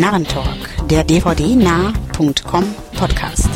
Narrentalk, 0.00 0.86
der 0.88 1.02
dvdnah.com 1.02 2.64
Podcast. 2.96 3.50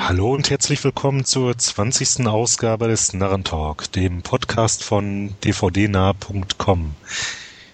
Hallo 0.00 0.32
und 0.32 0.50
herzlich 0.50 0.82
willkommen 0.82 1.24
zur 1.24 1.56
20. 1.56 2.26
Ausgabe 2.26 2.88
des 2.88 3.12
Narrentalk, 3.12 3.92
dem 3.92 4.22
Podcast 4.22 4.82
von 4.82 5.36
dvdnah.com. 5.44 6.96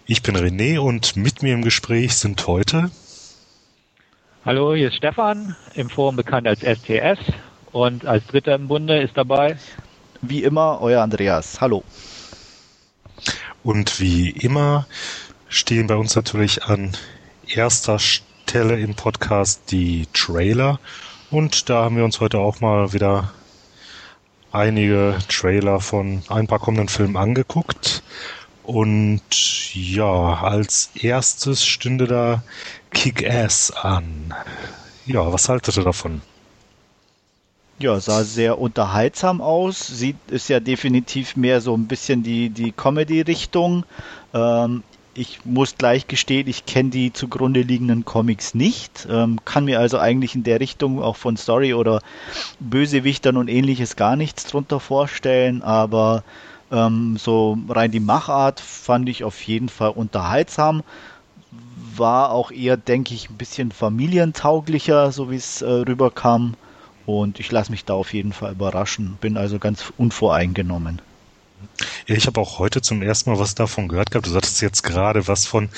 Ich 0.05 0.23
bin 0.23 0.37
René 0.37 0.79
und 0.81 1.17
mit 1.17 1.43
mir 1.43 1.55
im 1.55 1.63
Gespräch 1.63 2.15
sind 2.17 2.47
heute 2.47 2.91
Hallo, 4.45 4.75
hier 4.75 4.89
ist 4.89 4.97
Stefan, 4.97 5.57
im 5.75 5.89
Forum 5.89 6.17
bekannt 6.17 6.47
als 6.47 6.61
STS 6.61 7.19
und 7.73 8.05
als 8.05 8.27
Dritter 8.27 8.55
im 8.55 8.69
Bunde 8.69 9.01
ist 9.01 9.17
dabei 9.17 9.57
wie 10.23 10.43
immer, 10.43 10.81
euer 10.81 11.03
Andreas. 11.03 11.61
Hallo. 11.61 11.83
Und 13.63 14.01
wie 14.01 14.31
immer 14.31 14.87
stehen 15.49 15.87
bei 15.87 15.97
uns 15.97 16.15
natürlich 16.17 16.65
an 16.65 16.97
erster 17.47 17.99
Stelle 17.99 18.79
im 18.79 18.95
Podcast 18.95 19.71
die 19.71 20.07
Trailer. 20.13 20.79
Und 21.31 21.69
da 21.69 21.85
haben 21.85 21.97
wir 21.97 22.05
uns 22.05 22.21
heute 22.21 22.39
auch 22.39 22.61
mal 22.61 22.93
wieder 22.93 23.33
einige 24.53 25.19
Trailer 25.29 25.81
von 25.81 26.23
ein 26.29 26.47
paar 26.47 26.59
kommenden 26.59 26.89
Filmen 26.89 27.17
angeguckt. 27.17 28.03
Und 28.63 29.23
ja, 29.75 30.35
als 30.43 30.91
erstes 30.95 31.65
stünde 31.65 32.07
da 32.07 32.43
Kick-Ass 32.93 33.73
an. 33.73 34.35
Ja, 35.07 35.33
was 35.33 35.49
haltet 35.49 35.77
ihr 35.77 35.85
davon? 35.85 36.23
Ja, 37.83 37.99
sah 37.99 38.25
sehr 38.25 38.59
unterhaltsam 38.59 39.41
aus. 39.41 39.87
Sieht, 39.87 40.17
ist 40.31 40.49
ja 40.49 40.61
definitiv 40.61 41.35
mehr 41.37 41.61
so 41.63 41.75
ein 41.75 41.89
bisschen 41.89 42.23
die, 42.23 42.51
die 42.51 42.73
Comedy-Richtung. 42.73 43.87
Ähm, 44.35 44.83
ich 45.15 45.45
muss 45.45 45.77
gleich 45.77 46.07
gestehen, 46.07 46.47
ich 46.47 46.67
kenne 46.67 46.91
die 46.91 47.13
zugrunde 47.13 47.63
liegenden 47.63 48.05
Comics 48.05 48.55
nicht, 48.55 49.09
ähm, 49.11 49.41
kann 49.45 49.65
mir 49.65 49.81
also 49.81 49.99
eigentlich 49.99 50.35
in 50.37 50.45
der 50.45 50.61
Richtung 50.61 51.03
auch 51.03 51.17
von 51.17 51.37
Story 51.37 51.75
oder 51.75 52.01
Bösewichtern 52.61 53.37
und 53.37 53.49
ähnliches 53.49 53.97
gar 53.97 54.15
nichts 54.17 54.45
drunter 54.47 54.79
vorstellen, 54.79 55.63
aber 55.63 56.23
ähm, 56.71 57.17
so 57.19 57.59
rein 57.69 57.91
die 57.91 58.01
Machart 58.01 58.61
fand 58.61 59.09
ich 59.09 59.25
auf 59.25 59.43
jeden 59.43 59.69
Fall 59.69 59.91
unterhaltsam. 59.91 60.83
War 61.97 62.31
auch 62.31 62.53
eher, 62.53 62.77
denke 62.77 63.15
ich, 63.15 63.31
ein 63.31 63.37
bisschen 63.37 63.73
familientauglicher, 63.73 65.11
so 65.13 65.31
wie 65.31 65.37
es 65.37 65.63
äh, 65.63 65.69
rüberkam. 65.71 66.55
Und 67.19 67.41
ich 67.41 67.51
lasse 67.51 67.71
mich 67.71 67.85
da 67.85 67.95
auf 67.95 68.15
jeden 68.15 68.33
Fall 68.33 68.53
überraschen. 68.53 69.19
Bin 69.21 69.37
also 69.37 69.59
ganz 69.59 69.93
unvoreingenommen. 69.97 71.03
Ja, 72.07 72.17
ich 72.17 72.27
habe 72.27 72.41
auch 72.41 72.59
heute 72.59 72.81
zum 72.81 73.03
ersten 73.03 73.31
Mal 73.31 73.39
was 73.39 73.55
davon 73.55 73.89
gehört 73.89 74.11
gehabt. 74.11 74.27
Du 74.27 74.31
sagtest 74.31 74.63
jetzt 74.63 74.83
gerade 74.83 75.29
was 75.29 75.47
von 75.47 75.69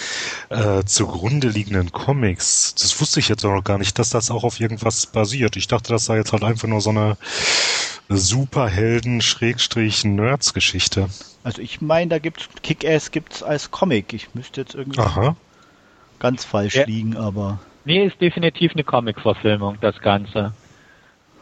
äh, 0.48 0.84
zugrunde 0.84 1.48
liegenden 1.48 1.92
Comics. 1.92 2.74
Das 2.74 3.00
wusste 3.00 3.20
ich 3.20 3.28
jetzt 3.28 3.44
auch 3.44 3.52
noch 3.52 3.64
gar 3.64 3.78
nicht, 3.78 3.98
dass 3.98 4.10
das 4.10 4.30
auch 4.30 4.44
auf 4.44 4.60
irgendwas 4.60 5.06
basiert. 5.06 5.56
Ich 5.56 5.66
dachte, 5.66 5.92
das 5.92 6.04
sei 6.04 6.16
jetzt 6.16 6.32
halt 6.32 6.44
einfach 6.44 6.68
nur 6.68 6.80
so 6.80 6.90
eine 6.90 7.16
Superhelden-Nerds-Geschichte. 8.08 11.08
Also 11.44 11.60
ich 11.60 11.80
meine, 11.80 12.10
da 12.10 12.18
gibt's 12.18 12.48
Kick-Ass 12.62 13.10
gibt's 13.10 13.42
als 13.42 13.70
Comic. 13.70 14.12
Ich 14.12 14.34
müsste 14.34 14.60
jetzt 14.60 14.74
irgendwie 14.74 15.00
Aha. 15.00 15.36
ganz 16.18 16.44
falsch 16.44 16.76
ja. 16.76 16.84
liegen, 16.84 17.16
aber. 17.16 17.58
Nee, 17.84 18.06
ist 18.06 18.20
definitiv 18.20 18.72
eine 18.72 18.84
Comic-Verfilmung, 18.84 19.78
das 19.80 19.98
Ganze. 20.00 20.52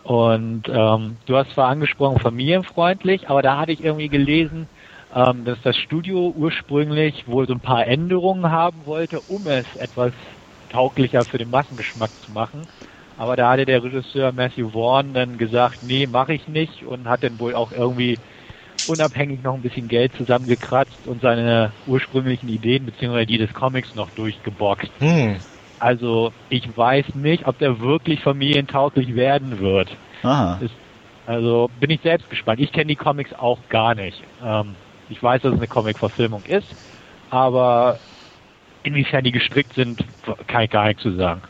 Und 0.02 0.68
ähm, 0.68 1.18
du 1.26 1.36
hast 1.36 1.50
zwar 1.50 1.68
angesprochen, 1.68 2.20
familienfreundlich, 2.20 3.28
aber 3.28 3.42
da 3.42 3.58
hatte 3.58 3.72
ich 3.72 3.82
irgendwie 3.82 4.08
gelesen, 4.08 4.68
ähm, 5.12 5.44
dass 5.44 5.60
das 5.62 5.76
Studio 5.76 6.32
ursprünglich 6.34 7.26
wohl 7.26 7.46
so 7.46 7.52
ein 7.52 7.60
paar 7.60 7.86
Änderungen 7.86 8.50
haben 8.50 8.86
wollte, 8.86 9.20
um 9.20 9.46
es 9.46 9.66
etwas 9.76 10.12
tauglicher 10.70 11.24
für 11.26 11.38
den 11.38 11.50
Massengeschmack 11.50 12.12
zu 12.24 12.32
machen. 12.32 12.66
Aber 13.16 13.36
da 13.36 13.50
hatte 13.50 13.66
der 13.66 13.82
Regisseur 13.82 14.32
Matthew 14.32 14.70
Vaughn 14.70 15.12
dann 15.12 15.36
gesagt, 15.36 15.82
nee, 15.82 16.06
mache 16.06 16.32
ich 16.32 16.48
nicht 16.48 16.84
und 16.86 17.06
hat 17.06 17.22
dann 17.22 17.38
wohl 17.38 17.54
auch 17.54 17.70
irgendwie 17.70 18.18
unabhängig 18.86 19.42
noch 19.42 19.54
ein 19.54 19.62
bisschen 19.62 19.88
Geld 19.88 20.14
zusammengekratzt 20.16 21.06
und 21.06 21.20
seine 21.20 21.74
ursprünglichen 21.86 22.48
Ideen 22.48 22.86
beziehungsweise 22.86 23.26
die 23.26 23.38
des 23.38 23.52
Comics 23.52 23.94
noch 23.94 24.10
durchgeboxt. 24.10 24.90
Hm. 24.98 25.40
Also 25.80 26.32
ich 26.50 26.76
weiß 26.76 27.14
nicht, 27.14 27.46
ob 27.48 27.58
der 27.58 27.80
wirklich 27.80 28.20
familientauglich 28.20 29.14
werden 29.14 29.58
wird. 29.60 29.88
Aha. 30.22 30.58
Ist, 30.60 30.74
also 31.26 31.70
bin 31.80 31.90
ich 31.90 32.00
selbst 32.02 32.28
gespannt. 32.28 32.60
Ich 32.60 32.70
kenne 32.70 32.86
die 32.86 32.96
Comics 32.96 33.32
auch 33.32 33.58
gar 33.70 33.94
nicht. 33.94 34.22
Ähm, 34.44 34.74
ich 35.08 35.22
weiß, 35.22 35.42
dass 35.42 35.52
es 35.52 35.58
eine 35.58 35.66
Comic-Verfilmung 35.66 36.42
ist, 36.44 36.68
aber 37.30 37.98
inwiefern 38.82 39.24
die 39.24 39.32
gestrickt 39.32 39.74
sind, 39.74 40.04
kann 40.46 40.62
ich 40.62 40.70
gar 40.70 40.86
nicht 40.86 41.00
zu 41.00 41.12
sagen. 41.12 41.42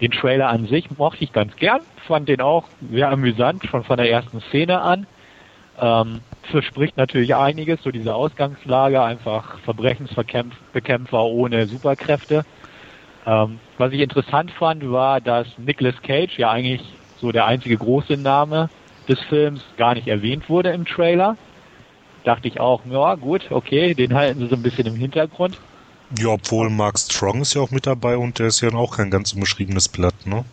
Den 0.00 0.10
Trailer 0.12 0.48
an 0.48 0.66
sich 0.66 0.90
mochte 0.96 1.24
ich 1.24 1.32
ganz 1.32 1.56
gern, 1.56 1.80
fand 2.06 2.28
den 2.28 2.40
auch 2.40 2.68
sehr 2.92 3.10
amüsant, 3.10 3.64
schon 3.64 3.84
von 3.84 3.96
der 3.96 4.10
ersten 4.10 4.40
Szene 4.42 4.80
an. 4.80 5.06
Ähm, 5.80 6.20
verspricht 6.50 6.96
natürlich 6.96 7.34
einiges, 7.34 7.82
so 7.82 7.90
diese 7.90 8.14
Ausgangslage, 8.14 9.02
einfach 9.02 9.58
Verbrechensbekämpfer 9.60 11.24
ohne 11.24 11.66
Superkräfte. 11.68 12.44
Ähm, 13.28 13.60
was 13.76 13.92
ich 13.92 14.00
interessant 14.00 14.50
fand, 14.52 14.90
war, 14.90 15.20
dass 15.20 15.46
Nicolas 15.58 16.00
Cage, 16.02 16.38
ja 16.38 16.50
eigentlich 16.50 16.80
so 17.20 17.30
der 17.30 17.44
einzige 17.44 17.76
große 17.76 18.16
Name 18.16 18.70
des 19.06 19.20
Films, 19.28 19.60
gar 19.76 19.94
nicht 19.94 20.08
erwähnt 20.08 20.48
wurde 20.48 20.70
im 20.70 20.86
Trailer. 20.86 21.36
Dachte 22.24 22.48
ich 22.48 22.58
auch, 22.58 22.80
ja 22.90 23.16
gut, 23.16 23.42
okay, 23.50 23.92
den 23.94 24.14
halten 24.14 24.40
sie 24.40 24.48
so 24.48 24.56
ein 24.56 24.62
bisschen 24.62 24.86
im 24.86 24.96
Hintergrund. 24.96 25.58
Ja, 26.18 26.28
obwohl 26.28 26.70
Mark 26.70 26.98
Strong 26.98 27.42
ist 27.42 27.52
ja 27.52 27.60
auch 27.60 27.70
mit 27.70 27.86
dabei 27.86 28.16
und 28.16 28.38
der 28.38 28.46
ist 28.46 28.62
ja 28.62 28.72
auch 28.72 28.96
kein 28.96 29.10
ganz 29.10 29.34
unbeschriebenes 29.34 29.88
Blatt, 29.88 30.14
ne? 30.24 30.46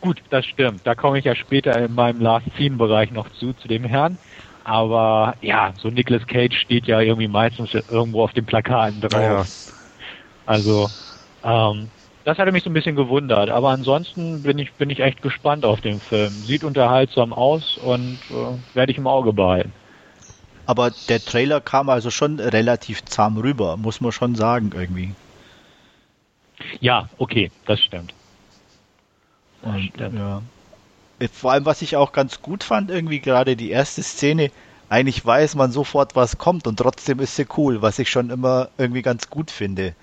Gut, 0.00 0.22
das 0.30 0.46
stimmt. 0.46 0.80
Da 0.84 0.94
komme 0.94 1.18
ich 1.18 1.26
ja 1.26 1.34
später 1.34 1.76
in 1.78 1.94
meinem 1.94 2.20
Last 2.20 2.46
Scene 2.56 2.76
Bereich 2.76 3.10
noch 3.10 3.30
zu, 3.32 3.52
zu 3.52 3.68
dem 3.68 3.84
Herrn. 3.84 4.16
Aber 4.64 5.34
ja, 5.42 5.74
so 5.78 5.88
Nicolas 5.88 6.26
Cage 6.26 6.58
steht 6.58 6.86
ja 6.86 7.00
irgendwie 7.00 7.28
meistens 7.28 7.74
irgendwo 7.74 8.22
auf 8.22 8.32
den 8.32 8.46
Plakaten 8.46 9.02
drauf. 9.02 9.12
Ja. 9.12 9.44
Also 10.46 10.88
ähm, 11.44 11.88
das 12.24 12.38
hatte 12.38 12.52
mich 12.52 12.64
so 12.64 12.70
ein 12.70 12.74
bisschen 12.74 12.96
gewundert, 12.96 13.50
aber 13.50 13.68
ansonsten 13.68 14.42
bin 14.42 14.58
ich, 14.58 14.72
bin 14.72 14.88
ich 14.88 15.00
echt 15.00 15.20
gespannt 15.20 15.64
auf 15.64 15.80
den 15.82 16.00
Film. 16.00 16.32
Sieht 16.44 16.64
unterhaltsam 16.64 17.32
aus 17.34 17.78
und 17.78 18.18
äh, 18.30 18.76
werde 18.76 18.92
ich 18.92 18.98
im 18.98 19.06
Auge 19.06 19.32
behalten. 19.32 19.72
Aber 20.66 20.90
der 21.10 21.22
Trailer 21.22 21.60
kam 21.60 21.90
also 21.90 22.10
schon 22.10 22.40
relativ 22.40 23.04
zahm 23.04 23.36
rüber, 23.36 23.76
muss 23.76 24.00
man 24.00 24.12
schon 24.12 24.34
sagen, 24.34 24.70
irgendwie. 24.74 25.10
Ja, 26.80 27.08
okay, 27.18 27.50
das 27.66 27.80
stimmt. 27.80 28.14
Das 29.62 29.74
und, 29.74 29.92
stimmt. 29.94 30.18
Ja. 30.18 30.42
Vor 31.32 31.52
allem, 31.52 31.66
was 31.66 31.82
ich 31.82 31.96
auch 31.96 32.12
ganz 32.12 32.40
gut 32.40 32.64
fand, 32.64 32.90
irgendwie 32.90 33.20
gerade 33.20 33.56
die 33.56 33.70
erste 33.70 34.02
Szene, 34.02 34.50
eigentlich 34.88 35.24
weiß 35.24 35.54
man 35.56 35.72
sofort, 35.72 36.16
was 36.16 36.38
kommt 36.38 36.66
und 36.66 36.78
trotzdem 36.78 37.20
ist 37.20 37.36
sie 37.36 37.46
cool, 37.56 37.82
was 37.82 37.98
ich 37.98 38.10
schon 38.10 38.30
immer 38.30 38.68
irgendwie 38.78 39.02
ganz 39.02 39.28
gut 39.28 39.50
finde. 39.50 39.94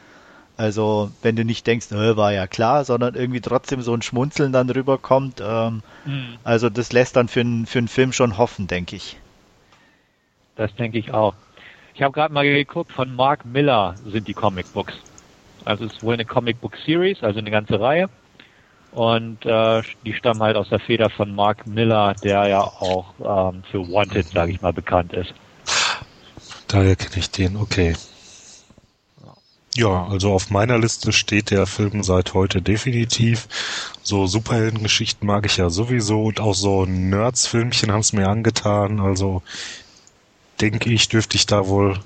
Also 0.61 1.09
wenn 1.23 1.35
du 1.35 1.43
nicht 1.43 1.65
denkst, 1.65 1.87
war 1.89 2.33
ja 2.33 2.45
klar, 2.45 2.85
sondern 2.85 3.15
irgendwie 3.15 3.41
trotzdem 3.41 3.81
so 3.81 3.95
ein 3.95 4.03
Schmunzeln 4.03 4.53
dann 4.53 4.69
rüberkommt. 4.69 5.41
Ähm, 5.43 5.81
mhm. 6.05 6.37
Also 6.43 6.69
das 6.69 6.93
lässt 6.93 7.15
dann 7.15 7.27
für, 7.27 7.39
einen 7.39 7.65
für 7.65 7.79
einen 7.79 7.87
Film 7.87 8.13
schon 8.13 8.37
hoffen, 8.37 8.67
denke 8.67 8.95
ich. 8.95 9.17
Das 10.57 10.71
denke 10.75 10.99
ich 10.99 11.15
auch. 11.15 11.33
Ich 11.95 12.03
habe 12.03 12.13
gerade 12.13 12.31
mal 12.31 12.43
geguckt, 12.43 12.91
von 12.91 13.15
Mark 13.15 13.43
Miller 13.43 13.95
sind 14.05 14.27
die 14.27 14.35
Comicbooks. 14.35 14.93
Also 15.65 15.85
es 15.85 15.93
ist 15.93 16.03
wohl 16.03 16.13
eine 16.13 16.25
Comicbook 16.25 16.77
Series, 16.85 17.23
also 17.23 17.39
eine 17.39 17.49
ganze 17.49 17.79
Reihe. 17.79 18.07
Und 18.91 19.43
äh, 19.43 19.81
die 20.05 20.13
stammen 20.13 20.43
halt 20.43 20.57
aus 20.57 20.69
der 20.69 20.79
Feder 20.79 21.09
von 21.09 21.33
Mark 21.33 21.65
Miller, 21.65 22.13
der 22.23 22.47
ja 22.47 22.61
auch 22.61 23.15
ähm, 23.19 23.63
für 23.71 23.79
Wanted, 23.79 24.27
sage 24.27 24.51
ich 24.51 24.61
mal, 24.61 24.73
bekannt 24.73 25.13
ist. 25.13 25.33
Daher 26.67 26.95
kenne 26.95 27.17
ich 27.17 27.31
den, 27.31 27.57
okay. 27.57 27.95
Ja, 29.75 30.05
also 30.07 30.33
auf 30.33 30.49
meiner 30.49 30.77
Liste 30.77 31.13
steht 31.13 31.49
der 31.49 31.65
Film 31.65 32.03
seit 32.03 32.33
heute 32.33 32.61
definitiv. 32.61 33.47
So 34.03 34.27
Superheldengeschichten 34.27 35.25
mag 35.25 35.45
ich 35.45 35.57
ja 35.57 35.69
sowieso 35.69 36.23
und 36.25 36.41
auch 36.41 36.55
so 36.55 36.85
Nerds-Filmchen 36.85 37.91
haben 37.91 38.01
es 38.01 38.11
mir 38.11 38.27
angetan. 38.27 38.99
Also 38.99 39.41
denke 40.59 40.89
ich, 40.91 41.07
dürfte 41.07 41.37
ich 41.37 41.45
da 41.45 41.67
wohl 41.67 41.97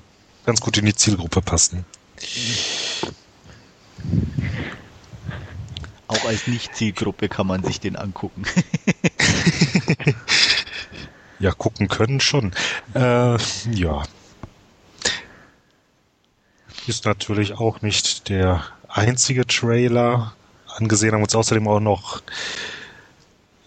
ganz 0.44 0.60
gut 0.60 0.78
in 0.78 0.86
die 0.86 0.94
Zielgruppe 0.94 1.42
passen. 1.42 1.84
Auch 6.06 6.24
als 6.24 6.46
Nicht-Zielgruppe 6.46 7.28
kann 7.28 7.48
man 7.48 7.64
sich 7.64 7.80
den 7.80 7.96
angucken. 7.96 8.44
ja, 11.40 11.50
gucken 11.50 11.88
können 11.88 12.20
schon. 12.20 12.52
Äh, 12.94 13.36
ja, 13.72 14.04
ist 16.88 17.04
natürlich 17.04 17.54
auch 17.54 17.82
nicht 17.82 18.28
der 18.28 18.64
einzige 18.88 19.46
Trailer. 19.46 20.34
Angesehen 20.68 21.12
haben 21.12 21.20
wir 21.20 21.24
uns 21.24 21.34
außerdem 21.34 21.66
auch 21.68 21.80
noch 21.80 22.22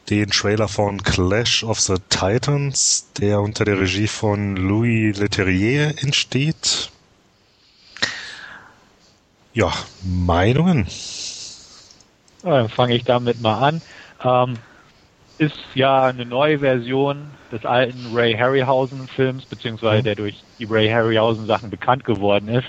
den 0.09 0.29
Trailer 0.29 0.67
von 0.67 1.03
Clash 1.03 1.63
of 1.63 1.79
the 1.79 1.95
Titans, 2.09 3.07
der 3.19 3.41
unter 3.41 3.65
der 3.65 3.79
Regie 3.79 4.07
von 4.07 4.55
Louis 4.55 5.17
Leterrier 5.17 5.93
entsteht. 6.01 6.89
Ja, 9.53 9.71
Meinungen? 10.03 10.87
dann 12.41 12.69
fange 12.69 12.95
ich 12.95 13.03
damit 13.03 13.41
mal 13.41 13.59
an. 13.59 13.81
Ähm, 14.23 14.57
ist 15.37 15.57
ja 15.73 16.05
eine 16.05 16.25
neue 16.25 16.59
Version 16.59 17.31
des 17.51 17.65
alten 17.65 18.13
Ray 18.13 18.33
Harryhausen 18.33 19.07
Films, 19.07 19.45
beziehungsweise 19.45 19.99
mhm. 19.99 20.03
der 20.03 20.15
durch 20.15 20.43
die 20.59 20.65
Ray 20.65 20.89
Harryhausen 20.89 21.45
Sachen 21.45 21.69
bekannt 21.69 22.03
geworden 22.03 22.49
ist. 22.49 22.67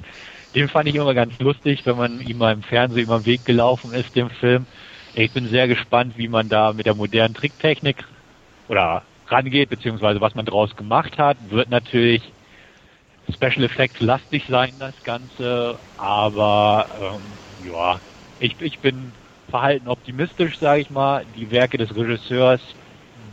Den 0.55 0.69
fand 0.69 0.89
ich 0.89 0.95
immer 0.97 1.15
ganz 1.15 1.39
lustig, 1.39 1.87
wenn 1.87 1.97
man 1.97 2.21
ihm 2.21 2.39
mal 2.39 2.53
im 2.53 2.63
Fernsehen 2.63 3.05
über 3.05 3.21
den 3.21 3.27
Weg 3.27 3.45
gelaufen 3.45 3.95
ist, 3.95 4.15
dem 4.17 4.31
Film. 4.31 4.67
Ich 5.15 5.33
bin 5.33 5.49
sehr 5.49 5.69
gespannt, 5.69 6.17
wie 6.17 6.29
man 6.29 6.49
da 6.49 6.73
mit 6.73 6.87
der 6.87 6.95
modernen 6.95 7.35
Tricktechnik 7.35 8.05
oder 8.69 9.05
rangeht, 9.27 9.69
beziehungsweise 9.71 10.21
was 10.21 10.35
man 10.35 10.47
daraus 10.47 10.75
gemacht 10.77 11.19
hat. 11.19 11.39
Wird 11.51 11.69
natürlich 11.69 12.23
Special 13.33 13.65
Effects 13.65 14.01
lastig 14.01 14.45
sein, 14.49 14.79
das 14.79 14.95
Ganze, 15.05 15.79
aber 15.97 16.89
ähm, 17.01 17.39
ja, 17.65 18.01
ich, 18.39 18.61
ich 18.61 18.81
bin 18.81 19.13
verhalten 19.49 19.89
optimistisch, 19.89 20.59
sage 20.59 20.81
ich 20.83 20.91
mal. 20.91 21.27
Die 21.27 21.51
Werke 21.51 21.79
des 21.79 21.95
Regisseurs 21.95 22.61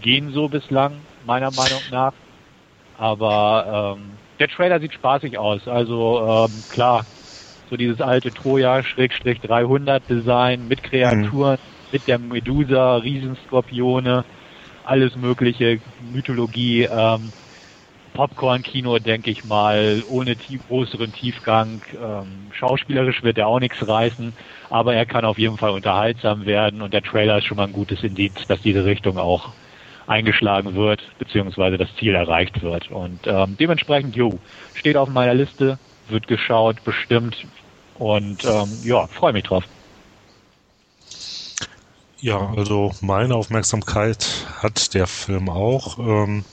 gehen 0.02 0.32
so 0.32 0.50
bislang, 0.50 1.08
meiner 1.20 1.52
Meinung 1.52 1.90
nach. 1.90 2.14
Aber 2.94 3.96
ähm, 3.98 4.20
der 4.40 4.48
Trailer 4.48 4.80
sieht 4.80 4.94
spaßig 4.94 5.38
aus. 5.38 5.68
Also 5.68 6.48
ähm, 6.48 6.64
klar, 6.70 7.06
so 7.70 7.78
dieses 7.78 8.02
alte 8.02 8.32
Troja-300 8.32 10.02
Design 10.08 10.68
mit 10.68 10.84
Kreaturen, 10.84 11.58
mhm. 11.58 11.92
mit 11.92 12.08
der 12.08 12.20
Medusa, 12.20 12.98
Riesenskorpione, 12.98 14.24
alles 14.86 15.16
mögliche, 15.16 15.80
Mythologie. 16.14 16.84
Ähm, 16.84 17.32
Popcorn-Kino, 18.18 18.98
denke 18.98 19.30
ich 19.30 19.46
mal, 19.46 20.04
ohne 20.10 20.36
tief, 20.36 20.68
größeren 20.68 21.14
Tiefgang. 21.14 21.82
Ähm, 21.94 22.48
schauspielerisch 22.52 23.22
wird 23.22 23.38
er 23.38 23.48
auch 23.48 23.60
nichts 23.60 23.88
reißen, 23.88 24.34
aber 24.72 24.96
er 24.96 25.06
kann 25.06 25.24
auf 25.24 25.38
jeden 25.38 25.58
Fall 25.58 25.70
unterhaltsam 25.70 26.48
werden 26.48 26.82
und 26.82 26.96
der 26.96 27.04
Trailer 27.04 27.38
ist 27.38 27.46
schon 27.46 27.58
mal 27.58 27.68
ein 27.68 27.74
gutes 27.74 28.04
Indiz, 28.04 28.34
dass 28.48 28.60
diese 28.62 28.86
Richtung 28.86 29.20
auch 29.20 29.52
eingeschlagen 30.08 30.74
wird, 30.74 31.02
beziehungsweise 31.20 31.78
das 31.78 31.90
Ziel 32.00 32.16
erreicht 32.16 32.62
wird. 32.62 32.90
Und 32.90 33.20
ähm, 33.26 33.58
dementsprechend, 33.60 34.16
jo, 34.16 34.40
steht 34.74 34.98
auf 34.98 35.10
meiner 35.10 35.34
Liste, 35.34 35.78
wird 36.10 36.28
geschaut, 36.28 36.84
bestimmt 36.84 37.46
und 38.00 38.46
ähm, 38.46 38.70
ja, 38.84 39.08
freue 39.08 39.34
mich 39.34 39.44
drauf. 39.44 39.64
Ja, 42.20 42.52
also 42.56 42.94
meine 43.02 43.36
Aufmerksamkeit 43.36 44.48
hat 44.62 44.94
der 44.94 45.06
Film 45.06 45.50
auch. 45.50 46.00
Ähm, 46.00 46.46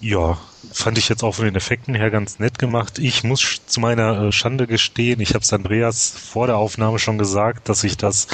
ja, 0.00 0.38
fand 0.72 0.98
ich 0.98 1.08
jetzt 1.08 1.22
auch 1.22 1.34
von 1.34 1.44
den 1.44 1.54
Effekten 1.54 1.94
her 1.94 2.10
ganz 2.10 2.38
nett 2.38 2.58
gemacht. 2.58 2.98
Ich 2.98 3.24
muss 3.24 3.60
zu 3.66 3.80
meiner 3.80 4.22
äh, 4.22 4.32
Schande 4.32 4.66
gestehen, 4.66 5.20
ich 5.20 5.34
habe 5.34 5.42
es 5.42 5.52
Andreas 5.52 6.10
vor 6.10 6.46
der 6.46 6.56
Aufnahme 6.56 6.98
schon 6.98 7.18
gesagt, 7.18 7.68
dass 7.68 7.84
ich 7.84 7.96
das 7.96 8.28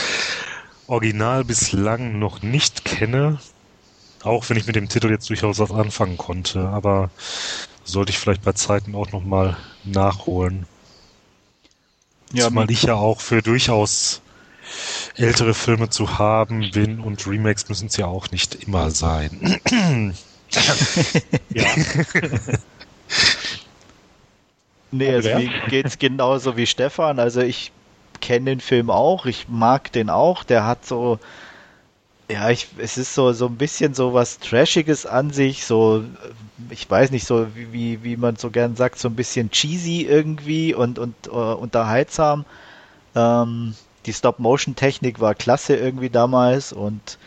Original 0.86 1.44
bislang 1.44 2.18
noch 2.18 2.42
nicht 2.42 2.84
kenne, 2.84 3.38
auch 4.22 4.48
wenn 4.48 4.56
ich 4.56 4.66
mit 4.66 4.76
dem 4.76 4.88
Titel 4.88 5.10
jetzt 5.10 5.28
durchaus 5.30 5.58
was 5.58 5.70
anfangen 5.70 6.16
konnte, 6.16 6.68
aber 6.68 7.10
sollte 7.84 8.10
ich 8.10 8.18
vielleicht 8.18 8.42
bei 8.42 8.52
Zeiten 8.52 8.94
auch 8.94 9.12
nochmal 9.12 9.56
nachholen. 9.84 10.66
Ja, 12.32 12.46
Zumal 12.46 12.70
ich 12.70 12.82
ja 12.82 12.94
auch 12.94 13.20
für 13.20 13.42
durchaus 13.42 14.20
ältere 15.16 15.54
Filme 15.54 15.90
zu 15.90 16.18
haben 16.18 16.70
bin 16.70 17.00
und 17.00 17.26
Remakes 17.26 17.68
müssen 17.68 17.86
es 17.86 17.96
ja 17.96 18.06
auch 18.06 18.30
nicht 18.30 18.54
immer 18.54 18.90
sein. 18.90 19.60
ja. 21.50 21.64
nee, 24.90 25.10
also 25.10 25.28
mir 25.28 25.50
geht's 25.68 25.98
genauso 25.98 26.56
wie 26.56 26.66
Stefan. 26.66 27.18
Also 27.18 27.40
ich 27.40 27.72
kenne 28.24 28.46
den 28.46 28.60
Film 28.60 28.90
auch, 28.90 29.26
ich 29.26 29.48
mag 29.48 29.92
den 29.92 30.10
auch. 30.10 30.44
Der 30.44 30.66
hat 30.66 30.86
so, 30.86 31.18
ja, 32.30 32.50
ich, 32.50 32.68
es 32.78 32.96
ist 32.96 33.14
so, 33.14 33.32
so 33.32 33.46
ein 33.46 33.56
bisschen 33.56 33.94
so 33.94 34.14
was 34.14 34.38
Trashiges 34.38 35.04
an 35.06 35.30
sich, 35.30 35.66
so, 35.66 36.04
ich 36.70 36.90
weiß 36.90 37.10
nicht, 37.10 37.26
so 37.26 37.46
wie, 37.54 38.02
wie 38.02 38.16
man 38.16 38.36
so 38.36 38.50
gern 38.50 38.76
sagt, 38.76 38.98
so 38.98 39.08
ein 39.08 39.16
bisschen 39.16 39.50
cheesy 39.50 40.02
irgendwie 40.02 40.74
und, 40.74 40.98
und 40.98 41.14
uh, 41.28 41.54
unterhaltsam. 41.54 42.46
Ähm, 43.14 43.74
die 44.06 44.12
Stop-Motion-Technik 44.12 45.20
war 45.20 45.34
klasse 45.34 45.76
irgendwie 45.76 46.10
damals 46.10 46.72
und 46.72 47.18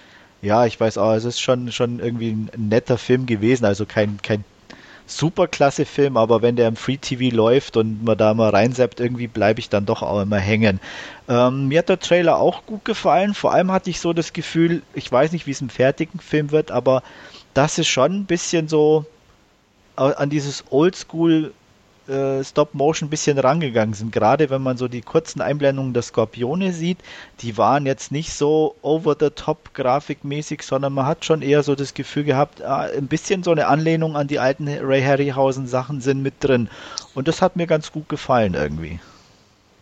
ja, 0.42 0.66
ich 0.66 0.80
weiß 0.80 0.98
auch, 0.98 1.14
es 1.14 1.26
ist 1.26 1.40
schon, 1.40 1.72
schon 1.72 2.00
irgendwie 2.00 2.32
ein 2.32 2.50
netter 2.70 2.98
Film 2.98 3.26
gewesen, 3.26 3.66
also 3.66 3.86
kein, 3.86 4.20
kein 4.22 4.44
super 5.07 5.48
klasse 5.48 5.86
Film, 5.86 6.18
aber 6.18 6.42
wenn 6.42 6.56
der 6.56 6.68
im 6.68 6.75
Free 6.75 6.98
TV 6.98 7.36
läuft 7.36 7.77
und 7.77 8.04
man 8.04 8.18
da 8.18 8.33
mal 8.33 8.50
reinseppt, 8.50 9.00
irgendwie 9.00 9.27
bleibe 9.27 9.59
ich 9.59 9.69
dann 9.69 9.86
doch 9.86 10.04
auch 10.04 10.21
immer 10.21 10.38
hängen. 10.38 10.80
Ähm, 11.27 11.68
mir 11.68 11.80
hat 11.80 11.89
der 11.89 12.00
Trailer 12.00 12.38
auch 12.38 12.65
gut 12.65 12.86
gefallen. 12.86 13.33
Vor 13.33 13.54
allem 13.54 13.71
hatte 13.71 13.89
ich 13.89 14.00
so 14.00 14.13
das 14.13 14.33
Gefühl, 14.33 14.83
ich 14.94 15.12
weiß 15.12 15.31
nicht, 15.31 15.48
wie 15.48 15.51
es 15.51 15.62
im 15.62 15.69
fertigen 15.69 16.19
Film 16.19 16.51
wird, 16.51 16.71
aber 16.71 17.04
das 17.54 17.80
ist 17.80 17.88
schon 17.88 18.13
ein 18.13 18.25
bisschen 18.25 18.68
so 18.68 19.06
an 19.95 20.30
dieses 20.30 20.65
Oldschool 20.69 21.54
äh, 22.07 22.44
Stop-Motion 22.44 23.07
ein 23.07 23.09
bisschen 23.09 23.38
rangegangen 23.38 23.94
sind. 23.94 24.12
Gerade 24.12 24.50
wenn 24.50 24.62
man 24.62 24.77
so 24.77 24.88
die 24.88 25.01
kurzen 25.01 25.42
Einblendungen 25.42 25.94
der 25.94 26.04
Skorpione 26.04 26.74
sieht, 26.74 27.00
die 27.42 27.57
waren 27.57 27.86
jetzt 27.86 28.12
nicht 28.12 28.33
so 28.33 28.75
over-the-top 28.81 29.74
grafikmäßig, 29.74 30.63
sondern 30.63 30.94
man 30.94 31.06
hat 31.06 31.25
schon 31.25 31.42
eher 31.42 31.63
so 31.63 31.75
das 31.75 31.94
Gefühl 31.94 32.24
gehabt, 32.24 32.62
ah, 32.62 32.88
ein 32.95 33.07
bisschen 33.07 33.44
so 33.44 33.51
eine 33.51 33.68
Anlehnung 33.68 34.15
an 34.15 34.27
die 34.27 34.39
alten 34.39 34.68
Ray 34.68 35.01
Harryhausen 35.01 35.68
Sachen 35.68 36.01
sind 36.01 36.21
mit 36.21 36.36
drin. 36.39 36.69
Und 37.13 37.27
das 37.27 37.42
hat 37.42 37.56
mir 37.56 37.68
ganz 37.68 37.92
gut 37.92 38.09
gefallen 38.09 38.54
irgendwie. 38.54 39.00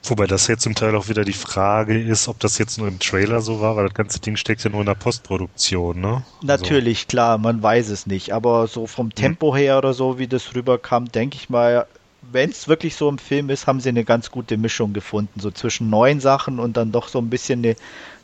Wobei 0.07 0.27
das 0.27 0.47
jetzt 0.47 0.61
zum 0.61 0.75
Teil 0.75 0.95
auch 0.95 1.09
wieder 1.09 1.23
die 1.23 1.33
Frage 1.33 1.99
ist, 1.99 2.27
ob 2.27 2.39
das 2.39 2.59
jetzt 2.59 2.77
nur 2.77 2.87
im 2.87 2.99
Trailer 2.99 3.41
so 3.41 3.59
war, 3.59 3.75
weil 3.75 3.85
das 3.85 3.95
ganze 3.95 4.19
Ding 4.19 4.35
steckt 4.35 4.63
ja 4.63 4.69
nur 4.69 4.81
in 4.81 4.85
der 4.85 4.93
Postproduktion, 4.93 5.99
ne? 5.99 6.23
Natürlich, 6.43 6.99
also. 6.99 7.07
klar, 7.07 7.37
man 7.39 7.63
weiß 7.63 7.89
es 7.89 8.05
nicht. 8.05 8.31
Aber 8.31 8.67
so 8.67 8.85
vom 8.85 9.13
Tempo 9.13 9.55
her 9.55 9.79
oder 9.79 9.93
so, 9.93 10.19
wie 10.19 10.27
das 10.27 10.53
rüberkam, 10.53 11.11
denke 11.11 11.37
ich 11.37 11.49
mal, 11.49 11.87
wenn 12.31 12.49
es 12.49 12.67
wirklich 12.67 12.95
so 12.95 13.09
im 13.09 13.17
Film 13.17 13.49
ist, 13.49 13.67
haben 13.67 13.79
sie 13.79 13.89
eine 13.89 14.03
ganz 14.03 14.31
gute 14.31 14.57
Mischung 14.57 14.93
gefunden, 14.93 15.39
so 15.39 15.51
zwischen 15.51 15.89
neuen 15.89 16.19
Sachen 16.19 16.59
und 16.59 16.77
dann 16.77 16.91
doch 16.91 17.07
so 17.07 17.19
ein 17.19 17.29
bisschen 17.29 17.63
eine 17.63 17.75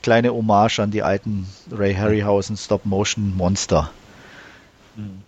kleine 0.01 0.33
Hommage 0.33 0.79
an 0.79 0.91
die 0.91 1.03
alten 1.03 1.47
Ray 1.71 1.93
Harryhausen 1.93 2.57
Stop-Motion-Monster. 2.57 3.91
Hm. 4.95 5.21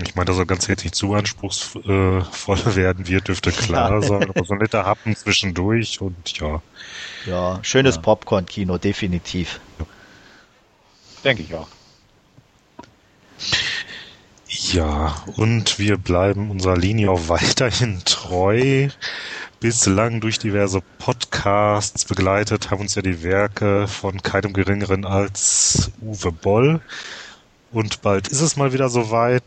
Ich 0.00 0.14
meine, 0.14 0.26
dass 0.26 0.38
er 0.38 0.46
ganz 0.46 0.68
jetzt 0.68 0.84
nicht 0.84 0.94
zu 0.94 1.14
anspruchsvoll 1.14 2.24
werden 2.76 3.08
wird, 3.08 3.26
dürfte 3.26 3.50
klar 3.50 3.94
ja. 3.94 4.02
sein, 4.02 4.30
aber 4.30 4.44
so 4.44 4.54
ein 4.54 4.60
netter 4.60 4.84
Happen 4.84 5.16
zwischendurch 5.16 6.00
und 6.00 6.38
ja. 6.38 6.62
Ja, 7.26 7.58
schönes 7.62 7.96
ja. 7.96 8.02
Popcorn-Kino, 8.02 8.78
definitiv. 8.78 9.60
Ja. 9.80 9.86
Denke 11.24 11.42
ich 11.42 11.52
auch. 11.54 11.66
Ja, 14.50 15.14
und 15.36 15.78
wir 15.78 15.98
bleiben 15.98 16.50
unserer 16.50 16.76
Linie 16.76 17.10
auch 17.10 17.28
weiterhin 17.28 18.00
treu. 18.06 18.88
Bislang 19.60 20.20
durch 20.20 20.38
diverse 20.38 20.80
Podcasts 20.98 22.06
begleitet 22.06 22.70
haben 22.70 22.80
uns 22.80 22.94
ja 22.94 23.02
die 23.02 23.22
Werke 23.22 23.86
von 23.88 24.22
keinem 24.22 24.54
Geringeren 24.54 25.04
als 25.04 25.90
Uwe 26.00 26.32
Boll. 26.32 26.80
Und 27.72 28.00
bald 28.00 28.28
ist 28.28 28.40
es 28.40 28.56
mal 28.56 28.72
wieder 28.72 28.88
soweit. 28.88 29.42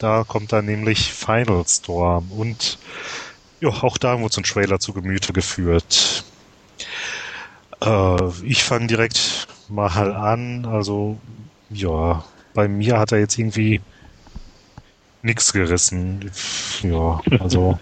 Da 0.00 0.24
kommt 0.24 0.52
dann 0.52 0.66
nämlich 0.66 1.12
Final 1.12 1.64
Storm. 1.68 2.32
Und 2.32 2.78
ja, 3.60 3.68
auch 3.68 3.96
da 3.96 4.10
haben 4.10 4.22
wir 4.22 4.26
uns 4.26 4.36
einen 4.36 4.44
Trailer 4.44 4.80
zu 4.80 4.92
Gemüte 4.92 5.32
geführt. 5.32 6.24
Äh, 7.80 8.28
ich 8.42 8.64
fange 8.64 8.88
direkt 8.88 9.46
mal 9.68 10.12
an. 10.16 10.66
Also, 10.66 11.18
ja, 11.70 12.24
bei 12.54 12.68
mir 12.68 12.98
hat 12.98 13.12
er 13.12 13.18
jetzt 13.18 13.38
irgendwie 13.38 13.80
nichts 15.22 15.52
gerissen. 15.52 16.30
Ja, 16.82 17.20
also. 17.40 17.78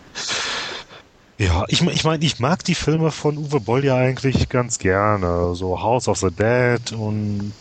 ja, 1.38 1.64
ich, 1.68 1.82
ich 1.82 2.04
meine, 2.04 2.24
ich 2.24 2.40
mag 2.40 2.64
die 2.64 2.74
Filme 2.74 3.10
von 3.10 3.36
Uwe 3.36 3.60
Boll 3.60 3.84
ja 3.84 3.96
eigentlich 3.96 4.48
ganz 4.48 4.78
gerne. 4.78 5.54
So 5.54 5.80
House 5.80 6.08
of 6.08 6.18
the 6.18 6.30
Dead 6.30 6.92
und. 6.92 7.52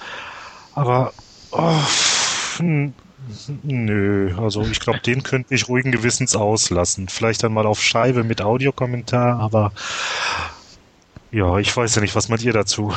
Aber. 0.74 1.14
Oh, 1.52 1.82
nö, 3.64 4.36
also 4.38 4.62
ich 4.64 4.80
glaube, 4.80 5.00
den 5.00 5.24
könnte 5.24 5.54
ich 5.54 5.68
ruhigen 5.68 5.92
Gewissens 5.92 6.36
auslassen. 6.36 7.10
Vielleicht 7.10 7.44
dann 7.44 7.54
mal 7.54 7.66
auf 7.66 7.82
Scheibe 7.82 8.24
mit 8.24 8.42
Audiokommentar, 8.42 9.40
aber. 9.40 9.74
Ja, 11.32 11.58
ich 11.60 11.76
weiß 11.76 11.96
ja 11.96 12.02
nicht, 12.02 12.16
was 12.16 12.30
meint 12.30 12.44
ihr 12.44 12.54
dazu? 12.54 12.94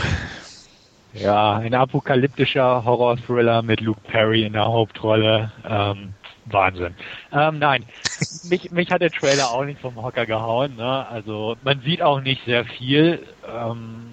Ja, 1.14 1.58
ein 1.58 1.74
apokalyptischer 1.74 2.84
Horror-Thriller 2.84 3.62
mit 3.62 3.80
Luke 3.80 4.00
Perry 4.08 4.42
in 4.42 4.54
der 4.54 4.64
Hauptrolle. 4.64 5.52
Ähm, 5.68 6.14
Wahnsinn. 6.46 6.94
Ähm, 7.32 7.60
nein, 7.60 7.84
mich, 8.42 8.70
mich 8.72 8.90
hat 8.90 9.00
der 9.00 9.12
Trailer 9.12 9.50
auch 9.52 9.64
nicht 9.64 9.80
vom 9.80 9.94
Hocker 10.02 10.26
gehauen. 10.26 10.74
Ne? 10.76 11.06
Also 11.08 11.56
man 11.62 11.80
sieht 11.82 12.02
auch 12.02 12.20
nicht 12.20 12.44
sehr 12.44 12.64
viel. 12.64 13.20
Ähm, 13.48 14.06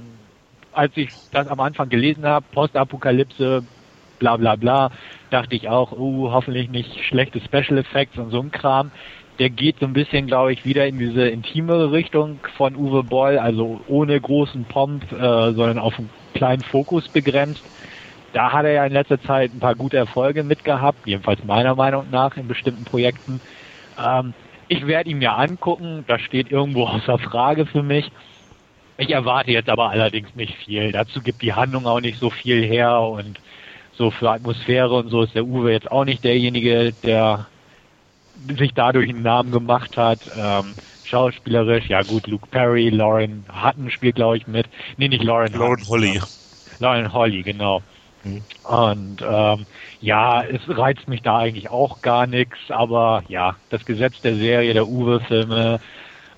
als 0.74 0.96
ich 0.96 1.10
das 1.32 1.48
am 1.48 1.60
Anfang 1.60 1.90
gelesen 1.90 2.26
habe, 2.26 2.46
Postapokalypse, 2.54 3.64
bla 4.20 4.38
bla 4.38 4.56
bla, 4.56 4.92
dachte 5.32 5.56
ich 5.56 5.70
auch, 5.70 5.92
uh, 5.94 6.32
hoffentlich 6.32 6.70
nicht 6.70 7.04
schlechte 7.06 7.42
Special 7.42 7.80
Effects 7.80 8.18
und 8.20 8.30
so 8.30 8.40
ein 8.42 8.52
Kram. 8.52 8.92
Der 9.40 9.50
geht 9.50 9.80
so 9.80 9.88
ein 9.88 9.94
bisschen, 9.94 10.28
glaube 10.28 10.54
ich, 10.54 10.66
wieder 10.66 10.86
in 10.86 11.00
diese 11.00 11.28
intimere 11.28 11.92
Richtung 11.92 12.40
von 12.58 12.76
Uwe 12.76 13.04
Boll, 13.04 13.40
also 13.40 13.82
ohne 13.88 14.22
großen 14.22 14.66
Pomp, 14.66 15.12
äh, 15.12 15.18
sondern 15.54 15.80
auf 15.80 15.98
einen 15.98 16.10
kleinen 16.34 16.64
Fokus 16.64 17.08
begrenzt. 17.10 17.64
Da 18.34 18.52
hat 18.54 18.66
er 18.66 18.72
ja 18.72 18.86
in 18.86 18.94
letzter 18.94 19.22
Zeit 19.22 19.54
ein 19.54 19.60
paar 19.60 19.76
gute 19.76 19.98
Erfolge 19.98 20.44
mitgehabt, 20.44 21.06
jedenfalls 21.06 21.44
meiner 21.44 21.76
Meinung 21.76 22.10
nach 22.12 22.38
in 22.38 22.48
bestimmten 22.48 22.86
Projekten. 22.86 23.42
Ähm, 24.00 24.34
ich 24.68 24.88
werde 24.88 25.10
ihn 25.10 25.18
mir 25.18 25.38
angucken, 25.38 26.06
das 26.08 26.22
steht 26.22 26.50
irgendwo 26.52 26.86
außer 26.88 27.20
Frage 27.20 27.66
für 27.66 27.84
mich. 27.84 28.12
Ich 28.98 29.10
erwarte 29.10 29.52
jetzt 29.52 29.70
aber 29.70 29.90
allerdings 29.90 30.36
nicht 30.36 30.56
viel. 30.56 30.92
Dazu 30.92 31.22
gibt 31.22 31.42
die 31.42 31.54
Handlung 31.54 31.88
auch 31.88 32.00
nicht 32.00 32.20
so 32.20 32.30
viel 32.30 32.64
her 32.64 33.00
und 33.02 33.40
so 33.94 34.12
für 34.12 34.32
Atmosphäre 34.32 34.94
und 34.94 35.10
so 35.10 35.24
ist 35.24 35.36
der 35.36 35.46
Uwe 35.46 35.72
jetzt 35.72 35.92
auch 35.92 36.06
nicht 36.06 36.24
derjenige, 36.24 36.94
der 37.04 37.48
sich 38.58 38.74
dadurch 38.74 39.10
einen 39.10 39.24
Namen 39.24 39.52
gemacht 39.52 39.98
hat. 39.98 40.20
Ähm, 40.36 40.76
schauspielerisch, 41.12 41.88
ja 41.88 42.02
gut, 42.04 42.26
Luke 42.28 42.48
Perry, 42.50 42.90
Lauren 42.90 43.46
Hutton 43.52 43.92
spielt, 43.92 44.16
glaube 44.16 44.38
ich, 44.38 44.48
mit. 44.48 44.68
Nee, 44.98 45.10
nicht 45.10 45.24
Lauren 45.24 45.54
Lauren 45.54 45.86
Holly. 45.88 46.22
Lauren 46.80 47.14
Holly, 47.14 47.44
genau. 47.44 47.84
Mhm. 48.24 48.44
Und 48.64 49.22
ähm, 49.22 49.66
ja, 50.00 50.44
es 50.44 50.62
reizt 50.68 51.08
mich 51.08 51.22
da 51.22 51.40
eigentlich 51.40 51.70
auch 51.70 52.02
gar 52.02 52.28
nichts, 52.28 52.58
aber 52.70 53.24
ja, 53.28 53.58
das 53.70 53.84
Gesetz 53.86 54.20
der 54.22 54.36
Serie, 54.38 54.74
der 54.74 54.88
Uwe-Filme, 54.88 55.80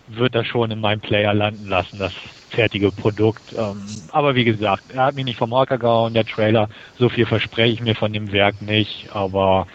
wird 0.07 0.35
das 0.35 0.45
schon 0.47 0.71
in 0.71 0.81
meinem 0.81 0.99
Player 0.99 1.33
landen 1.33 1.67
lassen, 1.67 1.97
das 1.97 2.13
fertige 2.49 2.91
Produkt. 2.91 3.53
Ähm, 3.53 4.07
aber 4.11 4.35
wie 4.35 4.43
gesagt, 4.43 4.91
er 4.91 5.05
hat 5.05 5.15
mich 5.15 5.25
nicht 5.25 5.37
vom 5.37 5.53
Hocker 5.53 5.77
gehauen, 5.77 6.13
der 6.13 6.25
Trailer. 6.25 6.67
So 6.97 7.09
viel 7.09 7.25
verspreche 7.25 7.73
ich 7.73 7.81
mir 7.81 7.95
von 7.95 8.11
dem 8.11 8.31
Werk 8.31 8.61
nicht, 8.61 9.09
aber 9.11 9.67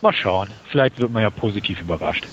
mal 0.00 0.12
schauen. 0.14 0.54
Vielleicht 0.70 0.98
wird 0.98 1.10
man 1.10 1.22
ja 1.22 1.30
positiv 1.30 1.80
überrascht. 1.80 2.30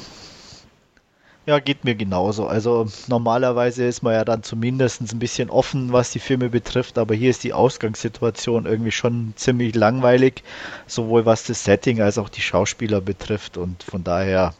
Ja, 1.47 1.59
geht 1.59 1.85
mir 1.85 1.95
genauso. 1.95 2.45
Also 2.47 2.87
normalerweise 3.07 3.85
ist 3.85 4.03
man 4.03 4.13
ja 4.13 4.25
dann 4.25 4.43
zumindest 4.43 5.01
ein 5.01 5.19
bisschen 5.19 5.49
offen, 5.49 5.93
was 5.93 6.11
die 6.11 6.19
Filme 6.19 6.49
betrifft, 6.49 6.97
aber 6.97 7.15
hier 7.15 7.29
ist 7.29 7.43
die 7.43 7.53
Ausgangssituation 7.53 8.65
irgendwie 8.65 8.91
schon 8.91 9.31
ziemlich 9.37 9.73
langweilig, 9.73 10.43
sowohl 10.87 11.25
was 11.25 11.45
das 11.45 11.63
Setting 11.63 12.01
als 12.01 12.17
auch 12.17 12.27
die 12.29 12.41
Schauspieler 12.41 12.99
betrifft 12.99 13.55
und 13.57 13.81
von 13.83 14.03
daher 14.03 14.53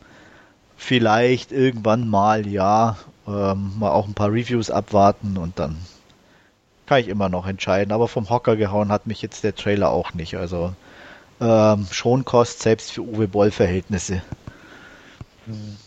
vielleicht 0.78 1.52
irgendwann 1.52 2.10
mal 2.10 2.48
ja, 2.48 2.98
ähm, 3.28 3.74
mal 3.80 3.92
auch 3.92 4.08
ein 4.08 4.14
paar 4.14 4.32
Reviews 4.32 4.72
abwarten 4.72 5.38
und 5.38 5.60
dann 5.60 5.78
kann 6.86 7.02
ich 7.02 7.10
immer 7.10 7.30
noch 7.30 7.48
entscheiden. 7.48 7.92
Aber 7.94 8.08
vom 8.08 8.30
Hocker 8.30 8.56
gehauen 8.56 8.92
hat 8.92 9.08
mich 9.08 9.22
jetzt 9.22 9.44
der 9.44 9.56
Trailer 9.56 9.90
auch 9.92 10.14
nicht. 10.14 10.38
Also 10.38 10.74
ähm, 11.42 11.88
Schonkost 11.92 12.62
selbst 12.62 12.92
für 12.94 13.02
Uwe 13.04 13.28
Boll 13.28 13.52
Verhältnisse. 13.52 14.24
Hm. 15.48 15.78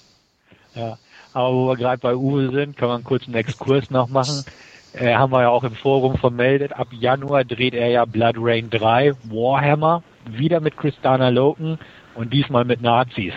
Ja, 0.80 0.98
aber 1.34 1.54
wo 1.54 1.68
wir 1.68 1.76
gerade 1.76 1.98
bei 1.98 2.16
Uwe 2.16 2.50
sind, 2.50 2.76
kann 2.76 2.88
man 2.88 3.04
kurz 3.04 3.26
einen 3.26 3.34
Exkurs 3.34 3.90
noch 3.90 4.08
machen. 4.08 4.44
Äh, 4.92 5.14
haben 5.14 5.30
wir 5.30 5.42
ja 5.42 5.48
auch 5.50 5.62
im 5.62 5.74
Forum 5.74 6.16
vermeldet. 6.16 6.72
Ab 6.72 6.88
Januar 6.90 7.44
dreht 7.44 7.74
er 7.74 7.88
ja 7.88 8.04
Blood 8.04 8.36
Rain 8.38 8.70
3 8.70 9.12
Warhammer 9.24 10.02
wieder 10.26 10.60
mit 10.60 10.76
Christana 10.76 11.28
Loken 11.28 11.78
und 12.14 12.32
diesmal 12.32 12.64
mit 12.64 12.80
Nazis. 12.82 13.34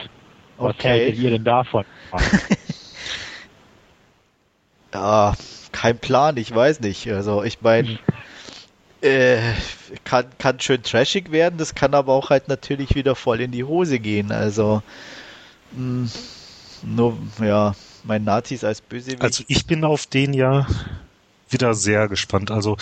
Was 0.58 0.76
okay. 0.76 0.90
haltet 0.90 1.18
ihr 1.20 1.32
denn 1.32 1.44
davon? 1.44 1.86
ja, 4.94 5.34
kein 5.72 5.98
Plan, 5.98 6.38
ich 6.38 6.54
weiß 6.54 6.80
nicht. 6.80 7.12
Also 7.12 7.44
ich 7.44 7.62
meine, 7.62 7.90
mhm. 7.90 8.00
äh, 9.02 9.38
kann, 10.06 10.26
kann 10.40 10.60
schön 10.60 10.82
trashig 10.82 11.32
werden, 11.32 11.58
das 11.58 11.76
kann 11.76 11.94
aber 11.94 12.14
auch 12.14 12.30
halt 12.30 12.48
natürlich 12.48 12.96
wieder 12.96 13.16
voll 13.16 13.42
in 13.42 13.52
die 13.52 13.64
Hose 13.64 14.00
gehen. 14.00 14.32
Also 14.32 14.82
mh, 15.74 15.78
hm, 15.78 16.12
nur, 16.84 17.18
ja, 17.40 17.76
mein 18.04 18.24
Nazis 18.24 18.64
als 18.64 18.82
Bösewicht. 18.82 19.22
Also 19.22 19.44
ich 19.48 19.66
bin 19.66 19.84
auf 19.84 20.06
den 20.06 20.34
ja 20.34 20.68
wieder 21.50 21.74
sehr 21.74 22.08
gespannt. 22.08 22.52
Also 22.52 22.78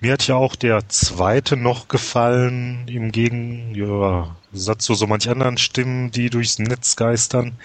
mir 0.00 0.12
hat 0.12 0.26
ja 0.26 0.36
auch 0.36 0.56
der 0.56 0.88
zweite 0.88 1.56
noch 1.56 1.88
gefallen, 1.88 2.86
im 2.88 3.12
Gegensatz 3.12 4.84
zu 4.84 4.94
so 4.94 5.06
manch 5.06 5.28
anderen 5.28 5.58
Stimmen, 5.58 6.10
die 6.10 6.30
durchs 6.30 6.58
Netz 6.58 6.96
geistern. 6.96 7.56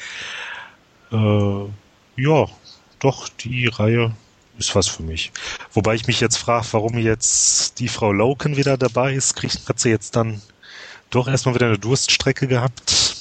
Äh, 1.11 1.65
ja, 2.17 2.45
doch, 2.99 3.29
die 3.29 3.67
Reihe 3.67 4.13
ist 4.57 4.75
was 4.75 4.87
für 4.87 5.03
mich. 5.03 5.31
Wobei 5.73 5.95
ich 5.95 6.07
mich 6.07 6.19
jetzt 6.19 6.37
frage, 6.37 6.67
warum 6.71 6.97
jetzt 6.97 7.79
die 7.79 7.87
Frau 7.87 8.11
Loken 8.11 8.57
wieder 8.57 8.77
dabei 8.77 9.13
ist. 9.13 9.35
Kriegt, 9.35 9.67
hat 9.67 9.79
sie 9.79 9.89
jetzt 9.89 10.15
dann 10.15 10.41
doch 11.09 11.27
erstmal 11.27 11.55
wieder 11.55 11.67
eine 11.67 11.79
Durststrecke 11.79 12.47
gehabt? 12.47 13.20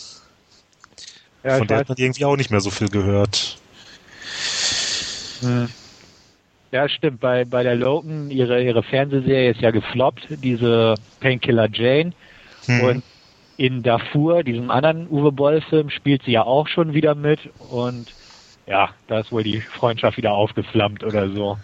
Ja, 1.44 1.58
Von 1.58 1.66
der 1.66 1.78
hat 1.78 1.88
man 1.88 1.98
irgendwie 1.98 2.24
auch 2.24 2.36
nicht 2.36 2.50
mehr 2.50 2.60
so 2.60 2.70
viel 2.70 2.88
gehört. 2.88 3.58
Hm. 5.40 5.68
Ja, 6.72 6.88
stimmt. 6.88 7.20
Bei, 7.20 7.44
bei 7.44 7.62
der 7.62 7.74
Loken, 7.74 8.30
ihre, 8.30 8.62
ihre 8.62 8.82
Fernsehserie 8.82 9.50
ist 9.50 9.60
ja 9.60 9.70
gefloppt, 9.70 10.28
diese 10.42 10.94
Painkiller 11.20 11.68
Jane. 11.72 12.12
Hm. 12.66 12.80
Und 12.80 13.02
in 13.56 13.82
Darfur, 13.82 14.42
diesem 14.42 14.70
anderen 14.70 15.08
Uwe 15.10 15.32
Boll-Film, 15.32 15.90
spielt 15.90 16.22
sie 16.22 16.32
ja 16.32 16.44
auch 16.44 16.68
schon 16.68 16.94
wieder 16.94 17.14
mit. 17.14 17.40
Und 17.70 18.12
ja, 18.66 18.90
da 19.08 19.20
ist 19.20 19.32
wohl 19.32 19.42
die 19.42 19.60
Freundschaft 19.60 20.16
wieder 20.16 20.32
aufgeflammt 20.32 21.02
oder 21.02 21.28
so. 21.30 21.58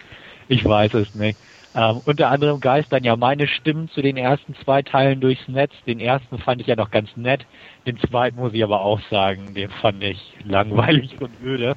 Ich 0.49 0.65
weiß 0.65 0.95
es 0.95 1.15
nicht. 1.15 1.39
Ähm, 1.77 2.01
unter 2.07 2.31
anderem 2.31 2.59
geistern 2.61 3.05
ja 3.05 3.17
meine 3.17 3.47
Stimmen 3.47 3.91
zu 3.91 4.01
den 4.01 4.17
ersten 4.17 4.55
zwei 4.65 4.81
Teilen 4.81 5.21
durchs 5.21 5.47
Netz. 5.47 5.73
Den 5.87 6.01
ersten 6.01 6.39
fand 6.39 6.63
ich 6.63 6.69
ja 6.69 6.75
noch 6.75 6.91
ganz 6.91 7.15
nett. 7.17 7.45
Den 7.87 7.99
zweiten 7.99 8.37
muss 8.37 8.55
ich 8.55 8.65
aber 8.65 8.81
auch 8.81 9.01
sagen, 9.11 9.53
den 9.53 9.69
fand 9.69 10.03
ich 10.03 10.19
langweilig 10.45 11.21
und 11.21 11.33
öde. 11.45 11.77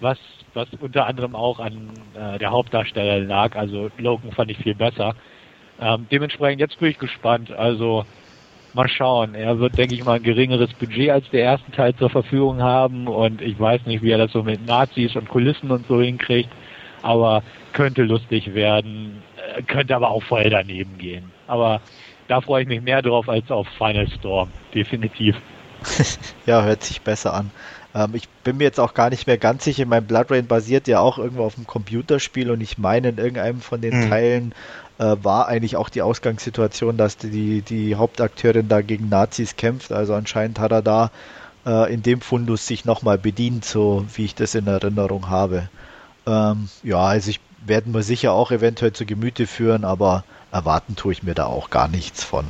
Was, 0.00 0.18
was 0.54 0.68
unter 0.80 1.06
anderem 1.06 1.34
auch 1.34 1.60
an 1.60 1.90
äh, 2.14 2.38
der 2.38 2.52
Hauptdarsteller 2.52 3.20
lag. 3.20 3.54
Also 3.54 3.90
Logan 3.98 4.32
fand 4.32 4.50
ich 4.50 4.56
viel 4.58 4.74
besser. 4.74 5.14
Ähm, 5.78 6.06
dementsprechend 6.10 6.60
jetzt 6.60 6.78
bin 6.78 6.88
ich 6.88 6.98
gespannt. 6.98 7.52
Also 7.52 8.06
mal 8.72 8.88
schauen. 8.88 9.34
Er 9.34 9.58
wird, 9.58 9.76
denke 9.76 9.94
ich 9.94 10.04
mal, 10.04 10.14
ein 10.14 10.22
geringeres 10.22 10.72
Budget 10.72 11.10
als 11.10 11.28
der 11.30 11.42
erste 11.42 11.70
Teil 11.70 11.94
zur 11.96 12.08
Verfügung 12.08 12.62
haben 12.62 13.06
und 13.08 13.42
ich 13.42 13.60
weiß 13.60 13.84
nicht, 13.84 14.02
wie 14.02 14.10
er 14.10 14.18
das 14.18 14.32
so 14.32 14.42
mit 14.42 14.66
Nazis 14.66 15.14
und 15.16 15.28
Kulissen 15.28 15.70
und 15.70 15.86
so 15.86 16.00
hinkriegt, 16.00 16.50
aber 17.04 17.42
könnte 17.72 18.02
lustig 18.02 18.54
werden. 18.54 19.22
Äh, 19.56 19.62
könnte 19.62 19.94
aber 19.94 20.10
auch 20.10 20.22
voll 20.22 20.48
daneben 20.50 20.98
gehen. 20.98 21.30
Aber 21.46 21.80
da 22.28 22.40
freue 22.40 22.62
ich 22.62 22.68
mich 22.68 22.80
mehr 22.80 23.02
drauf 23.02 23.28
als 23.28 23.50
auf 23.50 23.68
Final 23.78 24.08
Storm. 24.08 24.50
Definitiv. 24.74 25.36
ja, 26.46 26.62
hört 26.62 26.82
sich 26.82 27.02
besser 27.02 27.34
an. 27.34 27.50
Ähm, 27.94 28.10
ich 28.14 28.28
bin 28.42 28.56
mir 28.56 28.64
jetzt 28.64 28.80
auch 28.80 28.94
gar 28.94 29.10
nicht 29.10 29.26
mehr 29.26 29.36
ganz 29.36 29.64
sicher. 29.64 29.84
Mein 29.84 30.06
Blood 30.06 30.30
Rain 30.30 30.46
basiert 30.46 30.88
ja 30.88 31.00
auch 31.00 31.18
irgendwo 31.18 31.44
auf 31.44 31.56
einem 31.56 31.66
Computerspiel 31.66 32.50
und 32.50 32.62
ich 32.62 32.78
meine, 32.78 33.10
in 33.10 33.18
irgendeinem 33.18 33.60
von 33.60 33.82
den 33.82 34.04
mhm. 34.04 34.08
Teilen 34.08 34.54
äh, 34.98 35.16
war 35.22 35.48
eigentlich 35.48 35.76
auch 35.76 35.90
die 35.90 36.00
Ausgangssituation, 36.02 36.96
dass 36.96 37.18
die, 37.18 37.60
die 37.60 37.96
Hauptakteurin 37.96 38.68
da 38.68 38.80
gegen 38.80 39.10
Nazis 39.10 39.56
kämpft. 39.56 39.92
Also 39.92 40.14
anscheinend 40.14 40.58
hat 40.58 40.72
er 40.72 40.82
da 40.82 41.10
äh, 41.66 41.92
in 41.92 42.02
dem 42.02 42.22
Fundus 42.22 42.66
sich 42.66 42.86
nochmal 42.86 43.18
bedient, 43.18 43.66
so 43.66 44.06
wie 44.14 44.24
ich 44.24 44.34
das 44.34 44.54
in 44.54 44.66
Erinnerung 44.66 45.28
habe. 45.28 45.68
Ähm, 46.26 46.68
ja, 46.82 46.98
also 46.98 47.30
ich 47.30 47.40
werden 47.66 47.94
wir 47.94 48.02
sicher 48.02 48.32
auch 48.32 48.50
eventuell 48.50 48.92
zu 48.92 49.06
Gemüte 49.06 49.46
führen, 49.46 49.84
aber 49.84 50.24
erwarten 50.52 50.96
tue 50.96 51.12
ich 51.12 51.22
mir 51.22 51.34
da 51.34 51.46
auch 51.46 51.70
gar 51.70 51.88
nichts 51.88 52.22
von. 52.22 52.46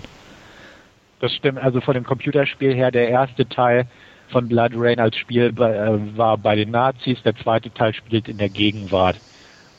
Das 1.21 1.33
stimmt, 1.33 1.59
also 1.59 1.81
von 1.81 1.95
dem 1.95 2.05
Computerspiel 2.05 2.75
her, 2.75 2.91
der 2.91 3.09
erste 3.09 3.49
Teil 3.49 3.87
von 4.29 4.49
Blood 4.49 4.73
Rain 4.75 4.99
als 4.99 5.17
Spiel 5.17 5.55
äh, 5.57 6.17
war 6.19 6.37
bei 6.37 6.57
den 6.57 6.71
Nazis, 6.71 7.23
der 7.23 7.37
zweite 7.37 7.73
Teil 7.73 7.95
spielt 7.95 8.29
in 8.29 8.39
der 8.39 8.49
Gegenwart. 8.49 9.21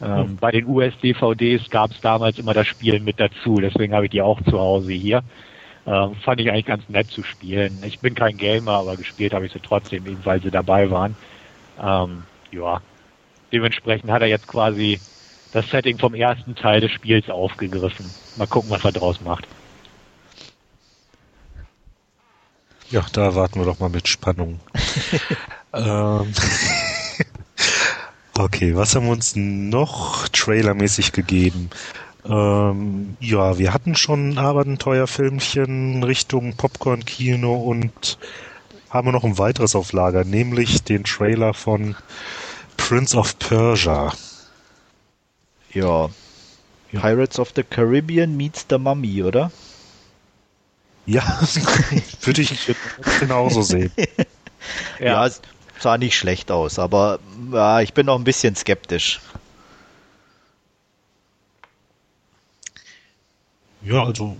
Ähm, 0.02 0.18
hm. 0.18 0.38
Bei 0.38 0.52
den 0.52 0.68
US-DVDs 0.68 1.70
gab 1.70 1.92
es 1.92 2.02
damals 2.02 2.38
immer 2.38 2.54
das 2.54 2.68
Spiel 2.68 3.00
mit 3.00 3.20
dazu, 3.20 3.56
deswegen 3.56 3.94
habe 3.94 4.06
ich 4.06 4.12
die 4.12 4.22
auch 4.22 4.42
zu 4.42 4.60
Hause 4.60 4.92
hier. 4.92 5.24
Ähm, 5.88 6.16
fand 6.16 6.42
ich 6.42 6.50
eigentlich 6.50 6.66
ganz 6.66 6.88
nett 6.90 7.12
zu 7.12 7.24
spielen. 7.24 7.84
Ich 7.84 8.00
bin 8.00 8.16
kein 8.16 8.38
Gamer, 8.38 8.74
aber 8.74 8.98
gespielt 8.98 9.34
habe 9.34 9.46
ich 9.46 9.54
sie 9.54 9.60
trotzdem, 9.60 10.06
eben 10.08 10.26
weil 10.26 10.42
sie 10.42 10.50
dabei 10.50 10.90
waren. 10.90 11.16
Ähm, 11.80 12.24
ja, 12.52 12.82
dementsprechend 13.52 14.12
hat 14.12 14.22
er 14.22 14.28
jetzt 14.28 14.48
quasi 14.48 15.00
das 15.52 15.70
Setting 15.70 15.98
vom 15.98 16.14
ersten 16.14 16.56
Teil 16.56 16.82
des 16.82 16.92
Spiels 16.92 17.30
aufgegriffen. 17.30 18.10
Mal 18.36 18.48
gucken, 18.48 18.70
was 18.70 18.84
er 18.84 18.92
draus 18.92 19.22
macht. 19.22 19.48
Ja, 22.92 23.06
da 23.14 23.36
warten 23.36 23.60
wir 23.60 23.66
doch 23.66 23.80
mal 23.80 23.90
mit 23.90 24.08
Spannung. 24.08 24.60
ähm, 25.74 26.34
okay, 28.38 28.76
was 28.76 28.96
haben 28.96 29.06
wir 29.06 29.14
uns 29.14 29.36
noch 29.36 30.28
trailermäßig 30.28 31.12
gegeben? 31.12 31.70
Ähm, 32.28 33.18
ja, 33.20 33.58
wir 33.58 33.74
hatten 33.74 33.96
schon 33.96 34.32
ein 34.32 34.38
Abenteuerfilmchen 34.38 36.04
Richtung 36.04 36.56
Popcorn-Kino 36.56 37.56
und 37.56 38.18
haben 38.90 39.08
wir 39.08 39.12
noch 39.12 39.24
ein 39.24 39.38
weiteres 39.38 39.76
auf 39.76 39.92
Lager, 39.92 40.24
nämlich 40.24 40.84
den 40.84 41.04
Trailer 41.04 41.54
von 41.54 41.96
Prince 42.78 43.16
of 43.16 43.38
Persia. 43.40 44.14
Ja. 45.74 46.10
Pirates 46.92 47.40
of 47.40 47.52
the 47.56 47.64
Caribbean 47.64 48.38
meets 48.38 48.66
the 48.70 48.78
Mummy, 48.78 49.22
oder? 49.24 49.52
Ja, 51.06 51.24
würde 52.22 52.42
ich 52.42 52.76
genauso 53.20 53.62
sehen. 53.62 53.92
ja. 55.00 55.28
ja, 55.28 55.34
sah 55.80 55.98
nicht 55.98 56.18
schlecht 56.18 56.52
aus, 56.52 56.80
aber 56.80 57.20
ja, 57.52 57.82
ich 57.82 57.94
bin 57.94 58.08
noch 58.08 58.18
ein 58.18 58.24
bisschen 58.24 58.56
skeptisch. 58.56 59.20
Ja, 63.82 64.04
also 64.04 64.36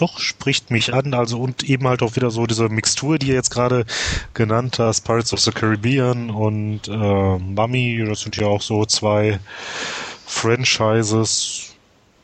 doch 0.00 0.20
spricht 0.20 0.70
mich 0.70 0.94
an, 0.94 1.12
also 1.14 1.40
und 1.40 1.64
eben 1.64 1.88
halt 1.88 2.02
auch 2.02 2.16
wieder 2.16 2.30
so 2.30 2.46
diese 2.46 2.68
Mixtur, 2.68 3.18
die 3.18 3.28
ihr 3.28 3.34
jetzt 3.34 3.50
gerade 3.50 3.84
genannt 4.32 4.78
hast, 4.78 5.02
Pirates 5.02 5.32
of 5.32 5.40
the 5.40 5.50
Caribbean 5.50 6.30
und 6.30 6.88
äh, 6.88 7.38
Mummy, 7.38 8.04
das 8.06 8.20
sind 8.20 8.36
ja 8.36 8.46
auch 8.46 8.62
so 8.62 8.84
zwei 8.86 9.40
Franchises, 10.26 11.74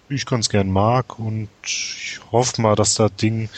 die 0.08 0.14
ich 0.14 0.26
ganz 0.26 0.48
gern 0.48 0.70
mag 0.70 1.18
und 1.18 1.48
ich 1.64 2.20
hoffe 2.30 2.62
mal, 2.62 2.76
dass 2.76 2.94
das 2.94 3.14
Ding 3.16 3.48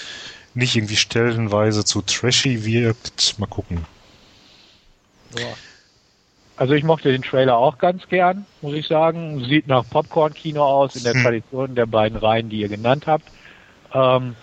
nicht 0.54 0.74
irgendwie 0.74 0.96
stellenweise 0.96 1.84
zu 1.84 2.00
trashy 2.02 2.64
wirkt. 2.64 3.38
Mal 3.38 3.46
gucken. 3.46 3.84
Ja. 5.38 5.46
Also 6.56 6.72
ich 6.72 6.84
mochte 6.84 7.12
den 7.12 7.20
Trailer 7.20 7.58
auch 7.58 7.76
ganz 7.76 8.08
gern, 8.08 8.46
muss 8.62 8.72
ich 8.72 8.86
sagen. 8.86 9.44
Sieht 9.44 9.66
nach 9.66 9.84
Popcorn-Kino 9.90 10.64
aus, 10.64 10.96
in 10.96 11.04
der 11.04 11.12
hm. 11.12 11.22
Tradition 11.22 11.74
der 11.74 11.84
beiden 11.84 12.16
Reihen, 12.16 12.48
die 12.48 12.60
ihr 12.60 12.68
genannt 12.68 13.06
habt. 13.06 13.30
Ähm, 13.96 14.36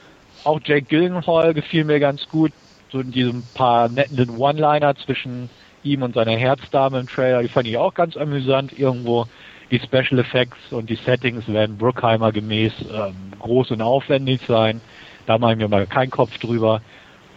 auch 0.43 0.60
Jake 0.63 0.88
Gyllenhaal 0.88 1.53
gefiel 1.53 1.86
mir 1.86 2.00
ganz 2.00 2.27
gut. 2.29 2.51
So 2.91 3.00
in 3.00 3.12
diesem 3.12 3.43
paar 3.53 3.89
netten 3.89 4.38
One-Liner 4.38 4.95
zwischen 4.95 5.50
ihm 5.83 6.01
und 6.01 6.15
seiner 6.15 6.36
Herzdame 6.38 7.00
im 7.00 7.07
Trailer, 7.07 7.41
die 7.41 7.50
fand 7.50 7.67
ich 7.67 7.77
auch 7.77 7.93
ganz 7.93 8.17
amüsant. 8.17 8.77
Irgendwo 8.77 9.25
die 9.72 9.79
Special 9.79 10.19
Effects 10.19 10.72
und 10.72 10.89
die 10.89 10.95
Settings 10.95 11.48
werden 11.48 11.77
Bruckheimer 11.77 12.31
gemäß 12.31 12.74
ähm, 12.91 13.15
groß 13.39 13.72
und 13.72 13.81
aufwendig 13.81 14.41
sein. 14.48 14.81
Da 15.25 15.38
mache 15.38 15.53
ich 15.53 15.57
mir 15.57 15.67
mal 15.67 15.88
keinen 15.88 16.12
Kopf 16.12 16.38
drüber. 16.39 16.81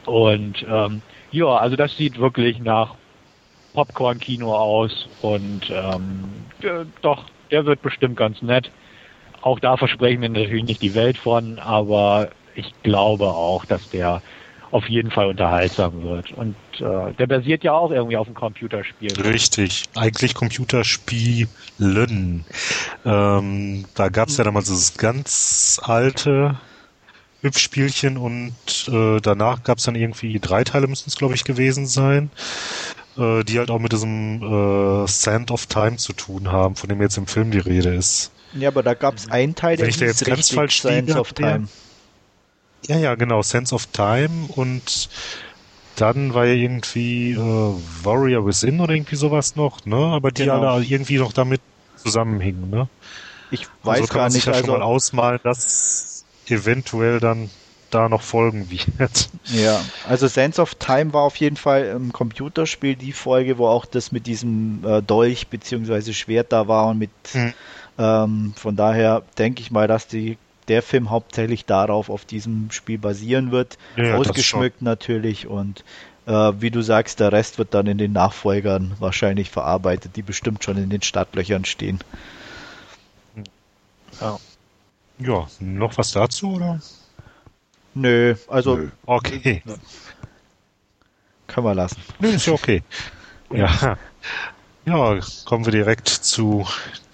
Und 0.04 0.64
ähm, 0.68 1.02
ja, 1.30 1.46
also 1.46 1.76
das 1.76 1.96
sieht 1.96 2.18
wirklich 2.18 2.58
nach 2.60 2.94
Popcorn-Kino 3.74 4.54
aus 4.54 5.08
und 5.22 5.70
ähm, 5.70 6.24
doch, 7.02 7.24
der 7.50 7.66
wird 7.66 7.82
bestimmt 7.82 8.16
ganz 8.16 8.40
nett. 8.42 8.70
Auch 9.46 9.60
da 9.60 9.76
versprechen 9.76 10.22
wir 10.22 10.28
natürlich 10.28 10.64
nicht 10.64 10.82
die 10.82 10.96
Welt 10.96 11.18
von, 11.18 11.60
aber 11.60 12.30
ich 12.56 12.74
glaube 12.82 13.26
auch, 13.26 13.64
dass 13.64 13.88
der 13.90 14.20
auf 14.72 14.88
jeden 14.88 15.12
Fall 15.12 15.26
unterhaltsam 15.26 16.02
wird. 16.02 16.32
Und 16.32 16.56
äh, 16.80 17.12
der 17.16 17.28
basiert 17.28 17.62
ja 17.62 17.74
auch 17.74 17.92
irgendwie 17.92 18.16
auf 18.16 18.26
einem 18.26 18.34
Computerspiel. 18.34 19.12
Richtig, 19.12 19.84
eigentlich 19.94 20.34
Computerspielen. 20.34 22.44
Ähm, 23.04 23.84
da 23.94 24.08
gab 24.08 24.30
es 24.30 24.36
ja 24.36 24.42
damals 24.42 24.68
das 24.68 24.98
ganz 24.98 25.80
alte 25.80 26.56
Hübschspielchen 27.42 28.16
und 28.16 28.52
äh, 28.88 29.20
danach 29.20 29.62
gab 29.62 29.78
es 29.78 29.84
dann 29.84 29.94
irgendwie 29.94 30.40
drei 30.40 30.64
Teile, 30.64 30.88
müssen 30.88 31.08
es 31.08 31.14
glaube 31.14 31.36
ich 31.36 31.44
gewesen 31.44 31.86
sein, 31.86 32.30
äh, 33.16 33.44
die 33.44 33.60
halt 33.60 33.70
auch 33.70 33.78
mit 33.78 33.92
diesem 33.92 34.42
äh, 34.42 35.06
Sand 35.06 35.52
of 35.52 35.66
Time 35.66 35.98
zu 35.98 36.14
tun 36.14 36.50
haben, 36.50 36.74
von 36.74 36.88
dem 36.88 37.00
jetzt 37.00 37.16
im 37.16 37.28
Film 37.28 37.52
die 37.52 37.60
Rede 37.60 37.94
ist. 37.94 38.32
Ja, 38.54 38.68
aber 38.68 38.82
da 38.82 38.94
gab 38.94 39.16
es 39.16 39.30
einen 39.30 39.54
Teil, 39.54 39.76
der 39.76 39.84
Wenn 39.84 39.90
ich 39.90 39.98
da 39.98 40.06
jetzt 40.06 40.24
ganz 40.24 40.50
falsch 40.50 40.80
Sense 40.82 41.18
of 41.18 41.32
Time. 41.32 41.68
Ja, 42.86 42.98
ja, 42.98 43.14
genau, 43.14 43.42
Sense 43.42 43.74
of 43.74 43.86
Time 43.86 44.48
und 44.54 45.08
dann 45.96 46.34
war 46.34 46.44
ja 46.44 46.54
irgendwie 46.54 47.32
äh, 47.32 47.36
Warrior 48.04 48.46
Within 48.46 48.80
oder 48.80 48.94
irgendwie 48.94 49.16
sowas 49.16 49.56
noch, 49.56 49.84
ne? 49.86 49.96
Aber 49.96 50.30
die 50.30 50.44
genau. 50.44 50.62
alle 50.62 50.84
irgendwie 50.84 51.18
noch 51.18 51.32
damit 51.32 51.60
zusammenhingen, 51.96 52.70
ne? 52.70 52.88
Ich 53.50 53.60
also 53.60 53.72
weiß 53.82 54.00
also 54.00 54.06
kann 54.08 54.16
gar 54.16 54.22
man 54.24 54.30
sich 54.32 54.46
nicht, 54.46 54.46
ja 54.46 54.52
also 54.52 54.66
schon 54.66 54.78
mal 54.78 54.84
ausmalen, 54.84 55.40
dass 55.42 56.24
eventuell 56.46 57.20
dann 57.20 57.50
da 57.90 58.08
noch 58.08 58.22
folgen 58.22 58.68
wird. 58.70 59.30
Ja, 59.46 59.80
also 60.08 60.26
Sense 60.26 60.60
of 60.60 60.74
Time 60.74 61.12
war 61.12 61.22
auf 61.22 61.36
jeden 61.36 61.56
Fall 61.56 61.86
im 61.86 62.12
Computerspiel 62.12 62.96
die 62.96 63.12
Folge, 63.12 63.58
wo 63.58 63.68
auch 63.68 63.86
das 63.86 64.12
mit 64.12 64.26
diesem 64.26 64.84
äh, 64.84 65.02
Dolch 65.02 65.48
bzw. 65.48 66.12
Schwert 66.12 66.52
da 66.52 66.68
war 66.68 66.88
und 66.88 66.98
mit 66.98 67.10
hm. 67.32 67.54
Ähm, 67.98 68.54
von 68.56 68.76
daher 68.76 69.22
denke 69.38 69.60
ich 69.60 69.70
mal, 69.70 69.88
dass 69.88 70.06
die 70.06 70.38
der 70.68 70.82
Film 70.82 71.10
hauptsächlich 71.10 71.64
darauf 71.64 72.10
auf 72.10 72.24
diesem 72.24 72.70
Spiel 72.72 72.98
basieren 72.98 73.52
wird, 73.52 73.78
ja, 73.96 74.16
ausgeschmückt 74.16 74.82
natürlich 74.82 75.46
und 75.46 75.84
äh, 76.26 76.52
wie 76.58 76.70
du 76.70 76.82
sagst, 76.82 77.20
der 77.20 77.32
Rest 77.32 77.58
wird 77.58 77.72
dann 77.72 77.86
in 77.86 77.98
den 77.98 78.12
Nachfolgern 78.12 78.96
wahrscheinlich 78.98 79.50
verarbeitet, 79.50 80.16
die 80.16 80.22
bestimmt 80.22 80.64
schon 80.64 80.76
in 80.76 80.90
den 80.90 81.02
Startlöchern 81.02 81.64
stehen. 81.64 82.00
Ja. 84.20 84.38
Ja, 85.18 85.46
noch 85.60 85.96
was 85.96 86.12
dazu 86.12 86.54
oder? 86.54 86.80
Nö, 87.94 88.34
also. 88.48 88.76
Nö. 88.76 88.90
Okay. 89.06 89.62
Können 91.46 91.66
wir 91.66 91.74
lassen. 91.74 92.02
Nö, 92.18 92.28
ist 92.28 92.46
ja 92.46 92.52
okay. 92.52 92.82
Ja. 93.48 93.96
Ja, 94.88 95.18
kommen 95.46 95.64
wir 95.64 95.72
direkt 95.72 96.08
zu 96.08 96.64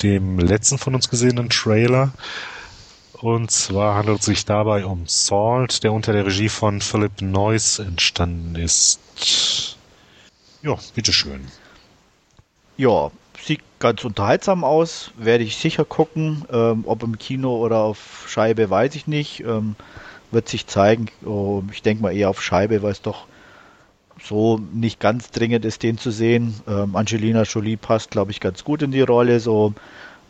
dem 0.02 0.38
letzten 0.38 0.76
von 0.76 0.94
uns 0.94 1.08
gesehenen 1.08 1.48
Trailer. 1.48 2.12
Und 3.22 3.50
zwar 3.50 3.94
handelt 3.94 4.20
es 4.20 4.26
sich 4.26 4.44
dabei 4.44 4.84
um 4.84 5.06
Salt, 5.06 5.82
der 5.82 5.94
unter 5.94 6.12
der 6.12 6.26
Regie 6.26 6.50
von 6.50 6.82
Philip 6.82 7.22
Noyce 7.22 7.78
entstanden 7.78 8.56
ist. 8.56 9.78
Ja, 10.60 10.76
bitteschön. 10.94 11.46
Ja, 12.76 13.10
sieht 13.42 13.62
ganz 13.78 14.04
unterhaltsam 14.04 14.64
aus, 14.64 15.10
werde 15.16 15.44
ich 15.44 15.56
sicher 15.56 15.86
gucken. 15.86 16.44
Ähm, 16.52 16.82
ob 16.86 17.02
im 17.02 17.16
Kino 17.16 17.56
oder 17.56 17.78
auf 17.78 18.26
Scheibe, 18.28 18.68
weiß 18.68 18.96
ich 18.96 19.06
nicht. 19.06 19.40
Ähm, 19.40 19.76
wird 20.30 20.46
sich 20.46 20.66
zeigen. 20.66 21.06
Oh, 21.24 21.62
ich 21.72 21.80
denke 21.80 22.02
mal 22.02 22.14
eher 22.14 22.28
auf 22.28 22.42
Scheibe, 22.42 22.82
weil 22.82 22.92
es 22.92 23.00
doch 23.00 23.26
so 24.24 24.60
nicht 24.72 25.00
ganz 25.00 25.30
dringend 25.30 25.64
ist, 25.64 25.82
den 25.82 25.98
zu 25.98 26.10
sehen. 26.10 26.54
Ähm, 26.68 26.96
Angelina 26.96 27.42
Jolie 27.42 27.76
passt, 27.76 28.10
glaube 28.10 28.30
ich, 28.30 28.40
ganz 28.40 28.64
gut 28.64 28.82
in 28.82 28.92
die 28.92 29.00
Rolle. 29.00 29.40
So 29.40 29.74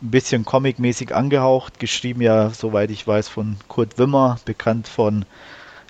ein 0.03 0.11
bisschen 0.11 0.45
comic-mäßig 0.45 1.15
angehaucht, 1.15 1.79
geschrieben 1.79 2.23
ja, 2.23 2.51
soweit 2.51 2.91
ich 2.91 3.07
weiß, 3.07 3.29
von 3.29 3.57
Kurt 3.69 3.99
Wimmer, 3.99 4.39
bekannt 4.45 4.89
von 4.89 5.25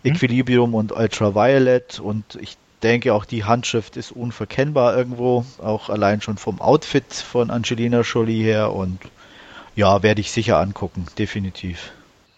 hm? 0.04 0.12
Equilibrium 0.12 0.74
und 0.74 0.92
Ultraviolet 0.92 2.00
und 2.00 2.36
ich 2.40 2.56
denke 2.82 3.14
auch 3.14 3.24
die 3.24 3.44
Handschrift 3.44 3.96
ist 3.96 4.10
unverkennbar 4.10 4.96
irgendwo, 4.96 5.44
auch 5.62 5.88
allein 5.88 6.20
schon 6.20 6.36
vom 6.36 6.60
Outfit 6.60 7.12
von 7.12 7.50
Angelina 7.50 8.00
Jolie 8.00 8.42
her 8.42 8.72
und 8.72 8.98
ja, 9.74 10.02
werde 10.02 10.20
ich 10.20 10.32
sicher 10.32 10.58
angucken, 10.58 11.06
definitiv. 11.18 11.92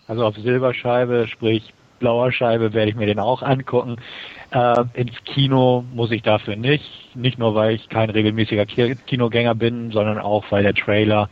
Also 0.07 0.25
auf 0.25 0.37
Silberscheibe, 0.37 1.27
sprich 1.29 1.73
blauer 1.99 2.31
Scheibe, 2.31 2.75
werde 2.75 2.91
ich 2.91 2.97
mir 2.97 3.07
den 3.07 3.19
auch 3.19 3.43
angucken. 3.43 3.97
Äh, 4.55 4.85
ins 4.95 5.23
Kino 5.25 5.85
muss 5.93 6.11
ich 6.13 6.23
dafür 6.23 6.57
nicht, 6.57 6.85
nicht 7.15 7.39
nur 7.39 7.55
weil 7.55 7.75
ich 7.75 7.89
kein 7.89 8.09
regelmäßiger 8.09 8.65
Kinogänger 8.67 9.55
bin, 9.55 9.91
sondern 9.91 10.19
auch 10.19 10.45
weil 10.51 10.63
der 10.63 10.75
Trailer 10.75 11.29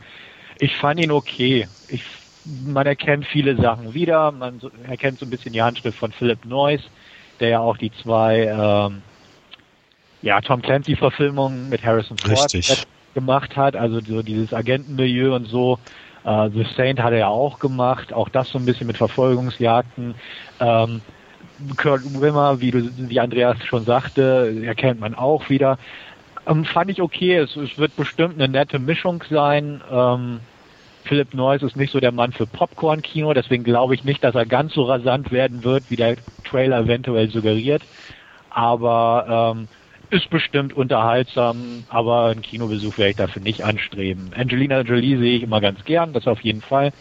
ich 0.59 0.75
fand 0.77 0.99
ihn 0.99 1.11
okay. 1.11 1.67
Ich, 1.87 2.03
man 2.45 2.85
erkennt 2.85 3.25
viele 3.25 3.55
Sachen 3.57 3.93
wieder. 3.93 4.31
Man 4.31 4.61
erkennt 4.87 5.19
so 5.19 5.25
ein 5.25 5.29
bisschen 5.29 5.53
die 5.53 5.61
Handschrift 5.61 5.97
von 5.97 6.11
Philip 6.11 6.45
Noyce, 6.45 6.83
der 7.39 7.49
ja 7.49 7.59
auch 7.59 7.77
die 7.77 7.91
zwei 8.01 8.45
ähm, 8.45 9.01
ja, 10.21 10.39
Tom 10.41 10.61
Clancy-Verfilmungen 10.61 11.69
mit 11.69 11.83
Harrison 11.83 12.17
Ford 12.17 12.85
gemacht 13.13 13.55
hat. 13.55 13.75
Also 13.75 13.99
so 14.01 14.21
dieses 14.21 14.53
Agentenmilieu 14.53 15.35
und 15.35 15.45
so. 15.45 15.79
Uh, 16.25 16.47
The 16.47 16.65
Saint 16.77 17.03
hat 17.03 17.11
er 17.11 17.19
ja 17.19 17.27
auch 17.27 17.59
gemacht. 17.59 18.13
Auch 18.13 18.29
das 18.29 18.49
so 18.49 18.57
ein 18.57 18.63
bisschen 18.63 18.87
mit 18.87 18.95
Verfolgungsjagden. 18.95 20.15
Ähm, 20.61 21.01
Kurt 21.77 22.01
Wimmer, 22.19 22.59
wie, 22.61 22.71
du, 22.71 22.89
wie 22.97 23.19
Andreas 23.19 23.57
schon 23.65 23.85
sagte, 23.85 24.63
erkennt 24.65 24.99
man 24.99 25.15
auch 25.15 25.49
wieder. 25.49 25.77
Ähm, 26.47 26.65
fand 26.65 26.89
ich 26.89 27.01
okay. 27.01 27.37
Es, 27.37 27.55
es, 27.55 27.77
wird 27.77 27.95
bestimmt 27.95 28.35
eine 28.35 28.47
nette 28.47 28.79
Mischung 28.79 29.23
sein. 29.29 29.81
Ähm, 29.91 30.39
Philip 31.05 31.33
Noyce 31.33 31.63
ist 31.63 31.75
nicht 31.75 31.91
so 31.91 31.99
der 31.99 32.11
Mann 32.11 32.31
für 32.31 32.47
Popcorn-Kino, 32.47 33.33
deswegen 33.33 33.63
glaube 33.63 33.93
ich 33.93 34.03
nicht, 34.05 34.23
dass 34.23 34.35
er 34.35 34.45
ganz 34.45 34.73
so 34.73 34.83
rasant 34.83 35.31
werden 35.31 35.63
wird, 35.63 35.83
wie 35.89 35.97
der 35.97 36.15
Trailer 36.45 36.79
eventuell 36.79 37.29
suggeriert. 37.29 37.83
Aber 38.49 39.55
ähm, 39.57 39.67
ist 40.09 40.29
bestimmt 40.29 40.73
unterhaltsam, 40.73 41.85
aber 41.89 42.27
einen 42.27 42.41
Kinobesuch 42.41 42.97
werde 42.97 43.11
ich 43.11 43.15
dafür 43.17 43.41
nicht 43.41 43.63
anstreben. 43.63 44.31
Angelina 44.35 44.81
Jolie 44.81 45.17
sehe 45.17 45.37
ich 45.37 45.43
immer 45.43 45.59
ganz 45.59 45.83
gern, 45.85 46.13
das 46.13 46.27
auf 46.27 46.41
jeden 46.41 46.61
Fall. 46.61 46.93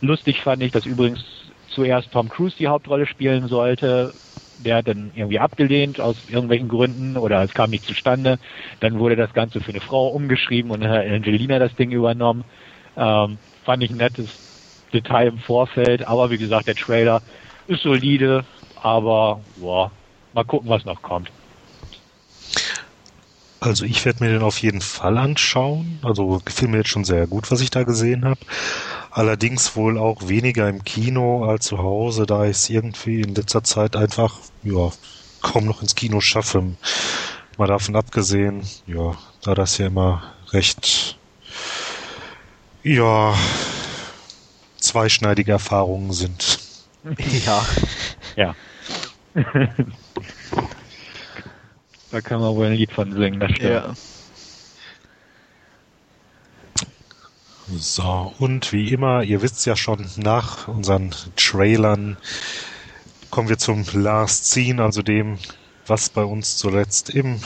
Lustig 0.00 0.40
fand 0.40 0.62
ich, 0.62 0.72
dass 0.72 0.86
übrigens 0.86 1.24
zuerst 1.70 2.10
Tom 2.12 2.28
Cruise 2.28 2.56
die 2.58 2.68
Hauptrolle 2.68 3.06
spielen 3.06 3.48
sollte 3.48 4.14
der 4.60 4.82
dann 4.82 5.10
irgendwie 5.14 5.38
abgelehnt 5.38 6.00
aus 6.00 6.16
irgendwelchen 6.28 6.68
Gründen 6.68 7.16
oder 7.16 7.42
es 7.42 7.52
kam 7.54 7.70
nicht 7.70 7.84
zustande. 7.86 8.38
Dann 8.80 8.98
wurde 8.98 9.16
das 9.16 9.32
Ganze 9.32 9.60
für 9.60 9.70
eine 9.70 9.80
Frau 9.80 10.08
umgeschrieben 10.08 10.70
und 10.70 10.82
dann 10.82 10.90
hat 10.90 11.06
Angelina 11.06 11.58
das 11.58 11.74
Ding 11.76 11.90
übernommen. 11.90 12.44
Ähm, 12.96 13.38
fand 13.64 13.82
ich 13.82 13.90
ein 13.90 13.96
nettes 13.96 14.28
Detail 14.92 15.28
im 15.28 15.38
Vorfeld, 15.38 16.06
aber 16.06 16.30
wie 16.30 16.38
gesagt, 16.38 16.68
der 16.68 16.74
Trailer 16.74 17.22
ist 17.66 17.82
solide, 17.82 18.44
aber 18.74 19.44
boah, 19.56 19.92
mal 20.34 20.44
gucken, 20.44 20.68
was 20.68 20.84
noch 20.84 21.00
kommt. 21.02 21.30
Also 23.60 23.84
ich 23.84 24.04
werde 24.06 24.24
mir 24.24 24.30
den 24.30 24.42
auf 24.42 24.62
jeden 24.62 24.80
Fall 24.80 25.18
anschauen. 25.18 26.00
Also 26.02 26.40
gefiel 26.44 26.68
mir 26.68 26.78
jetzt 26.78 26.88
schon 26.88 27.04
sehr 27.04 27.26
gut, 27.26 27.50
was 27.50 27.60
ich 27.60 27.70
da 27.70 27.82
gesehen 27.82 28.24
habe. 28.24 28.40
Allerdings 29.10 29.76
wohl 29.76 29.98
auch 29.98 30.28
weniger 30.28 30.68
im 30.68 30.82
Kino 30.82 31.44
als 31.44 31.66
zu 31.66 31.78
Hause, 31.78 32.24
da 32.26 32.44
ich 32.44 32.52
es 32.52 32.70
irgendwie 32.70 33.20
in 33.20 33.34
letzter 33.34 33.62
Zeit 33.62 33.96
einfach, 33.96 34.38
ja, 34.62 34.90
kaum 35.42 35.66
noch 35.66 35.82
ins 35.82 35.94
Kino 35.94 36.20
schaffe. 36.20 36.76
Mal 37.58 37.66
davon 37.66 37.96
abgesehen, 37.96 38.62
ja, 38.86 39.16
da 39.42 39.54
das 39.54 39.76
ja 39.78 39.88
immer 39.88 40.22
recht, 40.52 41.18
ja, 42.82 43.34
zweischneidige 44.78 45.52
Erfahrungen 45.52 46.12
sind. 46.12 46.58
Ja. 47.44 47.66
Ja. 48.36 48.54
da 52.10 52.20
kann 52.20 52.40
man 52.40 52.54
wohl 52.54 52.66
ein 52.66 52.74
Lied 52.74 52.92
von 52.92 53.12
singen, 53.12 53.40
das 53.40 53.52
stimmt. 53.52 53.70
Ja. 53.70 53.94
So, 57.78 58.34
und 58.40 58.72
wie 58.72 58.92
immer, 58.92 59.22
ihr 59.22 59.42
wisst 59.42 59.64
ja 59.64 59.76
schon, 59.76 60.04
nach 60.16 60.66
unseren 60.66 61.14
Trailern 61.36 62.16
kommen 63.30 63.48
wir 63.48 63.58
zum 63.58 63.84
Last 63.92 64.46
Scene, 64.46 64.82
also 64.82 65.02
dem, 65.02 65.38
was 65.86 66.08
bei 66.10 66.24
uns 66.24 66.56
zuletzt 66.56 67.10
im 67.10 67.40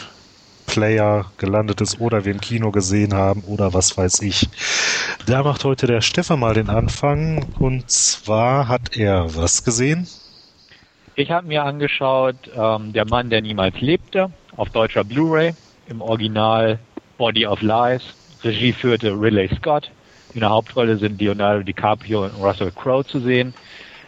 Player 0.66 1.31
gelandet 1.37 1.83
ist 1.83 2.00
oder 2.00 2.24
wir 2.24 2.33
im 2.33 2.40
Kino 2.40 2.70
gesehen 2.70 3.12
haben 3.12 3.42
oder 3.42 3.74
was 3.74 3.96
weiß 3.98 4.22
ich. 4.22 4.48
Da 5.27 5.42
macht 5.42 5.64
heute 5.64 5.87
der 5.87 6.00
Stefan 6.00 6.40
mal 6.40 6.55
den 6.55 6.70
Anfang 6.70 7.46
und 7.59 7.90
zwar 7.90 8.68
hat 8.68 8.96
er 8.96 9.37
was 9.37 9.62
gesehen? 9.62 10.09
Ich 11.16 11.31
habe 11.31 11.46
mir 11.46 11.62
angeschaut, 11.62 12.35
ähm, 12.57 12.92
Der 12.92 13.05
Mann, 13.05 13.31
der 13.31 13.40
niemals 13.40 13.81
lebte, 13.81 14.33
auf 14.57 14.68
deutscher 14.70 15.05
Blu-ray, 15.05 15.55
im 15.88 16.00
Original 16.00 16.81
Body 17.18 17.46
of 17.46 17.62
Lies. 17.62 18.03
Regie 18.42 18.72
führte 18.72 19.12
Ridley 19.12 19.48
Scott. 19.57 19.92
In 20.35 20.40
der 20.40 20.50
Hauptrolle 20.50 20.98
sind 20.98 21.20
Leonardo 21.20 21.62
DiCaprio 21.62 22.24
und 22.24 22.35
Russell 22.42 22.72
Crowe 22.72 23.05
zu 23.05 23.20
sehen. 23.20 23.55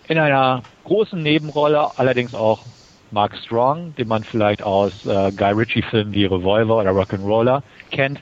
In 0.09 0.19
einer 0.19 0.65
großen 0.83 1.23
Nebenrolle 1.23 1.97
allerdings 1.97 2.35
auch 2.35 2.65
Mark 3.13 3.37
Strong, 3.37 3.95
den 3.95 4.09
man 4.09 4.25
vielleicht 4.25 4.63
aus 4.65 4.93
äh, 5.07 5.31
Guy 5.31 5.53
Ritchie-Filmen 5.53 6.13
wie 6.13 6.25
Revolver 6.25 6.79
oder 6.79 6.91
Rock'n'Roller 6.91 7.63
kennt. 7.93 8.21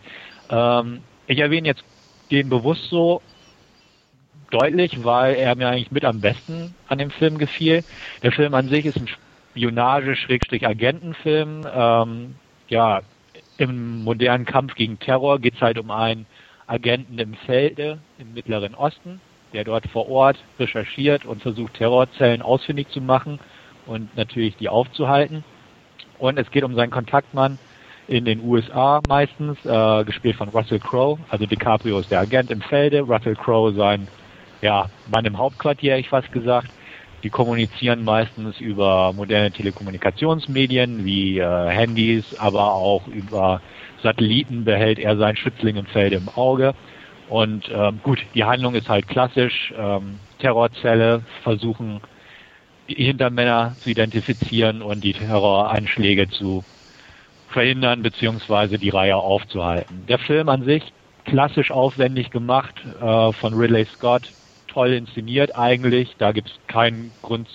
Ähm, 0.51 1.01
ich 1.27 1.39
erwähne 1.39 1.69
jetzt 1.69 1.85
den 2.31 2.51
bewusst 2.51 2.91
so 2.91 3.23
deutlich, 4.55 5.05
weil 5.05 5.35
er 5.35 5.55
mir 5.57 5.69
eigentlich 5.69 5.91
mit 5.91 6.05
am 6.05 6.21
besten 6.21 6.75
an 6.89 6.99
dem 6.99 7.11
Film 7.11 7.39
gefiel. 7.39 7.83
Der 8.23 8.31
Film 8.33 8.53
an 8.55 8.69
sich 8.69 8.85
ist 8.87 8.97
ein 8.97 9.09
Spionage-Agentenfilm. 9.53 11.67
Ähm, 11.75 12.37
ja, 12.69 13.01
im 13.59 14.05
modernen 14.05 14.45
Kampf 14.45 14.77
gegen 14.77 15.01
Terror 15.01 15.41
geht 15.41 15.55
es 15.55 15.61
halt 15.61 15.79
um 15.79 15.91
einen 15.91 16.27
Agenten 16.67 17.19
im 17.19 17.35
Felde 17.35 17.99
im 18.19 18.33
Mittleren 18.35 18.75
Osten, 18.75 19.21
der 19.53 19.65
dort 19.65 19.87
vor 19.89 20.09
Ort 20.09 20.39
recherchiert 20.59 21.27
und 21.27 21.43
versucht, 21.43 21.75
Terrorzellen 21.75 22.43
ausfindig 22.43 22.89
zu 22.91 23.01
machen 23.01 23.39
und 23.87 24.17
natürlich 24.17 24.57
die 24.57 24.69
aufzuhalten. 24.69 25.45
Und 26.19 26.39
es 26.39 26.51
geht 26.51 26.65
um 26.65 26.75
seinen 26.75 26.91
Kontaktmann 26.91 27.59
in 28.07 28.25
den 28.25 28.45
USA 28.45 29.03
meistens, 29.07 29.59
äh, 29.65 30.05
gespielt 30.05 30.37
von 30.37 30.49
Russell 30.51 30.79
Crowe. 30.79 31.19
Also 31.29 31.47
DiCaprio 31.47 31.99
ist 31.99 32.11
der 32.11 32.21
Agent 32.21 32.51
im 32.51 32.61
Felde, 32.61 33.01
Russell 33.01 33.35
Crowe 33.35 33.73
sein 33.73 34.07
ja, 34.65 34.89
Mann 35.13 35.27
im 35.27 35.37
Hauptquartier, 35.37 35.99
ich 35.99 36.09
fast 36.09 36.33
gesagt. 36.33 36.69
Die 37.23 37.29
kommunizieren 37.29 38.03
meistens 38.03 38.59
über 38.61 39.13
moderne 39.13 39.51
Telekommunikationsmedien 39.53 41.05
wie 41.05 41.39
äh, 41.39 41.69
Handys, 41.69 42.25
aber 42.39 42.73
auch 42.73 43.07
über 43.07 43.61
Satelliten 44.03 44.65
behält 44.65 44.99
er 44.99 45.19
seinen 45.19 45.37
Schützling 45.37 45.77
im 45.77 45.87
Feld 45.87 46.15
im 46.15 46.29
Auge. 46.31 46.75
Und 47.29 47.71
ähm, 47.75 48.01
gut, 48.03 48.25
die 48.35 48.45
Handlung 48.45 48.75
ist 48.75 48.89
halt 48.89 49.07
klassisch. 49.07 49.73
Ähm, 49.79 50.19
Terrorzelle 50.39 51.23
versuchen 51.43 52.01
die 52.89 53.03
Hintermänner 53.05 53.77
zu 53.81 53.91
identifizieren 53.91 54.81
und 54.81 55.05
die 55.05 55.13
Terroranschläge 55.13 56.29
zu 56.29 56.65
verhindern 57.49 58.03
beziehungsweise 58.03 58.79
die 58.79 58.91
Reihe 58.91 59.17
aufzuhalten. 59.17 60.05
Der 60.09 60.19
Film 60.19 60.49
an 60.49 60.65
sich 60.65 60.83
klassisch 61.25 61.71
aufwendig 61.71 62.31
gemacht 62.31 62.75
äh, 63.01 63.33
von 63.33 63.55
Ridley 63.55 63.87
Scott, 63.87 64.31
toll 64.75 64.93
inszeniert 64.93 65.57
eigentlich. 65.57 66.17
Da 66.19 66.33
gibt 66.33 66.49
es 66.49 66.55
keinen 66.67 67.13
Grund 67.23 67.49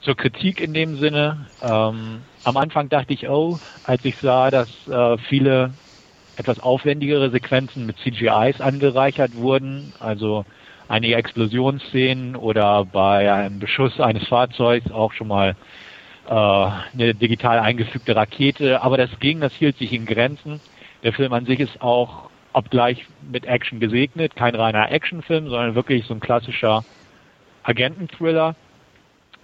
zur 0.00 0.16
Kritik 0.16 0.60
in 0.60 0.74
dem 0.74 0.98
Sinne. 0.98 1.46
Ähm, 1.62 2.20
am 2.44 2.56
Anfang 2.56 2.88
dachte 2.88 3.12
ich, 3.12 3.28
oh, 3.28 3.58
als 3.84 4.04
ich 4.04 4.14
sah, 4.22 4.50
dass 4.50 4.68
äh, 4.88 5.18
viele 5.28 5.72
etwas 6.36 6.60
aufwendigere 6.60 7.30
Sequenzen 7.30 7.84
mit 7.86 7.98
CGIs 7.98 8.60
angereichert 8.60 9.34
wurden, 9.34 9.92
also 9.98 10.44
einige 10.86 11.16
Explosionsszenen 11.16 12.36
oder 12.36 12.84
bei 12.84 13.32
einem 13.32 13.58
Beschuss 13.58 13.98
eines 14.00 14.26
Fahrzeugs 14.28 14.90
auch 14.92 15.12
schon 15.12 15.28
mal 15.28 15.56
äh, 16.28 16.32
eine 16.32 17.14
digital 17.14 17.58
eingefügte 17.58 18.14
Rakete, 18.14 18.82
aber 18.82 18.96
das 18.96 19.10
ging, 19.18 19.40
das 19.40 19.52
hielt 19.54 19.78
sich 19.78 19.92
in 19.92 20.06
Grenzen. 20.06 20.60
Der 21.02 21.12
Film 21.12 21.32
an 21.32 21.44
sich 21.44 21.58
ist 21.58 21.80
auch, 21.80 22.30
obgleich 22.58 23.06
mit 23.30 23.46
Action 23.46 23.78
gesegnet, 23.78 24.34
kein 24.34 24.54
reiner 24.54 24.90
Actionfilm, 24.90 25.48
sondern 25.48 25.76
wirklich 25.76 26.04
so 26.06 26.14
ein 26.14 26.20
klassischer 26.20 26.84
Agententhriller. 27.62 28.56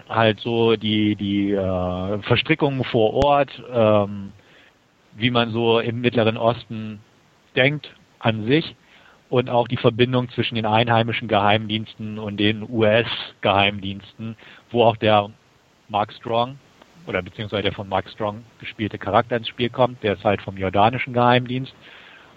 Halt 0.09 0.41
so 0.41 0.77
die, 0.77 1.15
die 1.15 1.53
äh, 1.53 2.19
Verstrickungen 2.23 2.85
vor 2.85 3.25
Ort, 3.25 3.51
ähm, 3.73 4.33
wie 5.15 5.31
man 5.31 5.51
so 5.51 5.79
im 5.79 6.01
Mittleren 6.01 6.37
Osten 6.37 7.01
denkt 7.55 7.95
an 8.19 8.47
sich. 8.47 8.75
Und 9.31 9.49
auch 9.49 9.69
die 9.69 9.77
Verbindung 9.77 10.29
zwischen 10.31 10.57
den 10.57 10.67
einheimischen 10.67 11.29
Geheimdiensten 11.29 12.19
und 12.19 12.37
den 12.39 12.69
US-Geheimdiensten, 12.69 14.37
wo 14.71 14.85
auch 14.85 14.97
der 14.97 15.31
Mark 15.89 16.13
Strong 16.13 16.59
oder 17.07 17.23
beziehungsweise 17.23 17.63
der 17.63 17.73
von 17.73 17.89
Mark 17.89 18.09
Strong 18.11 18.45
gespielte 18.59 18.99
Charakter 18.99 19.37
ins 19.37 19.49
Spiel 19.49 19.71
kommt, 19.71 20.03
der 20.03 20.15
ist 20.15 20.25
halt 20.25 20.43
vom 20.43 20.57
jordanischen 20.57 21.13
Geheimdienst. 21.13 21.75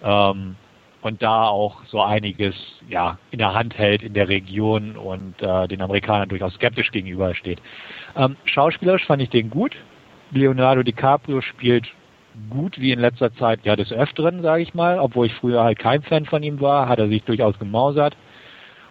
Ähm, 0.02 0.56
und 1.08 1.22
da 1.22 1.44
auch 1.44 1.84
so 1.86 2.02
einiges 2.02 2.54
ja 2.88 3.18
in 3.30 3.38
der 3.38 3.54
Hand 3.54 3.76
hält 3.76 4.02
in 4.02 4.12
der 4.12 4.28
Region 4.28 4.96
und 4.96 5.40
äh, 5.40 5.66
den 5.66 5.80
Amerikanern 5.80 6.28
durchaus 6.28 6.54
skeptisch 6.54 6.92
gegenübersteht. 6.92 7.60
Ähm, 8.14 8.36
schauspielerisch 8.44 9.06
fand 9.06 9.22
ich 9.22 9.30
den 9.30 9.48
gut. 9.48 9.74
Leonardo 10.30 10.82
DiCaprio 10.82 11.40
spielt 11.40 11.86
gut 12.50 12.78
wie 12.78 12.92
in 12.92 13.00
letzter 13.00 13.34
Zeit 13.34 13.60
ja 13.64 13.74
des 13.74 13.90
Öfteren, 13.90 14.42
sage 14.42 14.62
ich 14.62 14.74
mal, 14.74 14.98
obwohl 14.98 15.26
ich 15.26 15.34
früher 15.34 15.64
halt 15.64 15.78
kein 15.78 16.02
Fan 16.02 16.26
von 16.26 16.42
ihm 16.42 16.60
war, 16.60 16.88
hat 16.88 16.98
er 16.98 17.08
sich 17.08 17.24
durchaus 17.24 17.58
gemausert. 17.58 18.14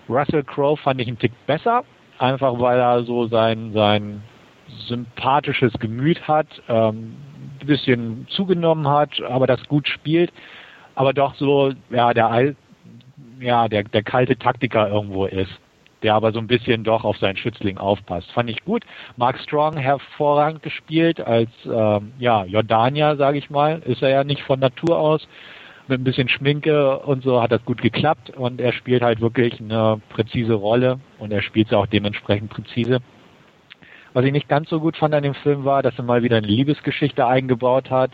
Russell 0.09 0.43
Crowe 0.43 0.77
fand 0.77 0.99
ich 0.99 1.07
einen 1.07 1.19
Tick 1.19 1.33
besser, 1.45 1.83
einfach 2.17 2.59
weil 2.59 2.79
er 2.79 3.03
so 3.03 3.27
sein 3.27 3.73
sein 3.73 4.23
sympathisches 4.87 5.71
Gemüt 5.79 6.27
hat, 6.27 6.47
ähm, 6.67 7.15
ein 7.61 7.67
bisschen 7.67 8.27
zugenommen 8.29 8.87
hat, 8.87 9.21
aber 9.21 9.45
das 9.45 9.63
gut 9.67 9.87
spielt 9.87 10.31
aber 10.97 11.13
doch 11.13 11.35
so, 11.35 11.73
ja, 11.91 12.11
der, 12.11 12.55
ja, 13.39 13.67
der, 13.67 13.83
der 13.83 14.01
kalte 14.01 14.35
Taktiker 14.35 14.89
irgendwo 14.89 15.27
ist, 15.27 15.51
der 16.01 16.15
aber 16.15 16.31
so 16.31 16.39
ein 16.39 16.47
bisschen 16.47 16.83
doch 16.83 17.03
auf 17.03 17.17
seinen 17.19 17.37
Schützling 17.37 17.77
aufpasst. 17.77 18.31
Fand 18.31 18.49
ich 18.49 18.65
gut. 18.65 18.83
Mark 19.15 19.37
Strong 19.39 19.77
hervorragend 19.77 20.63
gespielt 20.63 21.21
als, 21.21 21.51
ähm, 21.65 22.13
ja, 22.17 22.45
Jordanier, 22.45 23.15
sage 23.15 23.37
ich 23.37 23.51
mal, 23.51 23.79
ist 23.85 24.01
er 24.01 24.09
ja 24.09 24.23
nicht 24.23 24.41
von 24.41 24.59
Natur 24.59 24.97
aus. 24.97 25.27
Mit 25.87 26.01
ein 26.01 26.03
bisschen 26.03 26.29
Schminke 26.29 26.97
und 26.97 27.21
so 27.21 27.43
hat 27.43 27.51
das 27.51 27.63
gut 27.63 27.79
geklappt 27.79 28.31
und 28.31 28.59
er 28.59 28.73
spielt 28.73 29.03
halt 29.03 29.21
wirklich 29.21 29.61
eine 29.61 30.01
präzise 30.09 30.55
Rolle 30.55 30.99
und 31.19 31.31
er 31.31 31.43
spielt 31.43 31.69
sie 31.69 31.77
auch 31.77 31.85
dementsprechend 31.85 32.49
präzise. 32.49 33.01
Was 34.13 34.25
ich 34.25 34.31
nicht 34.31 34.49
ganz 34.49 34.67
so 34.67 34.79
gut 34.79 34.97
fand 34.97 35.13
an 35.13 35.21
dem 35.21 35.35
Film 35.35 35.63
war, 35.63 35.83
dass 35.83 35.95
er 35.99 36.03
mal 36.03 36.23
wieder 36.23 36.37
eine 36.37 36.47
Liebesgeschichte 36.47 37.27
eingebaut 37.27 37.91
hat 37.91 38.09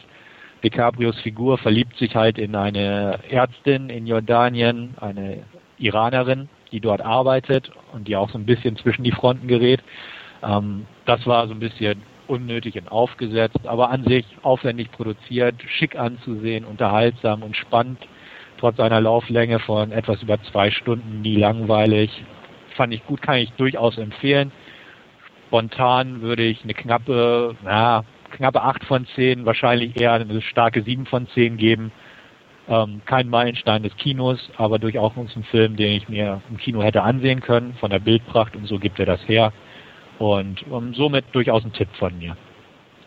DiCaprios 0.63 1.19
Figur 1.19 1.57
verliebt 1.57 1.97
sich 1.97 2.15
halt 2.15 2.37
in 2.37 2.55
eine 2.55 3.19
Ärztin 3.29 3.89
in 3.89 4.07
Jordanien, 4.07 4.95
eine 4.99 5.43
Iranerin, 5.77 6.47
die 6.71 6.79
dort 6.79 7.01
arbeitet 7.01 7.71
und 7.91 8.07
die 8.07 8.15
auch 8.15 8.29
so 8.29 8.37
ein 8.37 8.45
bisschen 8.45 8.77
zwischen 8.77 9.03
die 9.03 9.11
Fronten 9.11 9.47
gerät. 9.47 9.81
Ähm, 10.41 10.85
das 11.05 11.25
war 11.27 11.47
so 11.47 11.53
ein 11.53 11.59
bisschen 11.59 12.01
unnötig 12.27 12.77
und 12.77 12.91
aufgesetzt, 12.91 13.59
aber 13.65 13.89
an 13.89 14.05
sich 14.05 14.25
aufwendig 14.41 14.91
produziert, 14.91 15.55
schick 15.67 15.97
anzusehen, 15.97 16.63
unterhaltsam 16.63 17.43
und 17.43 17.57
spannend, 17.57 17.99
trotz 18.57 18.79
einer 18.79 19.01
Lauflänge 19.01 19.59
von 19.59 19.91
etwas 19.91 20.21
über 20.23 20.41
zwei 20.43 20.71
Stunden, 20.71 21.21
nie 21.21 21.35
langweilig. 21.35 22.23
Fand 22.75 22.93
ich 22.93 23.05
gut, 23.05 23.21
kann 23.21 23.37
ich 23.37 23.51
durchaus 23.53 23.97
empfehlen. 23.97 24.51
Spontan 25.47 26.21
würde 26.21 26.43
ich 26.43 26.63
eine 26.63 26.73
knappe, 26.73 27.55
na, 27.63 28.03
knappe 28.33 28.61
8 28.61 28.83
von 28.83 29.07
10, 29.15 29.45
wahrscheinlich 29.45 29.99
eher 29.99 30.13
eine 30.13 30.41
starke 30.41 30.83
7 30.83 31.05
von 31.05 31.27
10 31.27 31.57
geben. 31.57 31.91
Ähm, 32.67 33.01
kein 33.05 33.29
Meilenstein 33.29 33.83
des 33.83 33.95
Kinos, 33.97 34.39
aber 34.57 34.79
durchaus 34.79 35.11
ein 35.17 35.43
Film, 35.43 35.75
den 35.75 35.93
ich 35.93 36.07
mir 36.07 36.41
im 36.49 36.57
Kino 36.57 36.81
hätte 36.81 37.03
ansehen 37.03 37.41
können, 37.41 37.73
von 37.79 37.89
der 37.91 37.99
Bildpracht 37.99 38.55
und 38.55 38.67
so 38.67 38.79
gibt 38.79 38.99
er 38.99 39.05
das 39.05 39.19
her. 39.27 39.51
Und 40.19 40.65
um, 40.69 40.87
ähm, 40.87 40.93
somit 40.93 41.25
durchaus 41.33 41.65
ein 41.65 41.73
Tipp 41.73 41.89
von 41.99 42.17
mir. 42.17 42.37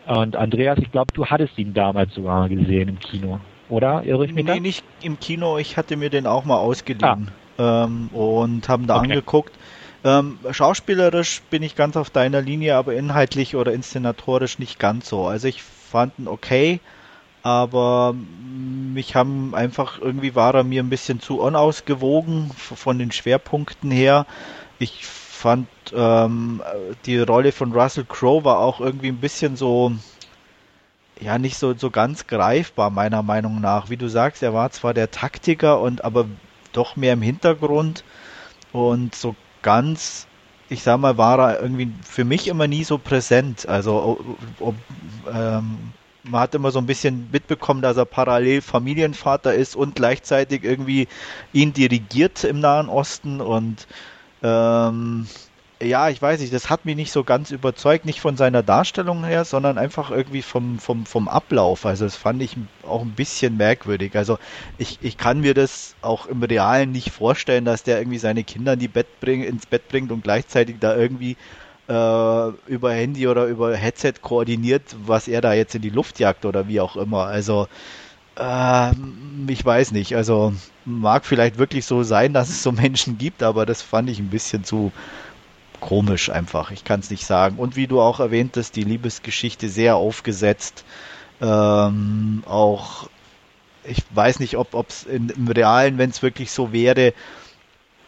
Und 0.05 0.35
Andreas, 0.35 0.77
ich 0.79 0.91
glaube, 0.91 1.11
du 1.13 1.25
hattest 1.25 1.57
ihn 1.57 1.73
damals 1.73 2.13
sogar 2.13 2.47
gesehen 2.47 2.87
im 2.87 2.99
Kino, 2.99 3.39
oder? 3.69 4.03
Irre 4.03 4.25
ich 4.25 4.33
mich 4.33 4.45
nee, 4.45 4.53
da? 4.55 4.59
nicht 4.59 4.83
im 5.01 5.19
Kino, 5.19 5.57
ich 5.57 5.75
hatte 5.75 5.97
mir 5.97 6.09
den 6.09 6.27
auch 6.27 6.45
mal 6.45 6.57
ausgeliehen. 6.57 7.31
ähm, 7.59 8.09
und 8.13 8.69
haben 8.69 8.87
da 8.87 8.97
Okay. 8.97 9.05
angeguckt. 9.05 9.51
Ähm, 10.03 10.39
schauspielerisch 10.51 11.41
bin 11.49 11.63
ich 11.63 11.75
ganz 11.75 11.97
auf 11.97 12.09
deiner 12.09 12.41
Linie, 12.41 12.75
aber 12.75 12.93
inhaltlich 12.93 13.55
oder 13.55 13.73
inszenatorisch 13.73 14.59
nicht 14.59 14.79
ganz 14.79 15.09
so. 15.09 15.25
Also 15.25 15.47
ich 15.47 15.63
fand 15.63 16.19
ihn 16.19 16.27
okay, 16.27 16.79
aber 17.43 18.13
mich 18.13 19.15
haben 19.15 19.55
einfach 19.55 19.99
irgendwie 19.99 20.35
war 20.35 20.53
er 20.53 20.63
mir 20.63 20.83
ein 20.83 20.89
bisschen 20.89 21.19
zu 21.19 21.39
unausgewogen 21.39 22.51
von 22.51 22.99
den 22.99 23.11
Schwerpunkten 23.11 23.91
her. 23.91 24.25
Ich 24.79 25.05
fand 25.05 25.67
ähm, 25.95 26.61
die 27.05 27.19
Rolle 27.19 27.51
von 27.51 27.71
Russell 27.71 28.05
Crowe 28.05 28.43
war 28.43 28.59
auch 28.59 28.79
irgendwie 28.79 29.09
ein 29.09 29.19
bisschen 29.19 29.55
so 29.55 29.93
ja 31.19 31.37
nicht 31.37 31.57
so 31.57 31.73
so 31.75 31.89
ganz 31.89 32.27
greifbar 32.27 32.89
meiner 32.89 33.23
Meinung 33.23 33.61
nach. 33.61 33.89
Wie 33.89 33.97
du 33.97 34.07
sagst, 34.09 34.43
er 34.43 34.53
war 34.53 34.71
zwar 34.71 34.93
der 34.93 35.11
Taktiker 35.11 35.79
und 35.81 36.03
aber 36.03 36.25
doch 36.73 36.95
mehr 36.95 37.13
im 37.13 37.21
Hintergrund 37.21 38.03
und 38.73 39.15
so 39.15 39.35
ganz 39.61 40.27
ich 40.69 40.83
sag 40.83 40.99
mal, 40.99 41.17
war 41.17 41.39
er 41.39 41.61
irgendwie 41.61 41.89
für 42.05 42.25
mich 42.25 42.47
immer 42.47 42.67
nie 42.67 42.83
so 42.83 42.97
präsent. 42.97 43.67
Also 43.67 44.19
ob, 44.59 44.75
ähm, 45.31 45.77
man 46.23 46.41
hat 46.41 46.55
immer 46.55 46.71
so 46.71 46.79
ein 46.79 46.85
bisschen 46.85 47.29
mitbekommen, 47.31 47.81
dass 47.81 47.97
er 47.97 48.05
parallel 48.05 48.61
Familienvater 48.61 49.53
ist 49.53 49.75
und 49.75 49.95
gleichzeitig 49.95 50.63
irgendwie 50.63 51.07
ihn 51.53 51.73
dirigiert 51.73 52.43
im 52.43 52.59
Nahen 52.59 52.89
Osten 52.89 53.39
und 53.39 53.87
ähm, 54.43 55.27
ja, 55.81 56.09
ich 56.09 56.19
weiß 56.19 56.39
nicht, 56.39 56.53
das 56.53 56.71
hat 56.71 56.85
mich 56.85 56.95
nicht 56.95 57.11
so 57.11 57.23
ganz 57.23 57.51
überzeugt, 57.51 58.05
nicht 58.05 58.19
von 58.19 58.35
seiner 58.35 58.63
Darstellung 58.63 59.23
her, 59.23 59.45
sondern 59.45 59.77
einfach 59.77 60.09
irgendwie 60.09 60.41
vom, 60.41 60.79
vom, 60.79 61.05
vom 61.05 61.27
Ablauf. 61.27 61.85
Also 61.85 62.05
das 62.05 62.15
fand 62.15 62.41
ich 62.41 62.57
auch 62.83 63.01
ein 63.01 63.11
bisschen 63.11 63.57
merkwürdig. 63.57 64.15
Also 64.15 64.39
ich, 64.79 64.97
ich 65.01 65.17
kann 65.17 65.41
mir 65.41 65.53
das 65.53 65.93
auch 66.01 66.25
im 66.25 66.41
Realen 66.41 66.91
nicht 66.91 67.11
vorstellen, 67.11 67.63
dass 67.63 67.83
der 67.83 67.99
irgendwie 67.99 68.17
seine 68.17 68.43
Kinder 68.43 68.73
in 68.73 68.89
Bett 68.91 69.19
bring, 69.19 69.43
ins 69.43 69.67
Bett 69.67 69.87
bringt 69.87 70.11
und 70.11 70.23
gleichzeitig 70.23 70.77
da 70.79 70.95
irgendwie 70.95 71.37
äh, 71.87 72.49
über 72.67 72.91
Handy 72.91 73.27
oder 73.27 73.45
über 73.45 73.75
Headset 73.75 74.13
koordiniert, 74.21 74.95
was 75.05 75.27
er 75.27 75.41
da 75.41 75.53
jetzt 75.53 75.75
in 75.75 75.83
die 75.83 75.91
Luft 75.91 76.19
jagt 76.19 76.45
oder 76.45 76.67
wie 76.67 76.81
auch 76.81 76.95
immer. 76.95 77.25
Also 77.25 77.67
ähm, 78.39 79.47
ich 79.47 79.63
weiß 79.63 79.91
nicht. 79.91 80.15
Also 80.15 80.53
mag 80.85 81.25
vielleicht 81.25 81.57
wirklich 81.57 81.85
so 81.85 82.03
sein, 82.03 82.33
dass 82.33 82.49
es 82.49 82.63
so 82.63 82.71
Menschen 82.71 83.17
gibt, 83.17 83.43
aber 83.43 83.65
das 83.65 83.81
fand 83.81 84.09
ich 84.09 84.19
ein 84.19 84.29
bisschen 84.29 84.63
zu 84.63 84.91
komisch 85.79 86.29
einfach. 86.29 86.71
Ich 86.71 86.83
kann 86.83 86.99
es 86.99 87.09
nicht 87.09 87.25
sagen. 87.25 87.57
Und 87.57 87.75
wie 87.75 87.87
du 87.87 88.01
auch 88.01 88.19
erwähntest, 88.19 88.75
die 88.75 88.83
Liebesgeschichte 88.83 89.69
sehr 89.69 89.95
aufgesetzt. 89.95 90.83
Ähm, 91.41 92.43
auch 92.47 93.09
ich 93.87 94.03
weiß 94.13 94.39
nicht, 94.39 94.57
ob 94.57 94.73
es 94.89 95.03
im 95.03 95.47
Realen, 95.47 95.97
wenn 95.97 96.09
es 96.09 96.21
wirklich 96.21 96.51
so 96.51 96.73
wäre, 96.73 97.13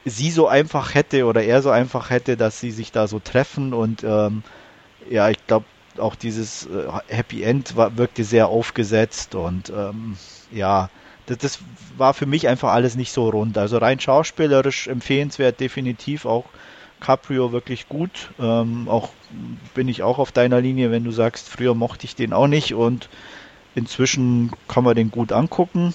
sie 0.05 0.31
so 0.31 0.47
einfach 0.47 0.93
hätte 0.93 1.25
oder 1.25 1.43
er 1.43 1.61
so 1.61 1.69
einfach 1.69 2.09
hätte, 2.09 2.37
dass 2.37 2.59
sie 2.59 2.71
sich 2.71 2.91
da 2.91 3.07
so 3.07 3.19
treffen 3.19 3.73
und 3.73 4.03
ähm, 4.03 4.43
ja, 5.09 5.29
ich 5.29 5.45
glaube 5.47 5.65
auch 5.97 6.15
dieses 6.15 6.65
äh, 6.65 6.87
Happy 7.07 7.43
End 7.43 7.75
war, 7.75 7.97
wirkte 7.97 8.23
sehr 8.23 8.47
aufgesetzt 8.47 9.35
und 9.35 9.69
ähm, 9.69 10.17
ja, 10.51 10.89
das, 11.25 11.37
das 11.39 11.59
war 11.97 12.13
für 12.13 12.25
mich 12.25 12.47
einfach 12.47 12.71
alles 12.71 12.95
nicht 12.95 13.11
so 13.11 13.29
rund. 13.29 13.57
Also 13.57 13.77
rein 13.77 13.99
schauspielerisch 13.99 14.87
empfehlenswert, 14.87 15.59
definitiv 15.59 16.25
auch 16.25 16.45
Caprio 16.99 17.51
wirklich 17.51 17.87
gut. 17.87 18.31
Ähm, 18.39 18.87
auch 18.89 19.09
bin 19.73 19.87
ich 19.87 20.03
auch 20.03 20.19
auf 20.19 20.31
deiner 20.31 20.61
Linie, 20.61 20.91
wenn 20.91 21.03
du 21.03 21.11
sagst, 21.11 21.49
früher 21.49 21.75
mochte 21.75 22.05
ich 22.05 22.15
den 22.15 22.33
auch 22.33 22.47
nicht 22.47 22.73
und 22.73 23.09
inzwischen 23.75 24.51
kann 24.67 24.83
man 24.83 24.95
den 24.95 25.11
gut 25.11 25.31
angucken. 25.31 25.93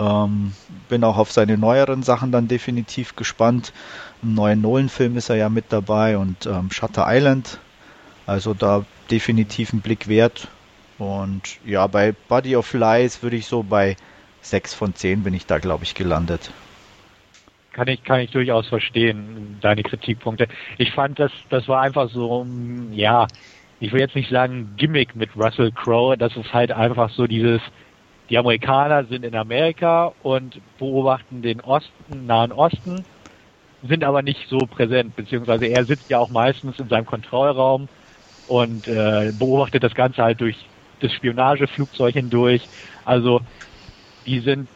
Ähm, 0.00 0.52
bin 0.88 1.04
auch 1.04 1.16
auf 1.16 1.32
seine 1.32 1.56
neueren 1.58 2.02
Sachen 2.02 2.32
dann 2.32 2.48
definitiv 2.48 3.16
gespannt. 3.16 3.72
Im 4.22 4.34
neuen 4.34 4.60
Nolan-Film 4.60 5.16
ist 5.16 5.30
er 5.30 5.36
ja 5.36 5.48
mit 5.48 5.66
dabei 5.70 6.18
und 6.18 6.46
ähm, 6.46 6.70
Shutter 6.70 7.06
Island. 7.08 7.58
Also 8.26 8.54
da 8.54 8.84
definitiv 9.10 9.72
ein 9.72 9.80
Blick 9.80 10.08
wert. 10.08 10.48
Und 10.98 11.58
ja, 11.64 11.86
bei 11.86 12.12
Body 12.28 12.56
of 12.56 12.72
Lies 12.72 13.22
würde 13.22 13.36
ich 13.36 13.46
so 13.46 13.62
bei 13.62 13.96
6 14.42 14.74
von 14.74 14.94
10 14.94 15.22
bin 15.22 15.34
ich 15.34 15.46
da, 15.46 15.58
glaube 15.58 15.84
ich, 15.84 15.94
gelandet. 15.94 16.50
Kann 17.72 17.88
ich, 17.88 18.02
kann 18.04 18.20
ich 18.20 18.30
durchaus 18.30 18.68
verstehen, 18.68 19.58
deine 19.62 19.82
Kritikpunkte. 19.82 20.46
Ich 20.78 20.92
fand, 20.92 21.18
das, 21.18 21.32
das 21.48 21.68
war 21.68 21.80
einfach 21.80 22.10
so, 22.10 22.46
ja, 22.90 23.26
ich 23.80 23.92
will 23.92 24.00
jetzt 24.00 24.14
nicht 24.14 24.30
sagen 24.30 24.74
Gimmick 24.76 25.16
mit 25.16 25.34
Russell 25.36 25.72
Crowe, 25.72 26.16
das 26.18 26.36
ist 26.36 26.52
halt 26.52 26.70
einfach 26.70 27.10
so 27.10 27.26
dieses, 27.26 27.62
die 28.28 28.36
Amerikaner 28.38 29.04
sind 29.06 29.24
in 29.24 29.34
Amerika 29.34 30.12
und 30.22 30.60
beobachten 30.78 31.42
den 31.42 31.60
Osten, 31.62 32.26
Nahen 32.26 32.52
Osten, 32.52 33.06
sind 33.82 34.04
aber 34.04 34.22
nicht 34.22 34.48
so 34.48 34.66
präsent, 34.66 35.16
beziehungsweise 35.16 35.66
er 35.66 35.86
sitzt 35.86 36.08
ja 36.10 36.18
auch 36.18 36.30
meistens 36.30 36.78
in 36.78 36.88
seinem 36.88 37.06
Kontrollraum 37.06 37.88
und 38.46 38.86
äh, 38.86 39.32
beobachtet 39.32 39.82
das 39.82 39.94
Ganze 39.94 40.22
halt 40.22 40.40
durch 40.40 40.56
das 41.00 41.12
Spionageflugzeug 41.12 42.14
hindurch. 42.14 42.68
Also 43.04 43.40
die 44.26 44.40
sind 44.40 44.68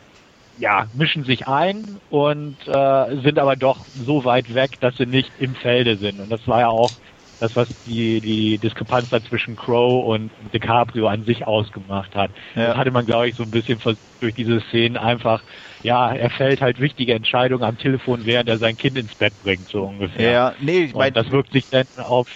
ja 0.58 0.86
mischen 0.94 1.24
sich 1.24 1.46
ein 1.46 2.00
und 2.10 2.56
äh, 2.66 3.16
sind 3.22 3.38
aber 3.38 3.56
doch 3.56 3.86
so 3.94 4.24
weit 4.24 4.54
weg, 4.54 4.80
dass 4.80 4.96
sie 4.96 5.06
nicht 5.06 5.30
im 5.38 5.54
Felde 5.54 5.96
sind. 5.98 6.20
Und 6.20 6.30
das 6.30 6.46
war 6.46 6.60
ja 6.60 6.68
auch 6.68 6.92
das, 7.38 7.54
was 7.54 7.68
die 7.84 8.20
die 8.20 8.58
Diskrepanz 8.58 9.10
da 9.10 9.22
zwischen 9.22 9.56
Crow 9.56 10.06
und 10.06 10.30
DiCaprio 10.52 11.06
an 11.08 11.24
sich 11.24 11.46
ausgemacht 11.46 12.14
hat. 12.14 12.30
Ja. 12.54 12.68
Das 12.68 12.76
hatte 12.78 12.90
man, 12.90 13.04
glaube 13.04 13.28
ich, 13.28 13.36
so 13.36 13.42
ein 13.42 13.50
bisschen 13.50 13.78
versucht, 13.78 14.00
durch 14.20 14.34
diese 14.34 14.60
Szenen 14.62 14.96
einfach, 14.96 15.42
ja, 15.82 16.10
er 16.12 16.30
fällt 16.30 16.62
halt 16.62 16.80
wichtige 16.80 17.12
Entscheidungen 17.12 17.62
am 17.62 17.76
Telefon, 17.76 18.24
während 18.24 18.48
er 18.48 18.58
sein 18.58 18.76
Kind 18.76 18.96
ins 18.96 19.14
Bett 19.14 19.34
bringt, 19.42 19.68
so 19.68 19.82
ungefähr. 19.84 20.32
Ja, 20.32 20.54
nee, 20.60 20.84
ich 20.84 20.94
Und 20.94 21.00
meine, 21.00 21.12
das 21.12 21.30
wirkt 21.30 21.52
sich 21.52 21.68
dann 21.68 21.86
auf, 21.98 22.28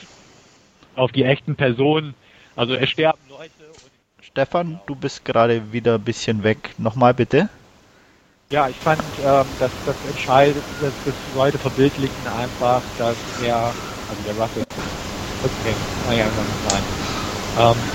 auf 0.94 1.12
die 1.12 1.24
echten 1.24 1.56
Personen. 1.56 2.14
Also 2.54 2.74
es 2.74 2.90
sterben 2.90 3.18
Leute 3.30 3.50
und 3.72 3.90
Stefan, 4.22 4.80
du 4.87 4.94
bist 4.94 5.24
gerade 5.24 5.72
wieder 5.72 5.94
ein 5.94 6.04
bisschen 6.04 6.42
weg. 6.44 6.74
Nochmal 6.76 7.14
bitte. 7.14 7.48
Ja, 8.51 8.69
ich 8.69 8.81
fand, 8.81 9.19
ähm, 9.19 9.57
dass 9.59 9.73
das 9.85 10.03
entscheidet, 10.05 10.67
dass 10.81 10.95
das 11.05 11.15
Leute 11.27 11.59
verbildlichen 11.59 12.27
einfach, 12.27 12.85
dass 12.97 13.19
er, 13.37 13.77
also 14.09 14.23
der 14.23 14.35
Russell, 14.35 14.67
okay, 15.43 15.79
naja, 16.03 16.31
kann 16.33 16.49
nicht 16.49 16.63
sein. 16.63 16.87
Ähm, 17.55 17.91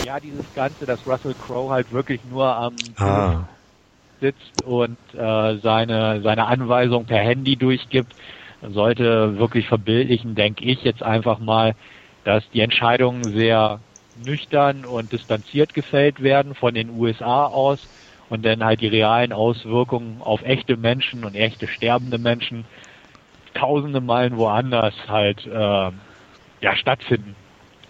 ja, 0.00 0.20
dieses 0.20 0.50
Ganze, 0.54 0.86
dass 0.86 1.06
Russell 1.06 1.34
Crowe 1.34 1.70
halt 1.70 1.92
wirklich 1.92 2.24
nur 2.24 2.46
am 2.46 2.94
Ah, 2.98 3.46
sitzt 4.20 4.62
und 4.62 4.98
äh, 5.14 5.58
seine, 5.58 6.22
seine 6.22 6.46
Anweisung 6.46 7.06
per 7.06 7.18
Handy 7.20 7.56
durchgibt, 7.56 8.14
sollte 8.62 9.38
wirklich 9.38 9.68
verbildlichen, 9.68 10.34
denke 10.34 10.64
ich 10.64 10.82
jetzt 10.82 11.02
einfach 11.02 11.38
mal, 11.38 11.74
dass 12.24 12.42
die 12.50 12.60
Entscheidungen 12.60 13.36
sehr 13.36 13.80
nüchtern 14.14 14.84
und 14.84 15.12
distanziert 15.12 15.74
gefällt 15.74 16.20
werden 16.22 16.54
von 16.54 16.74
den 16.74 16.90
USA 16.90 17.46
aus 17.46 17.78
und 18.28 18.44
dann 18.44 18.64
halt 18.64 18.80
die 18.80 18.88
realen 18.88 19.32
Auswirkungen 19.32 20.22
auf 20.22 20.42
echte 20.42 20.76
Menschen 20.76 21.24
und 21.24 21.34
echte 21.34 21.68
sterbende 21.68 22.18
Menschen 22.18 22.66
tausende 23.54 24.00
Meilen 24.00 24.36
woanders 24.36 24.94
halt 25.08 25.46
äh, 25.46 25.50
ja 26.60 26.76
stattfinden. 26.76 27.36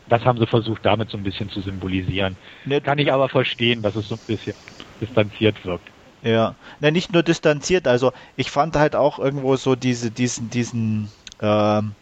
Das 0.07 0.25
haben 0.25 0.39
sie 0.39 0.47
versucht 0.47 0.85
damit 0.87 1.11
so 1.11 1.19
ein 1.19 1.23
bisschen 1.23 1.51
zu 1.51 1.61
symbolisieren. 1.61 2.39
Ne, 2.65 2.81
Kann 2.81 2.99
ich 2.99 3.13
aber 3.13 3.29
verstehen, 3.29 3.83
dass 3.83 3.95
es 3.97 4.09
so 4.09 4.15
ein 4.17 4.21
bisschen 4.27 4.55
distanziert 5.01 5.65
wirkt. 5.65 5.91
Ja, 6.23 6.57
ne, 6.81 6.91
nicht 6.91 7.13
nur 7.13 7.23
distanziert, 7.23 7.87
also 7.87 8.13
ich 8.37 8.51
fand 8.51 8.77
halt 8.77 8.97
auch 8.97 9.19
irgendwo 9.19 9.57
so 9.57 9.77
diese, 9.77 10.11
diesen, 10.11 10.51
diesen 10.51 11.13
ähm, 11.41 11.95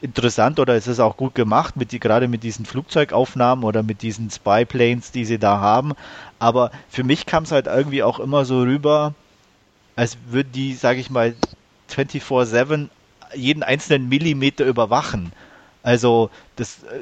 interessant 0.00 0.60
oder 0.60 0.74
es 0.74 0.86
ist 0.86 1.00
auch 1.00 1.16
gut 1.16 1.34
gemacht, 1.34 1.76
mit 1.76 1.92
die, 1.92 2.00
gerade 2.00 2.28
mit 2.28 2.42
diesen 2.42 2.64
Flugzeugaufnahmen 2.64 3.64
oder 3.64 3.82
mit 3.82 4.02
diesen 4.02 4.30
Spy-Planes, 4.30 5.12
die 5.12 5.24
sie 5.24 5.38
da 5.38 5.60
haben. 5.60 5.94
Aber 6.38 6.70
für 6.88 7.04
mich 7.04 7.26
kam 7.26 7.44
es 7.44 7.52
halt 7.52 7.66
irgendwie 7.66 8.02
auch 8.02 8.20
immer 8.20 8.44
so 8.44 8.62
rüber, 8.62 9.14
als 9.96 10.16
würden 10.28 10.52
die, 10.52 10.74
sage 10.74 11.00
ich 11.00 11.10
mal, 11.10 11.34
24-7 11.90 12.88
jeden 13.34 13.62
einzelnen 13.62 14.08
Millimeter 14.08 14.64
überwachen. 14.64 15.32
Also 15.82 16.30
das 16.56 16.82
äh, 16.84 16.98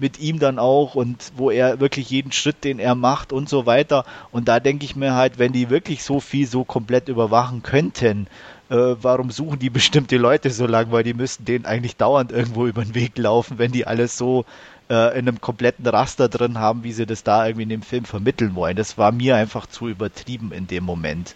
mit 0.00 0.18
ihm 0.18 0.38
dann 0.38 0.58
auch 0.58 0.94
und 0.94 1.32
wo 1.36 1.50
er 1.50 1.80
wirklich 1.80 2.10
jeden 2.10 2.32
Schritt, 2.32 2.64
den 2.64 2.78
er 2.78 2.94
macht 2.94 3.32
und 3.32 3.48
so 3.48 3.66
weiter. 3.66 4.04
Und 4.30 4.48
da 4.48 4.60
denke 4.60 4.84
ich 4.84 4.96
mir 4.96 5.14
halt, 5.14 5.38
wenn 5.38 5.52
die 5.52 5.70
wirklich 5.70 6.02
so 6.02 6.20
viel 6.20 6.46
so 6.46 6.64
komplett 6.64 7.08
überwachen 7.08 7.62
könnten, 7.62 8.26
äh, 8.72 8.96
warum 9.02 9.30
suchen 9.30 9.58
die 9.58 9.70
bestimmte 9.70 10.16
Leute 10.16 10.50
so 10.50 10.66
lang? 10.66 10.90
Weil 10.90 11.04
die 11.04 11.14
müssten 11.14 11.44
denen 11.44 11.66
eigentlich 11.66 11.96
dauernd 11.96 12.32
irgendwo 12.32 12.66
über 12.66 12.82
den 12.82 12.94
Weg 12.94 13.18
laufen, 13.18 13.58
wenn 13.58 13.70
die 13.70 13.86
alles 13.86 14.16
so 14.16 14.46
äh, 14.88 15.18
in 15.18 15.28
einem 15.28 15.40
kompletten 15.40 15.86
Raster 15.86 16.28
drin 16.30 16.58
haben, 16.58 16.82
wie 16.82 16.92
sie 16.92 17.04
das 17.04 17.22
da 17.22 17.46
irgendwie 17.46 17.64
in 17.64 17.68
dem 17.68 17.82
Film 17.82 18.06
vermitteln 18.06 18.54
wollen. 18.54 18.76
Das 18.76 18.96
war 18.96 19.12
mir 19.12 19.36
einfach 19.36 19.66
zu 19.66 19.88
übertrieben 19.88 20.52
in 20.52 20.66
dem 20.66 20.84
Moment. 20.84 21.34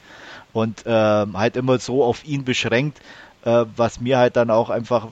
Und 0.54 0.84
ähm, 0.86 1.36
halt 1.36 1.56
immer 1.56 1.78
so 1.78 2.02
auf 2.02 2.24
ihn 2.24 2.44
beschränkt, 2.44 3.00
äh, 3.44 3.66
was 3.76 4.00
mir 4.00 4.16
halt 4.16 4.36
dann 4.36 4.50
auch 4.50 4.70
einfach 4.70 5.08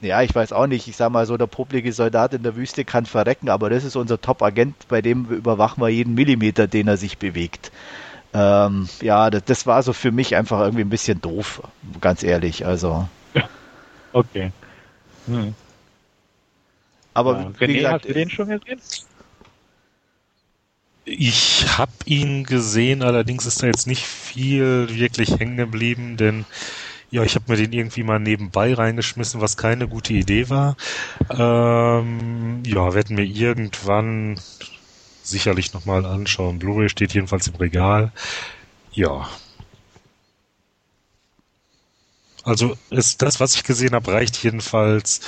ja, 0.00 0.20
ich 0.20 0.34
weiß 0.34 0.52
auch 0.52 0.66
nicht. 0.66 0.86
Ich 0.86 0.96
sag 0.96 1.10
mal 1.10 1.24
so, 1.24 1.38
der 1.38 1.46
publige 1.46 1.90
Soldat 1.92 2.34
in 2.34 2.42
der 2.42 2.56
Wüste 2.56 2.84
kann 2.84 3.06
verrecken, 3.06 3.48
aber 3.48 3.70
das 3.70 3.84
ist 3.84 3.96
unser 3.96 4.20
Top-Agent, 4.20 4.74
bei 4.88 5.00
dem 5.00 5.24
überwachen 5.26 5.82
wir 5.82 5.88
jeden 5.88 6.14
Millimeter, 6.14 6.66
den 6.66 6.88
er 6.88 6.98
sich 6.98 7.16
bewegt. 7.16 7.72
Ähm, 8.34 8.88
ja, 9.00 9.30
das, 9.30 9.44
das 9.44 9.66
war 9.66 9.82
so 9.82 9.92
für 9.94 10.12
mich 10.12 10.36
einfach 10.36 10.60
irgendwie 10.60 10.84
ein 10.84 10.90
bisschen 10.90 11.20
doof, 11.20 11.62
ganz 12.00 12.22
ehrlich. 12.22 12.66
Also. 12.66 13.08
Okay. 14.14 14.52
Hm. 15.26 15.54
Aber 17.12 17.36
Ja, 17.36 17.48
wie 17.64 17.74
René, 17.74 17.76
gesagt, 17.76 18.00
hast 18.00 18.08
du 18.08 18.14
den 18.14 18.30
schon 18.30 18.48
gesehen? 18.48 18.80
Ich 21.06 21.66
habe 21.78 21.92
ihn 22.06 22.44
gesehen, 22.44 23.02
allerdings 23.02 23.44
ist 23.46 23.62
da 23.62 23.66
jetzt 23.66 23.86
nicht 23.86 24.04
viel 24.06 24.88
wirklich 24.88 25.38
hängen 25.38 25.56
geblieben, 25.58 26.16
denn 26.16 26.46
ja, 27.10 27.22
ich 27.24 27.34
habe 27.36 27.46
mir 27.52 27.58
den 27.58 27.72
irgendwie 27.72 28.02
mal 28.04 28.18
nebenbei 28.20 28.74
reingeschmissen, 28.74 29.40
was 29.40 29.56
keine 29.56 29.88
gute 29.88 30.14
Idee 30.14 30.48
war. 30.50 30.76
Ähm, 31.30 32.62
ja, 32.66 32.94
werden 32.94 33.16
wir 33.18 33.24
irgendwann 33.24 34.40
sicherlich 35.24 35.72
nochmal 35.72 36.04
anschauen. 36.04 36.58
Blu-ray 36.58 36.88
steht 36.88 37.14
jedenfalls 37.14 37.46
im 37.48 37.56
Regal. 37.56 38.12
Ja. 38.92 39.28
Also 42.44 42.76
ist 42.90 43.22
das, 43.22 43.40
was 43.40 43.56
ich 43.56 43.64
gesehen 43.64 43.94
habe, 43.94 44.12
reicht 44.12 44.42
jedenfalls, 44.42 45.22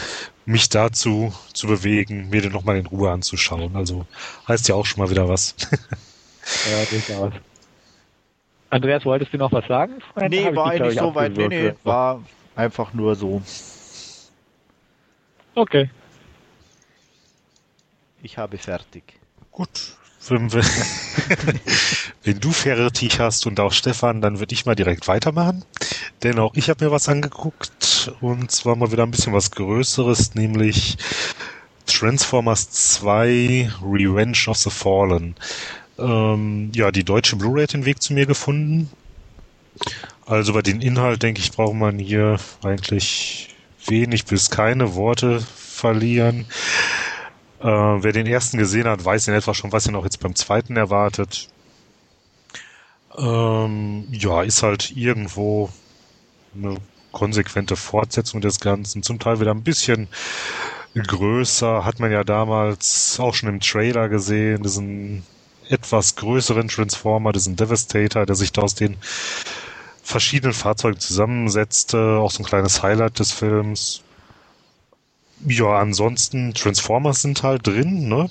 mich 0.45 0.69
dazu 0.69 1.35
zu 1.53 1.67
bewegen, 1.67 2.29
mir 2.29 2.43
den 2.43 2.53
nochmal 2.53 2.77
in 2.77 2.87
Ruhe 2.87 3.11
anzuschauen. 3.11 3.75
Also 3.75 4.07
heißt 4.47 4.69
ja 4.69 4.75
auch 4.75 4.87
schon 4.87 5.03
mal 5.03 5.11
wieder 5.11 5.29
was. 5.29 5.55
Ja, 6.71 6.85
durchaus. 6.85 7.33
Andreas, 8.71 9.05
wolltest 9.05 9.33
du 9.33 9.37
noch 9.37 9.51
was 9.51 9.67
sagen? 9.67 10.01
Vorhin 10.13 10.31
nee, 10.31 10.55
war 10.55 10.71
eigentlich 10.71 10.95
ich, 10.95 11.01
so 11.01 11.13
weit. 11.13 11.37
Nee, 11.37 11.49
nee, 11.49 11.75
war 11.83 12.23
einfach 12.55 12.93
nur 12.93 13.17
so. 13.17 13.43
Okay. 15.57 15.91
Ich 18.23 18.39
habe 18.39 18.59
fertig. 18.59 19.19
Gut. 19.57 19.97
Wenn, 20.29 20.53
wir, 20.53 20.63
wenn 22.25 22.41
du 22.41 22.53
fertig 22.53 23.21
hast 23.21 23.47
und 23.47 23.59
auch 23.59 23.73
Stefan, 23.73 24.21
dann 24.21 24.39
würde 24.39 24.53
ich 24.53 24.67
mal 24.67 24.75
direkt 24.75 25.09
weitermachen. 25.09 25.65
Denn 26.23 26.39
auch 26.39 26.55
ich 26.57 26.69
habe 26.69 26.85
mir 26.85 26.91
was 26.91 27.09
angeguckt 27.09 28.13
und 28.21 28.51
zwar 28.51 28.77
mal 28.77 28.93
wieder 28.93 29.05
ein 29.05 29.11
bisschen 29.11 29.33
was 29.33 29.51
Größeres, 29.53 30.35
nämlich 30.35 30.99
Transformers 31.87 32.69
2 32.71 33.71
Revenge 33.83 34.45
of 34.49 34.59
the 34.59 34.69
Fallen. 34.69 35.37
Ähm, 35.99 36.71
ja, 36.75 36.91
die 36.91 37.05
deutsche 37.05 37.37
Blu-ray 37.37 37.63
hat 37.63 37.73
den 37.73 37.87
Weg 37.87 38.03
zu 38.03 38.13
mir 38.13 38.27
gefunden. 38.27 38.91
Also 40.27 40.53
bei 40.53 40.61
den 40.61 40.83
Inhalt, 40.83 41.23
denke 41.23 41.41
ich, 41.41 41.53
braucht 41.53 41.77
man 41.77 41.99
hier 41.99 42.37
eigentlich 42.63 43.55
wenig 43.87 44.27
bis 44.27 44.51
keine 44.51 44.97
Worte 44.97 45.41
verlieren. 45.57 46.45
Äh, 47.61 47.67
wer 47.67 48.13
den 48.13 48.27
ersten 48.27 48.59
gesehen 48.59 48.87
hat, 48.87 49.05
weiß 49.05 49.29
in 49.29 49.35
etwa 49.35 49.55
schon, 49.55 49.73
was 49.73 49.87
ihn 49.87 49.97
auch 49.97 50.05
jetzt 50.05 50.21
beim 50.21 50.35
zweiten 50.35 50.77
erwartet. 50.77 51.49
Ähm, 53.17 54.07
ja, 54.11 54.43
ist 54.43 54.63
halt 54.63 54.95
irgendwo 54.95 55.71
eine 56.55 56.77
konsequente 57.13 57.77
Fortsetzung 57.77 58.41
des 58.41 58.61
Ganzen. 58.61 59.03
Zum 59.03 59.19
Teil 59.19 59.41
wieder 59.41 59.53
ein 59.53 59.63
bisschen 59.63 60.09
größer. 60.95 61.85
Hat 61.85 61.99
man 61.99 62.13
ja 62.13 62.25
damals 62.25 63.19
auch 63.19 63.35
schon 63.35 63.49
im 63.49 63.61
Trailer 63.61 64.09
gesehen. 64.09 64.63
Diesen 64.63 65.25
etwas 65.69 66.17
größeren 66.17 66.69
Transformer, 66.69 67.33
diesen 67.33 67.57
Devastator, 67.57 68.27
der 68.27 68.37
sich 68.37 68.53
da 68.53 68.63
aus 68.63 68.75
den 68.75 68.97
verschiedenen 70.03 70.53
Fahrzeugen 70.55 71.01
zusammensetzte. 71.01 72.19
Auch 72.19 72.31
so 72.31 72.43
ein 72.43 72.47
kleines 72.47 72.83
Highlight 72.83 73.19
des 73.19 73.33
Films. 73.33 74.03
Ja, 75.45 75.79
ansonsten 75.79 76.55
Transformers 76.55 77.23
sind 77.23 77.43
halt 77.43 77.67
drin, 77.67 78.09
ne? 78.09 78.31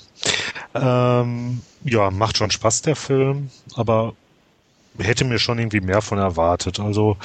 Ähm, 0.74 1.62
ja, 1.84 2.10
macht 2.10 2.36
schon 2.36 2.50
Spaß 2.50 2.82
der 2.82 2.96
Film, 2.96 3.50
aber 3.76 4.14
hätte 4.98 5.24
mir 5.24 5.38
schon 5.38 5.58
irgendwie 5.58 5.80
mehr 5.80 6.02
von 6.02 6.18
erwartet. 6.18 6.80
Also 6.80 7.16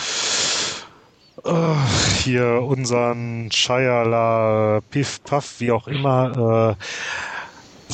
äh, 1.44 1.76
hier 2.24 2.62
unseren 2.64 3.52
Shia 3.52 4.82
Piff 4.92 5.24
Puff, 5.24 5.60
wie 5.60 5.72
auch 5.72 5.88
immer, 5.88 6.78
äh, 6.78 7.94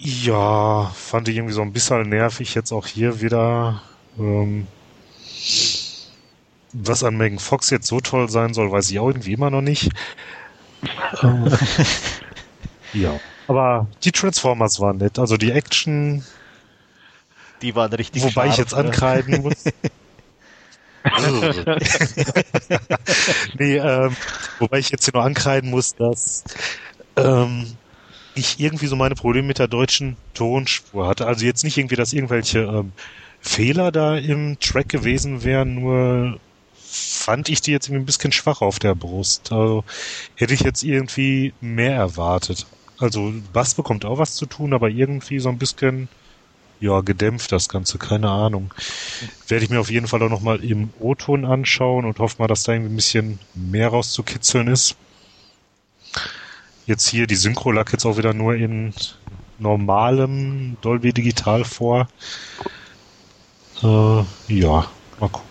ja, 0.00 0.90
fand 0.94 1.28
ich 1.28 1.36
irgendwie 1.36 1.54
so 1.54 1.62
ein 1.62 1.72
bisschen 1.72 2.08
nervig 2.08 2.54
jetzt 2.54 2.72
auch 2.72 2.86
hier 2.86 3.20
wieder. 3.20 3.82
Ähm, 4.18 4.66
was 6.72 7.02
an 7.02 7.16
Megan 7.16 7.38
Fox 7.38 7.70
jetzt 7.70 7.86
so 7.86 8.00
toll 8.00 8.28
sein 8.28 8.54
soll, 8.54 8.70
weiß 8.70 8.90
ich 8.90 8.98
auch 8.98 9.08
irgendwie 9.08 9.32
immer 9.32 9.50
noch 9.50 9.62
nicht. 9.62 9.90
Ähm, 11.22 11.52
ja. 12.92 13.18
Aber 13.46 13.86
die 14.04 14.12
Transformers 14.12 14.78
waren 14.80 14.98
nett. 14.98 15.18
Also 15.18 15.36
die 15.36 15.50
Action, 15.52 16.24
Die 17.62 17.74
waren 17.74 17.92
richtig 17.92 18.22
wobei 18.22 18.48
ich 18.48 18.54
scharf, 18.56 18.58
jetzt 18.58 18.72
ne? 18.72 18.78
ankreiden 18.78 19.42
muss. 19.42 19.64
nee, 23.58 23.76
ähm, 23.76 24.16
wobei 24.58 24.78
ich 24.78 24.90
jetzt 24.90 25.04
hier 25.04 25.14
nur 25.14 25.24
ankreiden 25.24 25.70
muss, 25.70 25.94
dass 25.94 26.44
ähm, 27.16 27.78
ich 28.34 28.60
irgendwie 28.60 28.86
so 28.86 28.96
meine 28.96 29.14
Probleme 29.14 29.48
mit 29.48 29.58
der 29.58 29.68
deutschen 29.68 30.16
Tonspur 30.34 31.08
hatte. 31.08 31.26
Also 31.26 31.46
jetzt 31.46 31.64
nicht 31.64 31.78
irgendwie, 31.78 31.96
dass 31.96 32.12
irgendwelche 32.12 32.60
ähm, 32.60 32.92
Fehler 33.40 33.92
da 33.92 34.16
im 34.16 34.58
Track 34.60 34.88
gewesen 34.90 35.44
wären, 35.44 35.76
nur 35.76 36.38
fand 36.90 37.48
ich 37.48 37.60
die 37.60 37.72
jetzt 37.72 37.88
irgendwie 37.88 38.02
ein 38.02 38.06
bisschen 38.06 38.32
schwach 38.32 38.60
auf 38.62 38.78
der 38.78 38.94
Brust. 38.94 39.52
Also 39.52 39.84
hätte 40.34 40.54
ich 40.54 40.60
jetzt 40.60 40.82
irgendwie 40.82 41.52
mehr 41.60 41.94
erwartet. 41.94 42.66
Also 42.98 43.32
Bass 43.52 43.74
bekommt 43.74 44.04
auch 44.04 44.18
was 44.18 44.34
zu 44.34 44.46
tun, 44.46 44.72
aber 44.72 44.88
irgendwie 44.88 45.38
so 45.38 45.48
ein 45.48 45.58
bisschen 45.58 46.08
ja, 46.80 47.00
gedämpft 47.00 47.52
das 47.52 47.68
Ganze, 47.68 47.98
keine 47.98 48.30
Ahnung. 48.30 48.72
Werde 49.48 49.64
ich 49.64 49.70
mir 49.70 49.80
auf 49.80 49.90
jeden 49.90 50.06
Fall 50.06 50.22
auch 50.22 50.30
nochmal 50.30 50.64
im 50.64 50.90
O-Ton 51.00 51.44
anschauen 51.44 52.04
und 52.04 52.18
hoffe 52.18 52.36
mal, 52.38 52.48
dass 52.48 52.62
da 52.62 52.72
irgendwie 52.72 52.92
ein 52.92 52.96
bisschen 52.96 53.38
mehr 53.54 53.88
rauszukitzeln 53.88 54.68
ist. 54.68 54.96
Jetzt 56.86 57.08
hier, 57.08 57.26
die 57.26 57.36
Synchro 57.36 57.72
lag 57.72 57.92
jetzt 57.92 58.06
auch 58.06 58.16
wieder 58.16 58.32
nur 58.32 58.54
in 58.54 58.94
normalem 59.58 60.76
Dolby 60.80 61.12
Digital 61.12 61.64
vor. 61.64 62.08
Äh, 63.82 64.24
ja, 64.48 64.90
mal 65.20 65.28
gucken. 65.30 65.47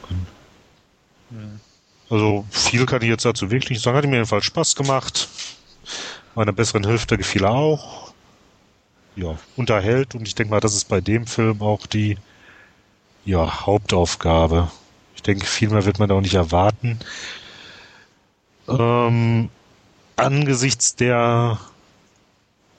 Also 2.09 2.45
viel 2.49 2.85
kann 2.85 3.01
ich 3.01 3.09
jetzt 3.09 3.25
dazu 3.25 3.51
wirklich 3.51 3.71
nicht 3.71 3.83
sagen. 3.83 3.97
Hat 3.97 4.05
mir 4.05 4.15
jedenfalls 4.15 4.45
Spaß 4.45 4.75
gemacht. 4.75 5.27
Meiner 6.35 6.53
besseren 6.53 6.85
Hälfte 6.85 7.17
gefiel 7.17 7.43
er 7.43 7.51
auch. 7.51 8.13
Ja, 9.15 9.37
unterhält 9.55 10.13
und 10.13 10.27
ich 10.27 10.35
denke 10.35 10.51
mal, 10.51 10.59
das 10.59 10.75
ist 10.75 10.85
bei 10.85 11.01
dem 11.01 11.25
Film 11.25 11.61
auch 11.61 11.87
die 11.87 12.17
ja, 13.25 13.65
Hauptaufgabe. 13.65 14.69
Ich 15.15 15.23
denke, 15.23 15.45
viel 15.45 15.69
mehr 15.69 15.85
wird 15.85 15.97
man 15.97 16.07
da 16.07 16.15
auch 16.15 16.21
nicht 16.21 16.35
erwarten. 16.35 16.99
Ähm, 18.67 19.49
angesichts 20.15 20.95
der 20.95 21.59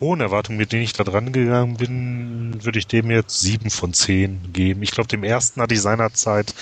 hohen 0.00 0.20
Erwartungen, 0.20 0.58
mit 0.58 0.72
denen 0.72 0.84
ich 0.84 0.92
da 0.92 1.04
dran 1.04 1.32
gegangen 1.32 1.76
bin, 1.76 2.64
würde 2.64 2.78
ich 2.78 2.86
dem 2.86 3.10
jetzt 3.10 3.40
sieben 3.40 3.70
von 3.70 3.92
zehn 3.92 4.52
geben. 4.52 4.82
Ich 4.82 4.92
glaube, 4.92 5.08
dem 5.08 5.24
ersten 5.24 5.60
hatte 5.60 5.74
ich 5.74 5.82
seinerzeit 5.82 6.54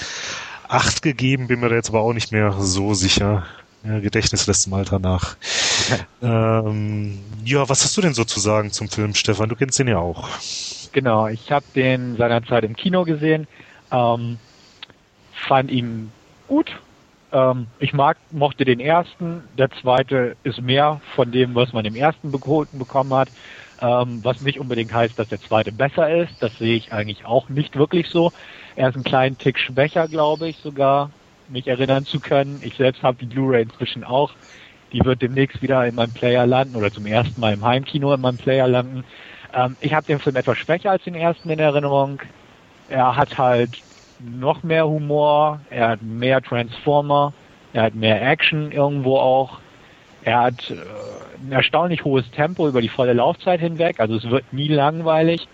acht 0.69 1.03
gegeben, 1.03 1.49
bin 1.49 1.61
mir 1.61 1.69
da 1.69 1.75
jetzt 1.77 1.91
aber 1.91 2.01
auch 2.01 2.13
nicht 2.13 2.33
mehr 2.33 2.53
so 2.53 2.95
sicher. 2.95 3.45
Ja, 3.85 4.01
Gedächtnis 4.01 4.47
lässt 4.47 4.67
im 4.67 4.75
Alter 4.75 4.99
nach. 4.99 5.37
ähm, 6.23 7.19
ja, 7.45 7.69
was 7.69 7.85
hast 7.85 7.97
du 7.97 8.01
denn 8.01 8.15
sozusagen 8.15 8.71
zum 8.73 8.89
Film, 8.89 9.15
Stefan? 9.15 9.49
Du 9.49 9.55
kennst 9.55 9.79
den 9.79 9.89
ja 9.89 9.99
auch. 9.99 10.29
Genau, 10.93 11.29
ich 11.29 11.53
habe 11.53 11.67
den 11.75 12.17
seinerzeit 12.17 12.65
im 12.65 12.75
Kino 12.75 13.05
gesehen, 13.05 13.47
ähm, 13.93 14.39
fand 15.47 15.71
ihn 15.71 16.11
gut. 16.49 16.75
Ähm, 17.33 17.67
ich 17.79 17.93
mag, 17.93 18.17
mochte 18.31 18.65
den 18.65 18.81
ersten. 18.81 19.43
Der 19.59 19.71
zweite 19.71 20.37
ist 20.43 20.61
mehr 20.61 21.01
von 21.15 21.33
dem, 21.33 21.55
was 21.55 21.73
man 21.73 21.85
im 21.85 21.95
ersten 21.95 22.33
geboten 22.33 22.79
bekommen 22.79 23.13
hat. 23.15 23.29
Ähm, 23.81 24.21
was 24.23 24.41
nicht 24.41 24.59
unbedingt 24.59 24.93
heißt, 24.93 25.19
dass 25.19 25.29
der 25.29 25.41
zweite 25.41 25.71
besser 25.71 26.23
ist. 26.23 26.33
Das 26.41 26.57
sehe 26.59 26.77
ich 26.77 26.93
eigentlich 26.93 27.25
auch 27.25 27.49
nicht 27.49 27.77
wirklich 27.77 28.09
so. 28.09 28.33
Er 28.77 28.91
ist 28.91 28.95
einen 28.95 29.05
kleinen 29.05 29.39
Tick 29.39 29.59
schwächer, 29.59 30.07
glaube 30.07 30.49
ich 30.49 30.59
sogar, 30.59 31.11
mich 31.49 31.67
erinnern 31.67 32.05
zu 32.05 32.21
können. 32.21 32.61
Ich 32.63 32.77
selbst 32.77 33.03
habe 33.03 33.17
die 33.19 33.27
Blu-ray 33.27 33.63
inzwischen 33.63 34.05
auch. 34.05 34.33
Die 34.93 35.05
wird 35.05 35.23
demnächst 35.23 35.63
wieder 35.63 35.87
in 35.87 35.95
meinem 35.95 36.13
Player 36.13 36.47
landen 36.47 36.77
oder 36.77 36.93
zum 36.93 37.07
ersten 37.07 37.41
Mal 37.41 37.55
im 37.55 37.65
Heimkino 37.65 38.13
in 38.13 38.21
meinem 38.21 38.37
Player 38.37 38.69
landen. 38.69 39.05
Ähm, 39.55 39.77
ich 39.81 39.95
habe 39.95 40.07
den 40.07 40.19
Film 40.19 40.37
etwas 40.37 40.59
schwächer 40.59 40.91
als 40.91 41.03
den 41.05 41.15
ersten 41.15 41.49
in 41.49 41.59
Erinnerung. 41.59 42.21
Er 42.89 43.17
hat 43.17 43.39
halt 43.39 43.83
noch 44.21 44.63
mehr 44.63 44.87
Humor, 44.87 45.61
er 45.71 45.89
hat 45.89 46.03
mehr 46.03 46.43
Transformer, 46.43 47.33
er 47.73 47.83
hat 47.83 47.95
mehr 47.95 48.23
Action 48.23 48.73
irgendwo 48.73 49.17
auch. 49.17 49.59
Er 50.23 50.43
hat 50.43 50.71
äh, 50.71 50.75
ein 51.41 51.53
erstaunlich 51.53 52.05
hohes 52.05 52.31
Tempo 52.31 52.69
über 52.69 52.83
die 52.83 52.89
volle 52.89 53.15
Laufzeit 53.15 53.61
hinweg, 53.61 54.01
also 54.01 54.17
es 54.17 54.29
wird 54.29 54.53
nie 54.53 54.69
langweilig. 54.69 55.49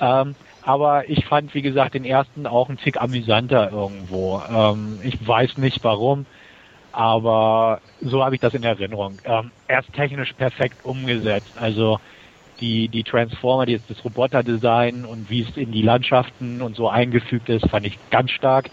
Ähm, 0.00 0.34
aber 0.66 1.08
ich 1.08 1.24
fand, 1.26 1.54
wie 1.54 1.62
gesagt, 1.62 1.94
den 1.94 2.04
ersten 2.04 2.44
auch 2.44 2.68
ein 2.68 2.76
Tick 2.76 3.00
amüsanter 3.00 3.70
irgendwo. 3.70 4.42
Ähm, 4.50 4.98
ich 5.04 5.16
weiß 5.26 5.58
nicht 5.58 5.82
warum, 5.84 6.26
aber 6.90 7.80
so 8.02 8.24
habe 8.24 8.34
ich 8.34 8.40
das 8.40 8.52
in 8.52 8.64
Erinnerung. 8.64 9.18
Ähm, 9.24 9.52
er 9.68 9.78
ist 9.78 9.92
technisch 9.92 10.32
perfekt 10.32 10.84
umgesetzt. 10.84 11.52
Also 11.54 12.00
die, 12.60 12.88
die 12.88 13.04
Transformer, 13.04 13.64
die, 13.64 13.80
das 13.88 14.04
Roboterdesign 14.04 15.04
und 15.04 15.30
wie 15.30 15.42
es 15.42 15.56
in 15.56 15.70
die 15.70 15.82
Landschaften 15.82 16.60
und 16.60 16.74
so 16.74 16.88
eingefügt 16.88 17.48
ist, 17.48 17.68
fand 17.70 17.86
ich 17.86 17.96
ganz 18.10 18.32
stark. 18.32 18.68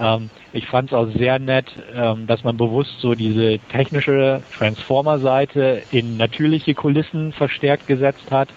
Ähm, 0.00 0.30
ich 0.54 0.66
fand 0.66 0.90
es 0.90 0.96
auch 0.96 1.08
sehr 1.18 1.38
nett, 1.38 1.66
ähm, 1.94 2.26
dass 2.26 2.44
man 2.44 2.56
bewusst 2.56 2.98
so 3.00 3.14
diese 3.14 3.58
technische 3.70 4.40
Transformer-Seite 4.56 5.82
in 5.90 6.16
natürliche 6.16 6.72
Kulissen 6.72 7.34
verstärkt 7.34 7.86
gesetzt 7.86 8.30
hat. 8.30 8.48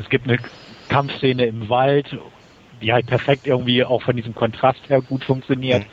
Es 0.00 0.10
gibt 0.10 0.28
eine 0.28 0.38
Kampfszene 0.88 1.46
im 1.46 1.68
Wald, 1.68 2.18
die 2.80 2.92
halt 2.92 3.06
perfekt 3.06 3.46
irgendwie 3.46 3.84
auch 3.84 4.02
von 4.02 4.16
diesem 4.16 4.34
Kontrast 4.34 4.80
her 4.88 5.00
gut 5.00 5.24
funktioniert. 5.24 5.82
Mhm. 5.82 5.90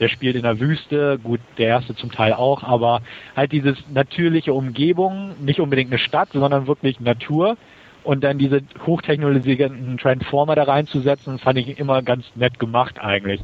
Der 0.00 0.08
spielt 0.08 0.36
in 0.36 0.42
der 0.42 0.58
Wüste, 0.58 1.18
gut, 1.22 1.40
der 1.56 1.68
erste 1.68 1.94
zum 1.94 2.10
Teil 2.10 2.32
auch, 2.32 2.64
aber 2.64 3.02
halt 3.36 3.52
dieses 3.52 3.78
natürliche 3.92 4.52
Umgebung, 4.52 5.36
nicht 5.40 5.60
unbedingt 5.60 5.92
eine 5.92 6.00
Stadt, 6.00 6.30
sondern 6.32 6.66
wirklich 6.66 6.98
Natur 6.98 7.56
und 8.02 8.24
dann 8.24 8.38
diese 8.38 8.60
hochtechnologisierten 8.86 9.96
Transformer 9.98 10.56
da 10.56 10.64
reinzusetzen, 10.64 11.38
fand 11.38 11.58
ich 11.58 11.78
immer 11.78 12.02
ganz 12.02 12.24
nett 12.34 12.58
gemacht 12.58 12.98
eigentlich. 12.98 13.40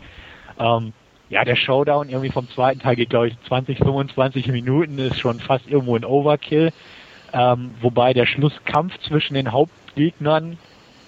Ähm, 0.58 0.92
ja, 1.30 1.44
der 1.44 1.56
Showdown 1.56 2.08
irgendwie 2.08 2.30
vom 2.30 2.48
zweiten 2.50 2.80
Teil 2.80 2.96
geht, 2.96 3.10
glaube 3.10 3.28
ich, 3.28 3.34
20, 3.46 3.78
25 3.78 4.48
Minuten, 4.48 4.98
ist 4.98 5.20
schon 5.20 5.38
fast 5.38 5.68
irgendwo 5.68 5.96
ein 5.96 6.04
Overkill. 6.04 6.72
Ähm, 7.32 7.70
wobei 7.80 8.12
der 8.12 8.26
Schlusskampf 8.26 8.98
zwischen 9.06 9.34
den 9.34 9.52
Hauptgegnern 9.52 10.58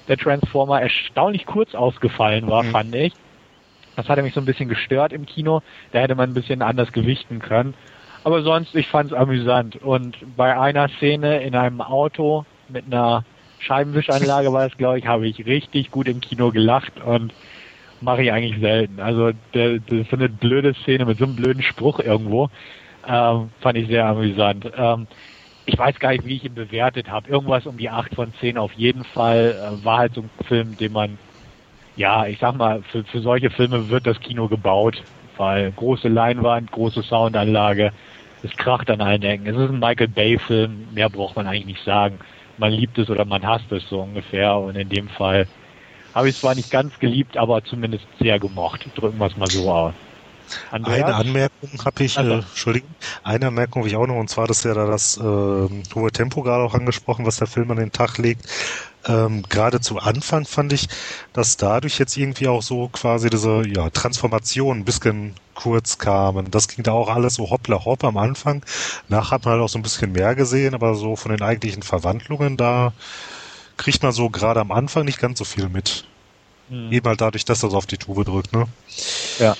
der 0.08 0.16
Transformer 0.16 0.80
erstaunlich 0.80 1.46
kurz 1.46 1.74
ausgefallen 1.74 2.48
war, 2.48 2.62
mhm. 2.62 2.70
fand 2.70 2.94
ich. 2.94 3.12
Das 3.96 4.08
hatte 4.08 4.22
mich 4.22 4.34
so 4.34 4.40
ein 4.40 4.46
bisschen 4.46 4.68
gestört 4.68 5.12
im 5.12 5.26
Kino. 5.26 5.62
Da 5.92 6.00
hätte 6.00 6.14
man 6.14 6.30
ein 6.30 6.34
bisschen 6.34 6.62
anders 6.62 6.92
gewichten 6.92 7.40
können. 7.40 7.74
Aber 8.24 8.42
sonst, 8.42 8.74
ich 8.74 8.86
fand 8.88 9.12
es 9.12 9.16
amüsant. 9.16 9.76
Und 9.76 10.16
bei 10.36 10.58
einer 10.58 10.88
Szene 10.88 11.42
in 11.42 11.54
einem 11.54 11.80
Auto 11.80 12.44
mit 12.68 12.86
einer 12.86 13.24
Scheibenwischanlage 13.58 14.52
war 14.52 14.66
es, 14.66 14.76
glaube 14.76 14.98
ich, 14.98 15.06
habe 15.06 15.26
ich 15.26 15.44
richtig 15.46 15.90
gut 15.90 16.08
im 16.08 16.20
Kino 16.20 16.50
gelacht 16.50 17.00
und 17.04 17.32
mache 18.00 18.22
ich 18.22 18.32
eigentlich 18.32 18.60
selten. 18.60 19.00
Also 19.00 19.32
der, 19.54 19.78
das 19.78 19.98
ist 19.98 20.10
so 20.10 20.16
eine 20.16 20.28
blöde 20.28 20.74
Szene 20.74 21.04
mit 21.04 21.18
so 21.18 21.24
einem 21.24 21.36
blöden 21.36 21.62
Spruch 21.62 22.00
irgendwo. 22.00 22.50
Ähm, 23.06 23.50
fand 23.60 23.78
ich 23.78 23.88
sehr 23.88 24.06
amüsant. 24.06 24.70
Ähm, 24.76 25.06
ich 25.72 25.78
weiß 25.78 25.98
gar 25.98 26.10
nicht, 26.10 26.26
wie 26.26 26.36
ich 26.36 26.44
ihn 26.44 26.54
bewertet 26.54 27.10
habe. 27.10 27.28
Irgendwas 27.28 27.66
um 27.66 27.78
die 27.78 27.88
8 27.88 28.14
von 28.14 28.32
10 28.40 28.58
auf 28.58 28.72
jeden 28.74 29.04
Fall. 29.04 29.80
Äh, 29.80 29.84
war 29.84 29.98
halt 29.98 30.14
so 30.14 30.22
ein 30.22 30.30
Film, 30.46 30.76
den 30.76 30.92
man 30.92 31.18
ja, 31.96 32.26
ich 32.26 32.38
sag 32.38 32.56
mal, 32.56 32.82
für, 32.90 33.04
für 33.04 33.20
solche 33.20 33.50
Filme 33.50 33.88
wird 33.90 34.06
das 34.06 34.18
Kino 34.20 34.48
gebaut, 34.48 35.02
weil 35.36 35.72
große 35.72 36.08
Leinwand, 36.08 36.72
große 36.72 37.02
Soundanlage, 37.02 37.92
es 38.42 38.56
kracht 38.56 38.90
an 38.90 39.00
allen 39.00 39.22
Ecken. 39.22 39.46
Es 39.46 39.56
ist 39.56 39.70
ein 39.70 39.78
Michael 39.78 40.08
Bay-Film, 40.08 40.88
mehr 40.92 41.10
braucht 41.10 41.36
man 41.36 41.46
eigentlich 41.46 41.66
nicht 41.66 41.84
sagen. 41.84 42.18
Man 42.56 42.72
liebt 42.72 42.98
es 42.98 43.10
oder 43.10 43.24
man 43.24 43.46
hasst 43.46 43.70
es 43.72 43.88
so 43.88 44.00
ungefähr 44.00 44.56
und 44.56 44.76
in 44.76 44.88
dem 44.88 45.08
Fall 45.08 45.48
habe 46.14 46.28
ich 46.28 46.34
es 46.34 46.40
zwar 46.40 46.54
nicht 46.54 46.70
ganz 46.70 46.98
geliebt, 46.98 47.36
aber 47.36 47.62
zumindest 47.64 48.06
sehr 48.18 48.38
gemocht. 48.38 48.88
Drücken 48.94 49.18
wir 49.18 49.26
es 49.26 49.36
mal 49.36 49.50
so 49.50 49.70
aus. 49.70 49.94
Andreas? 50.70 51.04
Eine 51.04 51.14
Anmerkung 51.14 51.84
habe 51.84 52.04
ich, 52.04 52.16
äh, 52.16 52.20
Entschuldigung, 52.20 52.90
eine 53.22 53.48
Anmerkung 53.48 53.82
habe 53.82 53.88
ich 53.88 53.96
auch 53.96 54.06
noch, 54.06 54.16
und 54.16 54.28
zwar, 54.28 54.46
dass 54.46 54.64
ja 54.64 54.74
da 54.74 54.86
das 54.86 55.16
äh, 55.16 55.20
hohe 55.20 56.12
Tempo 56.12 56.42
gerade 56.42 56.62
auch 56.62 56.74
angesprochen, 56.74 57.26
was 57.26 57.36
der 57.36 57.46
Film 57.46 57.70
an 57.70 57.78
den 57.78 57.92
Tag 57.92 58.18
legt. 58.18 58.46
Ähm, 59.06 59.42
gerade 59.48 59.80
zu 59.80 59.98
Anfang 59.98 60.44
fand 60.44 60.72
ich, 60.72 60.88
dass 61.32 61.56
dadurch 61.56 61.98
jetzt 61.98 62.16
irgendwie 62.16 62.48
auch 62.48 62.62
so 62.62 62.88
quasi 62.88 63.30
diese 63.30 63.62
ja, 63.66 63.90
Transformation 63.90 64.78
ein 64.78 64.84
bisschen 64.84 65.34
kurz 65.54 65.98
kamen. 65.98 66.50
Das 66.50 66.68
ging 66.68 66.84
da 66.84 66.92
auch 66.92 67.08
alles 67.08 67.34
so 67.34 67.50
hoppla 67.50 67.84
hopp 67.84 68.04
am 68.04 68.16
Anfang. 68.16 68.64
Nach 69.08 69.30
hat 69.30 69.44
man 69.44 69.54
halt 69.54 69.62
auch 69.62 69.68
so 69.68 69.78
ein 69.78 69.82
bisschen 69.82 70.12
mehr 70.12 70.34
gesehen, 70.34 70.74
aber 70.74 70.94
so 70.94 71.16
von 71.16 71.32
den 71.32 71.42
eigentlichen 71.42 71.82
Verwandlungen 71.82 72.56
da 72.56 72.92
kriegt 73.76 74.02
man 74.02 74.12
so 74.12 74.30
gerade 74.30 74.60
am 74.60 74.70
Anfang 74.70 75.04
nicht 75.04 75.18
ganz 75.18 75.38
so 75.38 75.44
viel 75.44 75.68
mit. 75.68 76.04
Mhm. 76.68 76.92
Eben 76.92 77.06
halt 77.06 77.20
dadurch, 77.20 77.44
dass 77.44 77.62
er 77.62 77.70
so 77.70 77.76
auf 77.76 77.86
die 77.86 77.98
Tube 77.98 78.24
drückt, 78.24 78.52
ne? 78.52 78.66
Ja. 79.38 79.56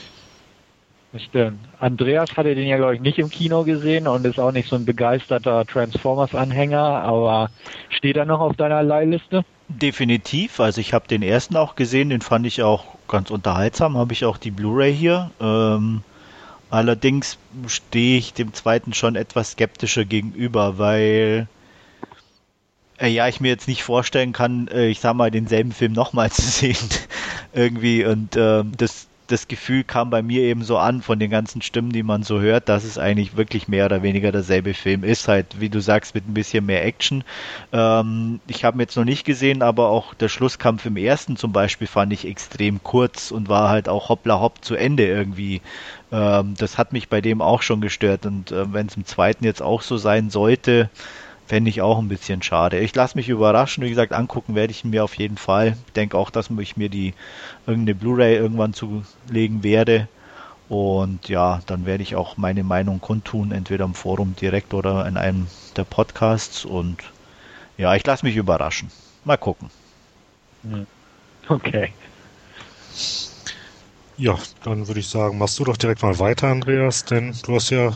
Stimmt. 1.18 1.58
Andreas 1.78 2.36
hatte 2.36 2.54
den 2.54 2.66
ja, 2.66 2.78
glaube 2.78 2.94
ich, 2.94 3.00
nicht 3.02 3.18
im 3.18 3.28
Kino 3.28 3.64
gesehen 3.64 4.08
und 4.08 4.24
ist 4.24 4.40
auch 4.40 4.52
nicht 4.52 4.68
so 4.68 4.76
ein 4.76 4.86
begeisterter 4.86 5.66
Transformers-Anhänger, 5.66 6.80
aber 6.80 7.50
steht 7.90 8.16
er 8.16 8.24
noch 8.24 8.40
auf 8.40 8.56
deiner 8.56 8.82
Leihliste? 8.82 9.44
Definitiv. 9.68 10.58
Also 10.58 10.80
ich 10.80 10.94
habe 10.94 11.08
den 11.08 11.22
ersten 11.22 11.56
auch 11.56 11.76
gesehen, 11.76 12.08
den 12.08 12.22
fand 12.22 12.46
ich 12.46 12.62
auch 12.62 12.84
ganz 13.08 13.30
unterhaltsam. 13.30 13.98
Habe 13.98 14.14
ich 14.14 14.24
auch 14.24 14.38
die 14.38 14.50
Blu-ray 14.50 14.94
hier. 14.94 15.30
Ähm, 15.38 16.02
allerdings 16.70 17.36
stehe 17.66 18.18
ich 18.18 18.32
dem 18.32 18.54
zweiten 18.54 18.94
schon 18.94 19.14
etwas 19.14 19.52
skeptischer 19.52 20.06
gegenüber, 20.06 20.78
weil 20.78 21.46
äh, 22.98 23.08
ja, 23.08 23.28
ich 23.28 23.40
mir 23.40 23.48
jetzt 23.48 23.68
nicht 23.68 23.82
vorstellen 23.82 24.32
kann, 24.32 24.68
äh, 24.68 24.86
ich 24.88 25.00
sag 25.00 25.14
mal, 25.14 25.30
denselben 25.30 25.72
Film 25.72 25.92
nochmal 25.92 26.30
zu 26.32 26.42
sehen. 26.42 26.88
Irgendwie. 27.52 28.04
Und 28.06 28.34
äh, 28.36 28.64
das 28.78 29.08
das 29.26 29.48
Gefühl 29.48 29.84
kam 29.84 30.10
bei 30.10 30.22
mir 30.22 30.42
eben 30.42 30.62
so 30.62 30.78
an 30.78 31.02
von 31.02 31.18
den 31.18 31.30
ganzen 31.30 31.62
Stimmen, 31.62 31.90
die 31.90 32.02
man 32.02 32.22
so 32.22 32.40
hört, 32.40 32.68
dass 32.68 32.84
es 32.84 32.98
eigentlich 32.98 33.36
wirklich 33.36 33.68
mehr 33.68 33.86
oder 33.86 34.02
weniger 34.02 34.32
derselbe 34.32 34.74
Film 34.74 35.04
ist, 35.04 35.28
halt 35.28 35.60
wie 35.60 35.68
du 35.68 35.80
sagst, 35.80 36.14
mit 36.14 36.28
ein 36.28 36.34
bisschen 36.34 36.66
mehr 36.66 36.84
Action. 36.84 37.24
Ähm, 37.72 38.40
ich 38.46 38.64
habe 38.64 38.76
ihn 38.76 38.80
jetzt 38.80 38.96
noch 38.96 39.04
nicht 39.04 39.24
gesehen, 39.24 39.62
aber 39.62 39.88
auch 39.88 40.14
der 40.14 40.28
Schlusskampf 40.28 40.86
im 40.86 40.96
ersten 40.96 41.36
zum 41.36 41.52
Beispiel 41.52 41.86
fand 41.86 42.12
ich 42.12 42.26
extrem 42.26 42.82
kurz 42.82 43.30
und 43.30 43.48
war 43.48 43.68
halt 43.68 43.88
auch 43.88 44.08
hoppla 44.08 44.40
hopp 44.40 44.64
zu 44.64 44.74
Ende 44.74 45.06
irgendwie. 45.06 45.60
Ähm, 46.10 46.54
das 46.58 46.76
hat 46.76 46.92
mich 46.92 47.08
bei 47.08 47.20
dem 47.20 47.40
auch 47.40 47.62
schon 47.62 47.80
gestört 47.80 48.26
und 48.26 48.52
äh, 48.52 48.72
wenn 48.72 48.86
es 48.86 48.96
im 48.96 49.06
zweiten 49.06 49.44
jetzt 49.44 49.62
auch 49.62 49.82
so 49.82 49.96
sein 49.96 50.30
sollte, 50.30 50.90
Fände 51.53 51.68
ich 51.68 51.82
auch 51.82 51.98
ein 51.98 52.09
bisschen 52.09 52.40
schade. 52.42 52.78
Ich 52.78 52.94
lasse 52.94 53.14
mich 53.14 53.28
überraschen. 53.28 53.84
Wie 53.84 53.90
gesagt, 53.90 54.14
angucken 54.14 54.55
werde 54.55 54.70
ich 54.70 54.84
mir 54.84 55.05
auf 55.05 55.18
jeden 55.18 55.36
Fall. 55.36 55.76
Ich 55.86 55.92
denke 55.92 56.16
auch, 56.16 56.30
dass 56.30 56.48
ich 56.48 56.78
mir 56.78 56.88
die 56.88 57.12
irgendeine 57.66 57.94
Blu-ray 57.94 58.36
irgendwann 58.36 58.72
zulegen 58.72 59.62
werde. 59.62 60.09
Und 60.70 61.28
ja, 61.28 61.61
dann 61.66 61.84
werde 61.84 62.05
ich 62.05 62.16
auch 62.16 62.38
meine 62.38 62.64
Meinung 62.64 63.03
kundtun, 63.03 63.53
entweder 63.53 63.84
im 63.84 63.92
Forum 63.92 64.34
direkt 64.34 64.72
oder 64.72 65.07
in 65.07 65.18
einem 65.18 65.46
der 65.76 65.84
Podcasts. 65.84 66.64
Und 66.64 67.03
ja, 67.76 67.94
ich 67.96 68.07
lasse 68.07 68.24
mich 68.24 68.36
überraschen. 68.36 68.90
Mal 69.26 69.36
gucken. 69.36 69.68
Okay. 71.50 71.92
Ja, 74.16 74.38
dann 74.64 74.88
würde 74.88 75.00
ich 75.00 75.09
sagen, 75.11 75.36
machst 75.36 75.59
du 75.59 75.64
doch 75.64 75.76
direkt 75.76 76.03
mal 76.03 76.18
weiter, 76.18 76.48
Andreas, 76.48 77.05
denn 77.05 77.36
du 77.44 77.57
hast 77.57 77.68
ja 77.68 77.92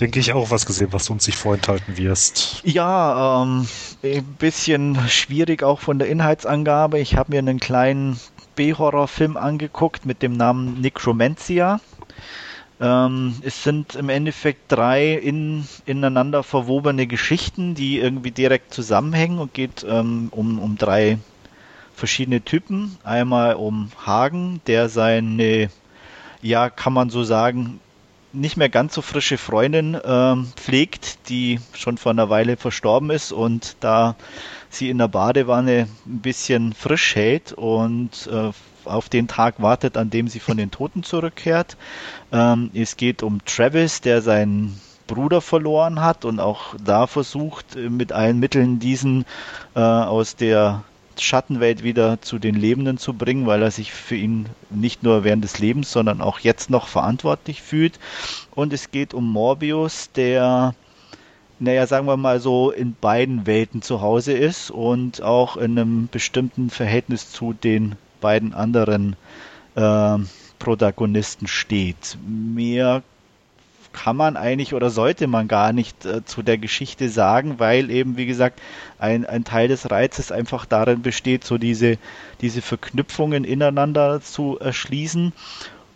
denke 0.00 0.20
ich, 0.20 0.32
auch 0.32 0.50
was 0.50 0.66
gesehen, 0.66 0.92
was 0.92 1.06
du 1.06 1.12
uns 1.12 1.26
nicht 1.26 1.38
vorenthalten 1.38 1.96
wirst. 1.96 2.60
Ja, 2.64 3.42
ähm, 3.42 3.66
ein 4.02 4.24
bisschen 4.38 4.98
schwierig 5.08 5.62
auch 5.62 5.80
von 5.80 5.98
der 5.98 6.08
Inhaltsangabe. 6.08 6.98
Ich 6.98 7.16
habe 7.16 7.32
mir 7.32 7.38
einen 7.38 7.60
kleinen 7.60 8.18
B-Horror-Film 8.56 9.36
angeguckt 9.36 10.06
mit 10.06 10.22
dem 10.22 10.32
Namen 10.32 10.80
Necromancia. 10.80 11.80
Ähm, 12.80 13.36
es 13.42 13.62
sind 13.62 13.94
im 13.94 14.08
Endeffekt 14.08 14.70
drei 14.70 15.14
in, 15.14 15.66
ineinander 15.86 16.42
verwobene 16.42 17.06
Geschichten, 17.06 17.74
die 17.74 17.98
irgendwie 17.98 18.32
direkt 18.32 18.74
zusammenhängen 18.74 19.38
und 19.38 19.54
geht 19.54 19.86
ähm, 19.88 20.28
um, 20.32 20.58
um 20.58 20.76
drei 20.76 21.18
verschiedene 21.94 22.42
Typen. 22.42 22.98
Einmal 23.04 23.54
um 23.54 23.90
Hagen, 24.04 24.60
der 24.66 24.88
seine, 24.88 25.70
ja, 26.42 26.68
kann 26.68 26.92
man 26.92 27.10
so 27.10 27.22
sagen, 27.22 27.80
nicht 28.34 28.56
mehr 28.56 28.68
ganz 28.68 28.94
so 28.94 29.02
frische 29.02 29.38
Freundin 29.38 29.96
ähm, 30.04 30.48
pflegt, 30.56 31.28
die 31.28 31.60
schon 31.72 31.96
vor 31.96 32.10
einer 32.10 32.28
Weile 32.28 32.56
verstorben 32.56 33.10
ist 33.10 33.32
und 33.32 33.76
da 33.80 34.16
sie 34.68 34.90
in 34.90 34.98
der 34.98 35.08
Badewanne 35.08 35.88
ein 36.06 36.20
bisschen 36.20 36.72
frisch 36.72 37.14
hält 37.14 37.52
und 37.52 38.28
äh, 38.30 38.50
auf 38.84 39.08
den 39.08 39.28
Tag 39.28 39.62
wartet, 39.62 39.96
an 39.96 40.10
dem 40.10 40.28
sie 40.28 40.40
von 40.40 40.56
den 40.56 40.70
Toten 40.70 41.02
zurückkehrt. 41.02 41.76
Ähm, 42.32 42.70
es 42.74 42.96
geht 42.96 43.22
um 43.22 43.44
Travis, 43.44 44.00
der 44.00 44.20
seinen 44.20 44.78
Bruder 45.06 45.40
verloren 45.40 46.00
hat 46.00 46.24
und 46.24 46.40
auch 46.40 46.74
da 46.82 47.06
versucht, 47.06 47.76
mit 47.76 48.12
allen 48.12 48.38
Mitteln 48.40 48.78
diesen 48.78 49.24
äh, 49.74 49.80
aus 49.80 50.36
der 50.36 50.82
Schattenwelt 51.22 51.82
wieder 51.82 52.20
zu 52.20 52.38
den 52.38 52.54
Lebenden 52.54 52.98
zu 52.98 53.14
bringen, 53.14 53.46
weil 53.46 53.62
er 53.62 53.70
sich 53.70 53.92
für 53.92 54.16
ihn 54.16 54.46
nicht 54.70 55.02
nur 55.02 55.24
während 55.24 55.44
des 55.44 55.58
Lebens, 55.58 55.92
sondern 55.92 56.20
auch 56.20 56.38
jetzt 56.40 56.70
noch 56.70 56.88
verantwortlich 56.88 57.62
fühlt. 57.62 57.98
Und 58.54 58.72
es 58.72 58.90
geht 58.90 59.14
um 59.14 59.30
Morbius, 59.30 60.10
der, 60.12 60.74
naja, 61.58 61.86
sagen 61.86 62.06
wir 62.06 62.16
mal 62.16 62.40
so, 62.40 62.70
in 62.70 62.94
beiden 63.00 63.46
Welten 63.46 63.82
zu 63.82 64.00
Hause 64.00 64.32
ist 64.32 64.70
und 64.70 65.22
auch 65.22 65.56
in 65.56 65.78
einem 65.78 66.08
bestimmten 66.10 66.70
Verhältnis 66.70 67.30
zu 67.30 67.52
den 67.52 67.96
beiden 68.20 68.54
anderen 68.54 69.16
äh, 69.74 70.18
Protagonisten 70.58 71.46
steht. 71.46 72.16
Mehr 72.26 73.02
kann 73.94 74.16
man 74.16 74.36
eigentlich 74.36 74.74
oder 74.74 74.90
sollte 74.90 75.26
man 75.26 75.48
gar 75.48 75.72
nicht 75.72 76.04
äh, 76.04 76.24
zu 76.24 76.42
der 76.42 76.58
Geschichte 76.58 77.08
sagen, 77.08 77.58
weil 77.58 77.90
eben, 77.90 78.18
wie 78.18 78.26
gesagt, 78.26 78.60
ein, 78.98 79.24
ein 79.24 79.44
Teil 79.44 79.68
des 79.68 79.90
Reizes 79.90 80.30
einfach 80.30 80.66
darin 80.66 81.00
besteht, 81.00 81.44
so 81.44 81.56
diese, 81.56 81.96
diese 82.42 82.60
Verknüpfungen 82.60 83.44
ineinander 83.44 84.20
zu 84.20 84.58
erschließen 84.58 85.32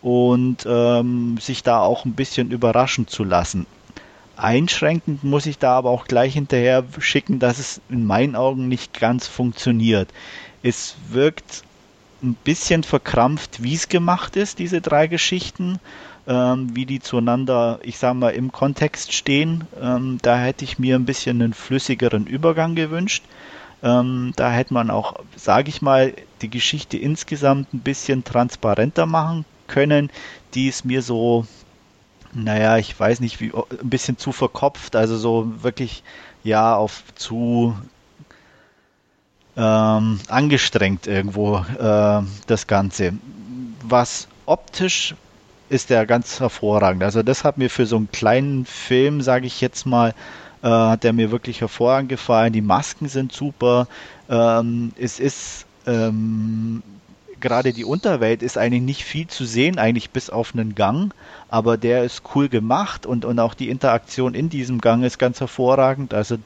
und 0.01 0.65
ähm, 0.67 1.37
sich 1.39 1.61
da 1.61 1.81
auch 1.81 2.05
ein 2.05 2.13
bisschen 2.13 2.49
überraschen 2.51 3.07
zu 3.07 3.23
lassen. 3.23 3.67
einschränkend 4.37 5.23
muss 5.23 5.45
ich 5.45 5.59
da 5.59 5.77
aber 5.77 5.89
auch 5.89 6.05
gleich 6.05 6.33
hinterher 6.33 6.85
schicken, 6.99 7.39
dass 7.39 7.59
es 7.59 7.81
in 7.89 8.05
meinen 8.05 8.35
Augen 8.35 8.69
nicht 8.69 8.99
ganz 8.99 9.27
funktioniert. 9.27 10.09
Es 10.63 10.95
wirkt 11.09 11.63
ein 12.23 12.35
bisschen 12.35 12.83
verkrampft, 12.83 13.61
wie 13.63 13.75
es 13.75 13.89
gemacht 13.89 14.35
ist, 14.35 14.59
diese 14.59 14.81
drei 14.81 15.07
Geschichten, 15.07 15.79
ähm, 16.29 16.75
wie 16.75 16.85
die 16.85 16.99
zueinander, 16.99 17.79
ich 17.81 17.97
sag 17.97 18.13
mal, 18.13 18.29
im 18.29 18.51
Kontext 18.51 19.13
stehen. 19.13 19.65
Ähm, 19.81 20.19
da 20.21 20.37
hätte 20.37 20.63
ich 20.63 20.77
mir 20.77 20.95
ein 20.95 21.05
bisschen 21.05 21.41
einen 21.41 21.53
flüssigeren 21.53 22.27
Übergang 22.27 22.75
gewünscht. 22.75 23.23
Ähm, 23.81 24.33
da 24.35 24.51
hätte 24.51 24.73
man 24.75 24.91
auch, 24.91 25.15
sage 25.35 25.69
ich 25.69 25.81
mal, 25.81 26.13
die 26.41 26.49
Geschichte 26.49 26.97
insgesamt 26.97 27.73
ein 27.73 27.79
bisschen 27.79 28.23
transparenter 28.23 29.07
machen 29.07 29.43
können. 29.67 30.11
Die 30.53 30.67
ist 30.67 30.85
mir 30.85 31.01
so, 31.01 31.47
naja, 32.33 32.77
ich 32.77 32.97
weiß 32.97 33.21
nicht, 33.21 33.41
wie, 33.41 33.51
ein 33.53 33.89
bisschen 33.89 34.19
zu 34.19 34.31
verkopft, 34.31 34.95
also 34.95 35.17
so 35.17 35.63
wirklich, 35.63 36.03
ja, 36.43 36.75
auf 36.75 37.03
zu 37.15 37.75
ähm, 39.57 40.19
angestrengt 40.27 41.07
irgendwo 41.07 41.57
äh, 41.57 42.21
das 42.45 42.67
Ganze. 42.67 43.13
Was 43.81 44.27
optisch 44.45 45.15
ist 45.69 45.89
der 45.89 46.05
ganz 46.05 46.39
hervorragend. 46.39 47.03
Also 47.03 47.23
das 47.23 47.43
hat 47.43 47.57
mir 47.57 47.69
für 47.69 47.85
so 47.85 47.97
einen 47.97 48.11
kleinen 48.11 48.65
Film, 48.65 49.21
sage 49.21 49.47
ich 49.47 49.61
jetzt 49.61 49.85
mal, 49.85 50.13
äh, 50.61 50.67
hat 50.67 51.03
der 51.03 51.13
mir 51.13 51.31
wirklich 51.31 51.61
hervorragend 51.61 52.09
gefallen. 52.09 52.53
Die 52.53 52.61
Masken 52.61 53.07
sind 53.07 53.31
super. 53.31 53.87
Ähm, 54.29 54.91
es 54.97 55.19
ist 55.19 55.65
ähm, 55.85 56.83
gerade 57.39 57.73
die 57.73 57.85
Unterwelt 57.85 58.43
ist 58.43 58.57
eigentlich 58.57 58.81
nicht 58.81 59.03
viel 59.03 59.27
zu 59.27 59.45
sehen, 59.45 59.79
eigentlich 59.79 60.09
bis 60.09 60.29
auf 60.29 60.53
einen 60.53 60.75
Gang, 60.75 61.13
aber 61.49 61.77
der 61.77 62.03
ist 62.03 62.23
cool 62.35 62.49
gemacht 62.49 63.05
und, 63.05 63.25
und 63.25 63.39
auch 63.39 63.53
die 63.53 63.69
Interaktion 63.69 64.33
in 64.33 64.49
diesem 64.49 64.81
Gang 64.81 65.03
ist 65.03 65.17
ganz 65.17 65.39
hervorragend. 65.39 66.13
Also 66.13 66.37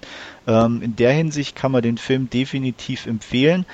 ähm, 0.47 0.81
in 0.81 0.95
der 0.95 1.13
Hinsicht 1.13 1.55
kann 1.55 1.71
man 1.71 1.81
den 1.81 1.97
Film 1.97 2.29
definitiv 2.29 3.05
empfehlen. 3.05 3.65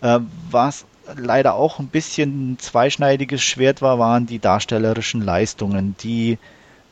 Äh, 0.00 0.20
was 0.50 0.84
leider 1.16 1.54
auch 1.54 1.78
ein 1.78 1.88
bisschen 1.88 2.52
ein 2.52 2.58
zweischneidiges 2.58 3.42
Schwert 3.42 3.82
war, 3.82 3.98
waren 3.98 4.26
die 4.26 4.38
darstellerischen 4.38 5.22
Leistungen. 5.22 5.96
Die 6.00 6.38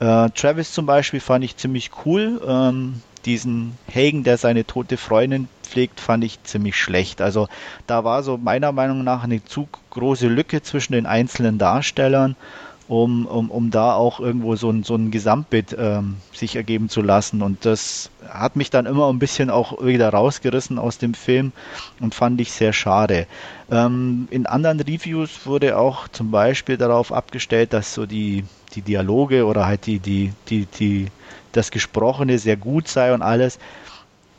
äh, 0.01 0.31
Travis 0.31 0.73
zum 0.73 0.87
Beispiel 0.87 1.21
fand 1.21 1.45
ich 1.45 1.57
ziemlich 1.57 1.91
cool. 2.05 2.41
Ähm, 2.47 3.03
diesen 3.25 3.77
Hagen, 3.93 4.25
der 4.25 4.39
seine 4.39 4.65
tote 4.65 4.97
Freundin 4.97 5.49
pflegt, 5.63 6.01
fand 6.01 6.25
ich 6.25 6.43
ziemlich 6.45 6.77
schlecht. 6.77 7.21
Also 7.21 7.49
da 7.87 8.05
war 8.05 8.23
so 8.23 8.37
meiner 8.39 8.73
Meinung 8.73 9.05
nach 9.05 9.25
eine 9.25 9.45
zu 9.45 9.69
große 9.91 10.29
Lücke 10.29 10.63
zwischen 10.63 10.93
den 10.93 11.07
einzelnen 11.07 11.59
Darstellern, 11.59 12.37
um, 12.89 13.27
um, 13.27 13.51
um 13.51 13.71
da 13.71 13.95
auch 13.95 14.21
irgendwo 14.21 14.55
so 14.55 14.71
ein, 14.71 14.85
so 14.85 14.95
ein 14.95 15.11
Gesamtbild 15.11 15.77
ähm, 15.79 16.17
sich 16.33 16.55
ergeben 16.55 16.89
zu 16.89 17.03
lassen. 17.03 17.43
Und 17.43 17.65
das 17.65 18.11
hat 18.29 18.55
mich 18.57 18.71
dann 18.71 18.87
immer 18.87 19.09
ein 19.13 19.19
bisschen 19.19 19.51
auch 19.51 19.85
wieder 19.85 20.09
rausgerissen 20.11 20.79
aus 20.79 20.99
dem 20.99 21.15
Film 21.15 21.53
und 22.01 22.15
fand 22.15 22.41
ich 22.41 22.53
sehr 22.53 22.73
schade. 22.73 23.27
Ähm, 23.71 24.29
in 24.31 24.47
anderen 24.47 24.81
Reviews 24.81 25.47
wurde 25.47 25.79
auch 25.79 26.07
zum 26.09 26.31
Beispiel 26.31 26.77
darauf 26.77 27.13
abgestellt, 27.13 27.73
dass 27.73 27.93
so 27.93 28.07
die, 28.07 28.45
die 28.75 28.83
Dialoge 28.83 29.47
oder 29.47 29.67
halt 29.67 29.87
die, 29.87 29.99
die, 29.99 30.33
die, 30.49 30.67
die 30.67 31.07
das 31.53 31.71
Gesprochene 31.71 32.39
sehr 32.39 32.57
gut 32.57 32.87
sei 32.87 33.13
und 33.13 33.23
alles. 33.23 33.59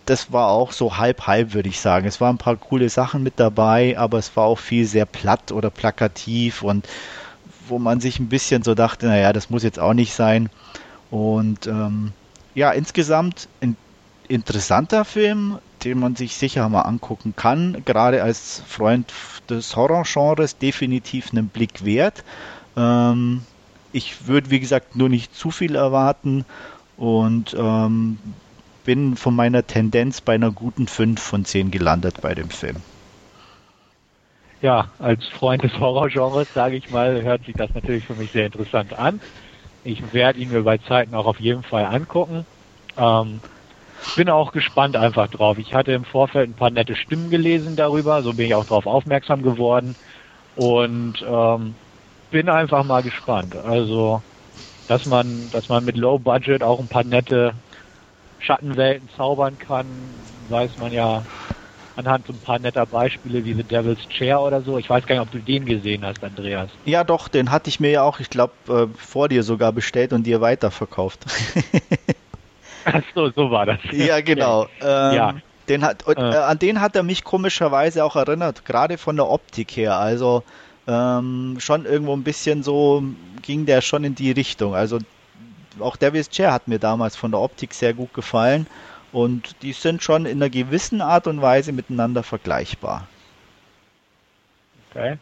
Das 0.05 0.31
war 0.31 0.47
auch 0.47 0.71
so 0.71 0.97
halb 0.97 1.27
halb, 1.27 1.53
würde 1.53 1.67
ich 1.67 1.81
sagen. 1.81 2.07
Es 2.07 2.21
waren 2.21 2.35
ein 2.35 2.37
paar 2.39 2.55
coole 2.55 2.87
Sachen 2.87 3.23
mit 3.23 3.33
dabei, 3.37 3.97
aber 3.97 4.17
es 4.19 4.37
war 4.37 4.45
auch 4.45 4.59
viel 4.59 4.85
sehr 4.85 5.05
platt 5.05 5.51
oder 5.51 5.69
plakativ 5.69 6.63
und 6.63 6.87
wo 7.69 7.79
man 7.79 7.99
sich 7.99 8.19
ein 8.19 8.29
bisschen 8.29 8.63
so 8.63 8.75
dachte, 8.75 9.07
naja, 9.07 9.33
das 9.33 9.49
muss 9.49 9.63
jetzt 9.63 9.79
auch 9.79 9.93
nicht 9.93 10.13
sein. 10.13 10.49
Und 11.09 11.67
ähm, 11.67 12.11
ja, 12.55 12.71
insgesamt 12.71 13.47
ein 13.61 13.77
interessanter 14.27 15.05
Film, 15.05 15.59
den 15.83 15.99
man 15.99 16.15
sich 16.15 16.35
sicher 16.35 16.67
mal 16.69 16.81
angucken 16.81 17.33
kann. 17.35 17.83
Gerade 17.85 18.23
als 18.23 18.61
Freund 18.67 19.11
des 19.49 19.75
Horrorgenres 19.75 20.57
definitiv 20.57 21.31
einen 21.31 21.47
Blick 21.47 21.85
wert. 21.85 22.23
Ähm, 22.75 23.43
ich 23.93 24.27
würde, 24.27 24.49
wie 24.49 24.59
gesagt, 24.59 24.95
nur 24.95 25.09
nicht 25.09 25.35
zu 25.35 25.51
viel 25.51 25.75
erwarten 25.75 26.45
und 26.97 27.55
ähm, 27.57 28.17
bin 28.83 29.15
von 29.15 29.35
meiner 29.35 29.65
Tendenz 29.65 30.21
bei 30.21 30.35
einer 30.35 30.51
guten 30.51 30.87
5 30.87 31.21
von 31.21 31.45
10 31.45 31.71
gelandet 31.71 32.21
bei 32.21 32.33
dem 32.35 32.49
Film. 32.49 32.77
Ja, 34.61 34.95
als 34.97 35.27
Freund 35.29 35.63
des 35.63 35.73
Horrorgenres, 35.79 36.47
sage 36.53 36.75
ich 36.77 36.89
mal, 36.89 37.21
hört 37.23 37.45
sich 37.45 37.55
das 37.55 37.73
natürlich 37.73 38.05
für 38.07 38.15
mich 38.15 38.31
sehr 38.31 38.45
interessant 38.47 38.93
an. 38.93 39.21
Ich 39.83 40.13
werde 40.13 40.39
ihn 40.39 40.49
mir 40.49 40.63
bei 40.63 40.77
Zeiten 40.79 41.13
auch 41.15 41.27
auf 41.27 41.39
jeden 41.39 41.63
Fall 41.63 41.85
angucken. 41.85 42.47
Ähm, 42.97 43.43
bin 44.15 44.29
auch 44.29 44.51
gespannt 44.53 44.95
einfach 44.97 45.29
drauf. 45.29 45.57
Ich 45.59 45.73
hatte 45.73 45.93
im 45.93 46.05
Vorfeld 46.05 46.49
ein 46.49 46.55
paar 46.55 46.71
nette 46.71 46.95
Stimmen 46.95 47.29
gelesen 47.31 47.75
darüber, 47.77 48.23
so 48.23 48.33
bin 48.33 48.47
ich 48.47 48.55
auch 48.55 48.65
darauf 48.65 48.87
aufmerksam 48.87 49.43
geworden 49.43 49.97
und 50.55 51.23
ähm, 51.27 51.77
bin 52.31 52.49
einfach 52.49 52.83
mal 52.85 53.03
gespannt. 53.03 53.55
Also 53.55 54.23
dass 54.87 55.05
man, 55.05 55.49
dass 55.51 55.69
man 55.69 55.85
mit 55.85 55.97
Low 55.97 56.19
Budget 56.19 56.63
auch 56.63 56.79
ein 56.79 56.89
paar 56.89 57.03
nette 57.05 57.55
Schattenwelten 58.39 59.09
zaubern 59.09 59.57
kann, 59.57 60.45
weiß 60.49 60.77
man 60.77 60.91
ja 60.93 61.27
anhand 61.97 62.27
so 62.27 62.33
ein 62.33 62.39
paar 62.39 62.59
netter 62.59 62.85
Beispiele 62.85 63.43
wie 63.43 63.53
The 63.53 63.63
Devil's 63.63 64.07
Chair 64.07 64.39
oder 64.39 64.61
so. 64.61 64.77
Ich 64.77 64.89
weiß 64.89 65.05
gar 65.05 65.15
nicht, 65.15 65.23
ob 65.23 65.31
du 65.31 65.39
den 65.39 65.65
gesehen 65.65 66.05
hast, 66.05 66.23
Andreas. 66.23 66.69
Ja, 66.85 67.03
doch, 67.03 67.27
den 67.27 67.51
hatte 67.51 67.69
ich 67.69 67.79
mir 67.79 67.89
ja 67.89 68.03
auch, 68.03 68.19
ich 68.19 68.29
glaube, 68.29 68.53
äh, 68.69 68.87
vor 68.97 69.27
dir 69.27 69.43
sogar 69.43 69.71
bestellt 69.73 70.13
und 70.13 70.23
dir 70.23 70.39
weiterverkauft. 70.39 71.25
Ach 72.85 73.01
so, 73.15 73.31
so 73.31 73.51
war 73.51 73.65
das. 73.65 73.79
Ja, 73.91 74.21
genau. 74.21 74.67
Ähm, 74.81 75.15
ja. 75.15 75.35
Den 75.67 75.83
hat, 75.83 76.07
äh, 76.07 76.13
äh. 76.13 76.37
An 76.37 76.59
den 76.59 76.79
hat 76.79 76.95
er 76.95 77.03
mich 77.03 77.23
komischerweise 77.23 78.05
auch 78.05 78.15
erinnert, 78.15 78.63
gerade 78.63 78.97
von 78.97 79.17
der 79.17 79.27
Optik 79.27 79.75
her. 79.75 79.97
Also 79.97 80.43
ähm, 80.87 81.57
schon 81.59 81.85
irgendwo 81.85 82.15
ein 82.15 82.23
bisschen 82.23 82.63
so 82.63 83.03
ging 83.41 83.65
der 83.65 83.81
schon 83.81 84.03
in 84.03 84.15
die 84.15 84.31
Richtung. 84.31 84.75
Also 84.75 84.99
auch 85.79 85.97
Devil's 85.97 86.29
Chair 86.29 86.53
hat 86.53 86.67
mir 86.67 86.79
damals 86.79 87.15
von 87.15 87.31
der 87.31 87.41
Optik 87.41 87.73
sehr 87.73 87.93
gut 87.93 88.13
gefallen 88.13 88.67
und 89.11 89.55
die 89.61 89.73
sind 89.73 90.03
schon 90.03 90.25
in 90.25 90.37
einer 90.37 90.49
gewissen 90.49 91.01
Art 91.01 91.27
und 91.27 91.41
Weise 91.41 91.71
miteinander 91.71 92.23
vergleichbar. 92.23 93.07
Okay. 94.91 95.17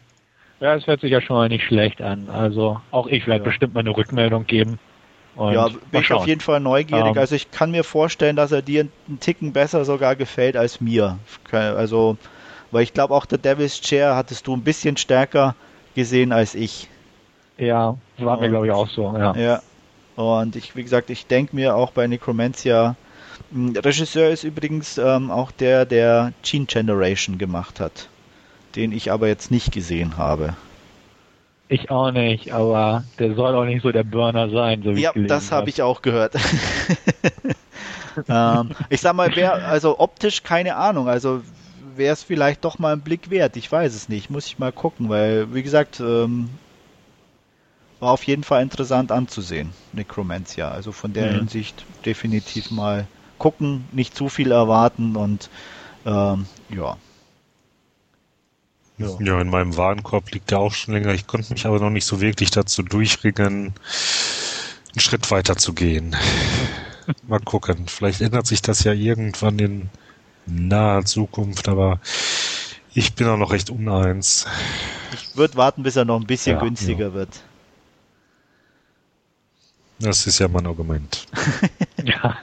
Ja, 0.60 0.74
es 0.74 0.86
hört 0.86 1.00
sich 1.00 1.10
ja 1.10 1.20
schon 1.20 1.36
mal 1.36 1.48
nicht 1.48 1.64
schlecht 1.64 2.00
an. 2.00 2.28
Also 2.30 2.80
auch 2.90 3.06
ich 3.06 3.26
werde 3.26 3.44
ja. 3.44 3.48
bestimmt 3.50 3.74
mal 3.74 3.80
eine 3.80 3.96
Rückmeldung 3.96 4.46
geben. 4.46 4.78
ja, 5.36 5.68
bin 5.90 6.00
ich 6.00 6.12
auf 6.12 6.26
jeden 6.26 6.40
Fall 6.40 6.60
neugierig. 6.60 7.12
Um, 7.12 7.18
also 7.18 7.34
ich 7.34 7.50
kann 7.50 7.70
mir 7.70 7.84
vorstellen, 7.84 8.36
dass 8.36 8.52
er 8.52 8.62
dir 8.62 8.88
einen 9.06 9.20
Ticken 9.20 9.52
besser 9.52 9.84
sogar 9.84 10.16
gefällt 10.16 10.56
als 10.56 10.80
mir. 10.80 11.18
Also 11.52 12.16
weil 12.70 12.82
ich 12.82 12.94
glaube, 12.94 13.14
auch 13.14 13.26
der 13.26 13.38
Devil's 13.38 13.80
Chair 13.80 14.16
hattest 14.16 14.46
du 14.46 14.54
ein 14.54 14.62
bisschen 14.62 14.96
stärker 14.96 15.54
gesehen 15.94 16.32
als 16.32 16.54
ich. 16.54 16.88
Ja, 17.58 17.96
war 18.18 18.40
mir 18.40 18.48
glaube 18.48 18.66
ich 18.66 18.72
auch 18.72 18.88
so, 18.88 19.16
ja. 19.16 19.34
Ja. 19.36 19.62
Und 20.16 20.56
ich, 20.56 20.74
wie 20.74 20.82
gesagt, 20.82 21.10
ich 21.10 21.26
denke 21.26 21.54
mir 21.54 21.76
auch 21.76 21.90
bei 21.90 22.06
Necromancia, 22.06 22.96
der 23.50 23.84
Regisseur 23.84 24.30
ist 24.30 24.44
übrigens 24.44 24.98
ähm, 24.98 25.30
auch 25.30 25.50
der, 25.50 25.84
der 25.84 26.32
Gene 26.42 26.66
Generation 26.66 27.38
gemacht 27.38 27.80
hat, 27.80 28.08
den 28.74 28.92
ich 28.92 29.12
aber 29.12 29.28
jetzt 29.28 29.50
nicht 29.50 29.72
gesehen 29.72 30.16
habe. 30.16 30.56
Ich 31.68 31.90
auch 31.90 32.12
nicht, 32.12 32.52
aber 32.52 33.04
der 33.18 33.34
soll 33.34 33.54
auch 33.56 33.64
nicht 33.64 33.82
so 33.82 33.90
der 33.90 34.04
Burner 34.04 34.50
sein, 34.50 34.82
so 34.82 34.94
wie 34.94 35.02
Ja, 35.02 35.12
das 35.14 35.50
habe 35.50 35.68
ich 35.68 35.82
auch 35.82 36.00
gehört. 36.00 36.36
ähm, 38.28 38.70
ich 38.88 39.00
sag 39.00 39.14
mal, 39.14 39.30
wer, 39.34 39.66
also 39.66 39.98
optisch 39.98 40.44
keine 40.44 40.76
Ahnung, 40.76 41.08
also 41.08 41.42
wäre 41.96 42.12
es 42.12 42.22
vielleicht 42.22 42.64
doch 42.64 42.78
mal 42.78 42.92
ein 42.92 43.00
Blick 43.00 43.30
wert. 43.30 43.56
Ich 43.56 43.70
weiß 43.70 43.94
es 43.94 44.08
nicht, 44.08 44.30
muss 44.30 44.46
ich 44.46 44.58
mal 44.58 44.70
gucken, 44.70 45.08
weil, 45.08 45.52
wie 45.54 45.62
gesagt, 45.62 45.98
ähm, 45.98 46.50
war 47.98 48.12
auf 48.12 48.24
jeden 48.24 48.44
Fall 48.44 48.62
interessant 48.62 49.10
anzusehen, 49.10 49.70
Necromancia. 49.92 50.70
Also 50.70 50.92
von 50.92 51.12
der 51.12 51.32
mhm. 51.32 51.36
Hinsicht 51.36 51.84
definitiv 52.04 52.70
mal 52.70 53.08
gucken, 53.38 53.84
nicht 53.92 54.16
zu 54.16 54.28
viel 54.28 54.50
erwarten 54.50 55.16
und 55.16 55.50
ähm, 56.04 56.46
ja. 56.70 56.96
ja. 58.98 59.08
Ja, 59.20 59.40
in 59.40 59.50
meinem 59.50 59.76
Warenkorb 59.76 60.30
liegt 60.32 60.50
der 60.50 60.60
auch 60.60 60.72
schon 60.72 60.94
länger. 60.94 61.12
Ich 61.12 61.26
konnte 61.26 61.52
mich 61.52 61.66
aber 61.66 61.80
noch 61.80 61.90
nicht 61.90 62.06
so 62.06 62.20
wirklich 62.20 62.50
dazu 62.50 62.82
durchringen, 62.82 63.74
einen 64.92 65.00
Schritt 65.00 65.30
weiter 65.30 65.56
zu 65.56 65.74
gehen. 65.74 66.16
mal 67.28 67.40
gucken. 67.40 67.86
Vielleicht 67.88 68.20
ändert 68.20 68.46
sich 68.46 68.62
das 68.62 68.84
ja 68.84 68.92
irgendwann 68.92 69.58
in 69.58 69.90
naher 70.46 71.04
Zukunft, 71.04 71.68
aber 71.68 72.00
ich 72.94 73.14
bin 73.14 73.26
auch 73.28 73.36
noch 73.36 73.52
recht 73.52 73.70
uneins. 73.70 74.46
Ich 75.12 75.36
würde 75.36 75.56
warten, 75.56 75.82
bis 75.82 75.96
er 75.96 76.04
noch 76.04 76.20
ein 76.20 76.26
bisschen 76.26 76.56
ja, 76.56 76.62
günstiger 76.62 77.08
ja. 77.08 77.14
wird. 77.14 77.42
Das 79.98 80.26
ist 80.26 80.38
ja 80.38 80.48
mein 80.48 80.66
Argument. 80.66 81.26
ja. 82.04 82.38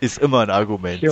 Ist 0.00 0.18
immer 0.18 0.40
ein 0.40 0.50
Argument. 0.50 1.02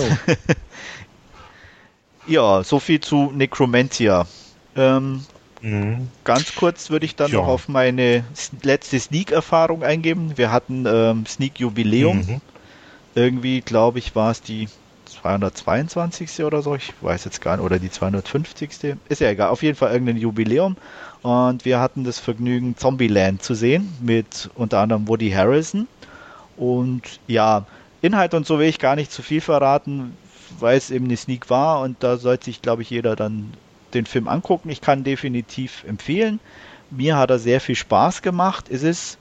ja, 2.27 2.63
so 2.63 2.79
viel 2.79 2.99
zu 2.99 3.31
Necromantia. 3.33 4.27
Ähm, 4.75 5.25
Mhm. 5.63 6.09
Ganz 6.25 6.55
kurz 6.55 6.89
würde 6.89 7.05
ich 7.05 7.15
dann 7.15 7.31
ja. 7.31 7.37
noch 7.37 7.47
auf 7.47 7.69
meine 7.69 8.25
letzte 8.63 8.99
Sneak-Erfahrung 8.99 9.81
eingehen. 9.81 10.33
Wir 10.35 10.51
hatten 10.51 10.85
ähm, 10.85 11.25
Sneak-Jubiläum. 11.25 12.17
Mhm. 12.17 12.41
Irgendwie, 13.15 13.61
glaube 13.61 13.99
ich, 13.99 14.13
war 14.13 14.31
es 14.31 14.41
die 14.41 14.67
222. 15.05 16.43
oder 16.43 16.61
so. 16.61 16.75
Ich 16.75 16.93
weiß 16.99 17.23
jetzt 17.23 17.41
gar 17.41 17.55
nicht. 17.55 17.65
Oder 17.65 17.79
die 17.79 17.89
250. 17.89 18.97
Ist 19.07 19.21
ja 19.21 19.29
egal. 19.29 19.49
Auf 19.49 19.63
jeden 19.63 19.77
Fall 19.77 19.93
irgendein 19.93 20.17
Jubiläum. 20.17 20.75
Und 21.21 21.63
wir 21.63 21.79
hatten 21.79 22.03
das 22.03 22.19
Vergnügen, 22.19 22.75
Zombieland 22.75 23.41
zu 23.41 23.53
sehen. 23.53 23.93
Mit 24.01 24.49
unter 24.55 24.79
anderem 24.79 25.07
Woody 25.07 25.31
Harrison. 25.31 25.87
Und 26.57 27.21
ja, 27.27 27.65
Inhalt 28.03 28.33
und 28.33 28.45
so 28.45 28.59
will 28.59 28.67
ich 28.67 28.79
gar 28.79 28.97
nicht 28.97 29.13
zu 29.13 29.21
viel 29.21 29.39
verraten, 29.39 30.17
weil 30.59 30.77
es 30.77 30.91
eben 30.91 31.05
eine 31.05 31.15
Sneak 31.15 31.49
war. 31.49 31.79
Und 31.79 32.03
da 32.03 32.17
sollte 32.17 32.45
sich, 32.45 32.61
glaube 32.61 32.81
ich, 32.81 32.89
jeder 32.89 33.15
dann 33.15 33.53
den 33.93 34.05
Film 34.05 34.27
angucken. 34.27 34.69
Ich 34.69 34.81
kann 34.81 35.05
definitiv 35.05 35.85
empfehlen. 35.85 36.41
Mir 36.91 37.15
hat 37.15 37.29
er 37.29 37.39
sehr 37.39 37.61
viel 37.61 37.75
Spaß 37.75 38.21
gemacht. 38.21 38.65
Es 38.69 38.83
ist 38.83 39.17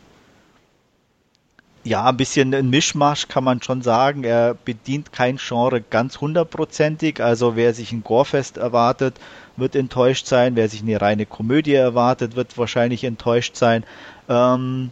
ja 1.84 2.04
ein 2.04 2.16
bisschen 2.16 2.52
ein 2.54 2.70
Mischmasch, 2.70 3.28
kann 3.28 3.44
man 3.44 3.62
schon 3.62 3.82
sagen. 3.82 4.24
Er 4.24 4.54
bedient 4.54 5.12
kein 5.12 5.36
Genre 5.36 5.80
ganz 5.80 6.20
hundertprozentig. 6.20 7.22
Also 7.22 7.54
wer 7.54 7.74
sich 7.74 7.92
ein 7.92 8.02
Gorefest 8.02 8.56
erwartet, 8.56 9.14
wird 9.56 9.76
enttäuscht 9.76 10.26
sein. 10.26 10.56
Wer 10.56 10.68
sich 10.68 10.82
eine 10.82 11.00
reine 11.00 11.24
Komödie 11.24 11.74
erwartet, 11.74 12.34
wird 12.34 12.58
wahrscheinlich 12.58 13.04
enttäuscht 13.04 13.54
sein. 13.54 13.84
Ähm, 14.28 14.90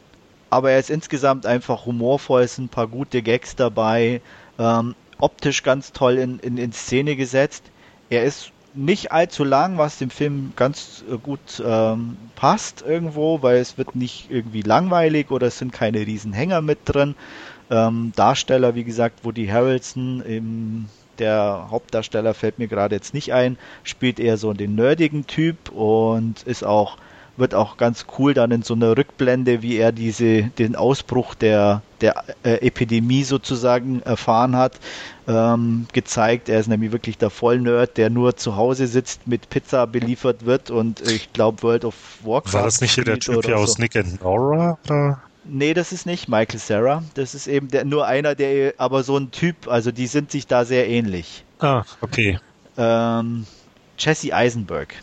aber 0.51 0.73
er 0.73 0.79
ist 0.79 0.91
insgesamt 0.91 1.47
einfach 1.47 1.87
humorvoll, 1.87 2.43
es 2.43 2.57
sind 2.57 2.67
ein 2.67 2.69
paar 2.69 2.89
gute 2.89 3.23
Gags 3.23 3.57
dabei, 3.57 4.21
ähm, 4.59 4.95
optisch 5.19 5.63
ganz 5.63 5.93
toll 5.93 6.19
in, 6.19 6.39
in, 6.41 6.59
in 6.59 6.73
Szene 6.73 7.17
gesetzt. 7.17 7.65
Er 8.09 8.25
ist 8.25 8.53
nicht 8.75 9.13
allzu 9.13 9.45
lang, 9.45 9.79
was 9.79 9.99
dem 9.99 10.11
Film 10.11 10.53
ganz 10.57 11.05
äh, 11.11 11.17
gut 11.17 11.63
ähm, 11.65 12.17
passt 12.37 12.83
irgendwo, 12.87 13.43
weil 13.43 13.59
es 13.59 13.79
wird 13.79 13.97
nicht 13.97 14.31
irgendwie 14.31 14.63
langweilig 14.63 15.31
oder 15.31 15.49
es 15.49 15.59
sind 15.59 15.73
keine 15.73 16.01
riesen 16.07 16.33
Hänger 16.33 16.63
mit 16.63 16.81
drin. 16.85 17.15
Ähm, 17.71 18.13
Darsteller, 18.17 18.75
wie 18.75 18.85
gesagt, 18.85 19.25
Woody 19.25 19.47
Harrelson, 19.47 20.23
im, 20.23 20.87
der 21.19 21.69
Hauptdarsteller 21.71 22.35
fällt 22.35 22.59
mir 22.59 22.69
gerade 22.69 22.95
jetzt 22.95 23.15
nicht 23.15 23.33
ein, 23.33 23.59
spielt 23.85 24.19
eher 24.19 24.37
so 24.37 24.53
den 24.53 24.75
nerdigen 24.75 25.27
Typ 25.27 25.71
und 25.71 26.43
ist 26.45 26.65
auch 26.65 26.97
wird 27.41 27.55
auch 27.55 27.77
ganz 27.77 28.07
cool 28.19 28.35
dann 28.35 28.51
in 28.51 28.63
so 28.63 28.75
einer 28.75 28.97
Rückblende, 28.97 29.63
wie 29.63 29.77
er 29.77 29.93
diese, 29.93 30.45
den 30.45 30.77
Ausbruch 30.77 31.35
der, 31.35 31.83
der 32.01 32.23
äh, 32.45 32.67
Epidemie 32.67 33.25
sozusagen 33.25 34.01
erfahren 34.03 34.57
hat, 34.57 34.79
ähm, 35.27 35.87
gezeigt. 35.93 36.49
Er 36.49 36.61
ist 36.61 36.69
nämlich 36.69 36.93
wirklich 36.93 37.19
der 37.19 37.31
Vollnerd, 37.31 37.97
der 37.97 38.11
nur 38.11 38.37
zu 38.37 38.57
Hause 38.57 38.87
sitzt, 38.87 39.27
mit 39.27 39.51
Pizza 39.51 39.87
beliefert 39.87 40.45
wird 40.45 40.71
und 40.71 41.01
ich 41.01 41.33
glaube 41.33 41.63
World 41.63 41.85
of 41.85 41.95
Warcraft. 42.23 42.53
War 42.55 42.65
das 42.65 42.81
nicht 42.81 42.95
hier 42.95 43.05
der 43.05 43.19
Typ 43.19 43.45
hier 43.45 43.59
aus 43.59 43.75
so. 43.75 43.83
Nick 43.83 43.97
and 43.97 44.23
Nora? 44.23 44.79
Oder? 44.85 45.23
Nee, 45.45 45.75
das 45.75 45.93
ist 45.93 46.07
nicht 46.07 46.29
Michael 46.29 46.61
Sarah. 46.61 47.03
Das 47.15 47.35
ist 47.35 47.47
eben 47.47 47.69
der, 47.69 47.85
nur 47.85 48.07
einer, 48.07 48.35
der, 48.35 48.75
aber 48.77 49.03
so 49.03 49.17
ein 49.17 49.31
Typ, 49.31 49.69
also 49.69 49.91
die 49.91 50.07
sind 50.07 50.31
sich 50.31 50.47
da 50.47 50.65
sehr 50.65 50.89
ähnlich. 50.89 51.45
Ah, 51.59 51.83
okay. 52.03 52.39
Ähm, 52.77 53.47
Jesse 53.99 54.35
Eisenberg. 54.35 54.95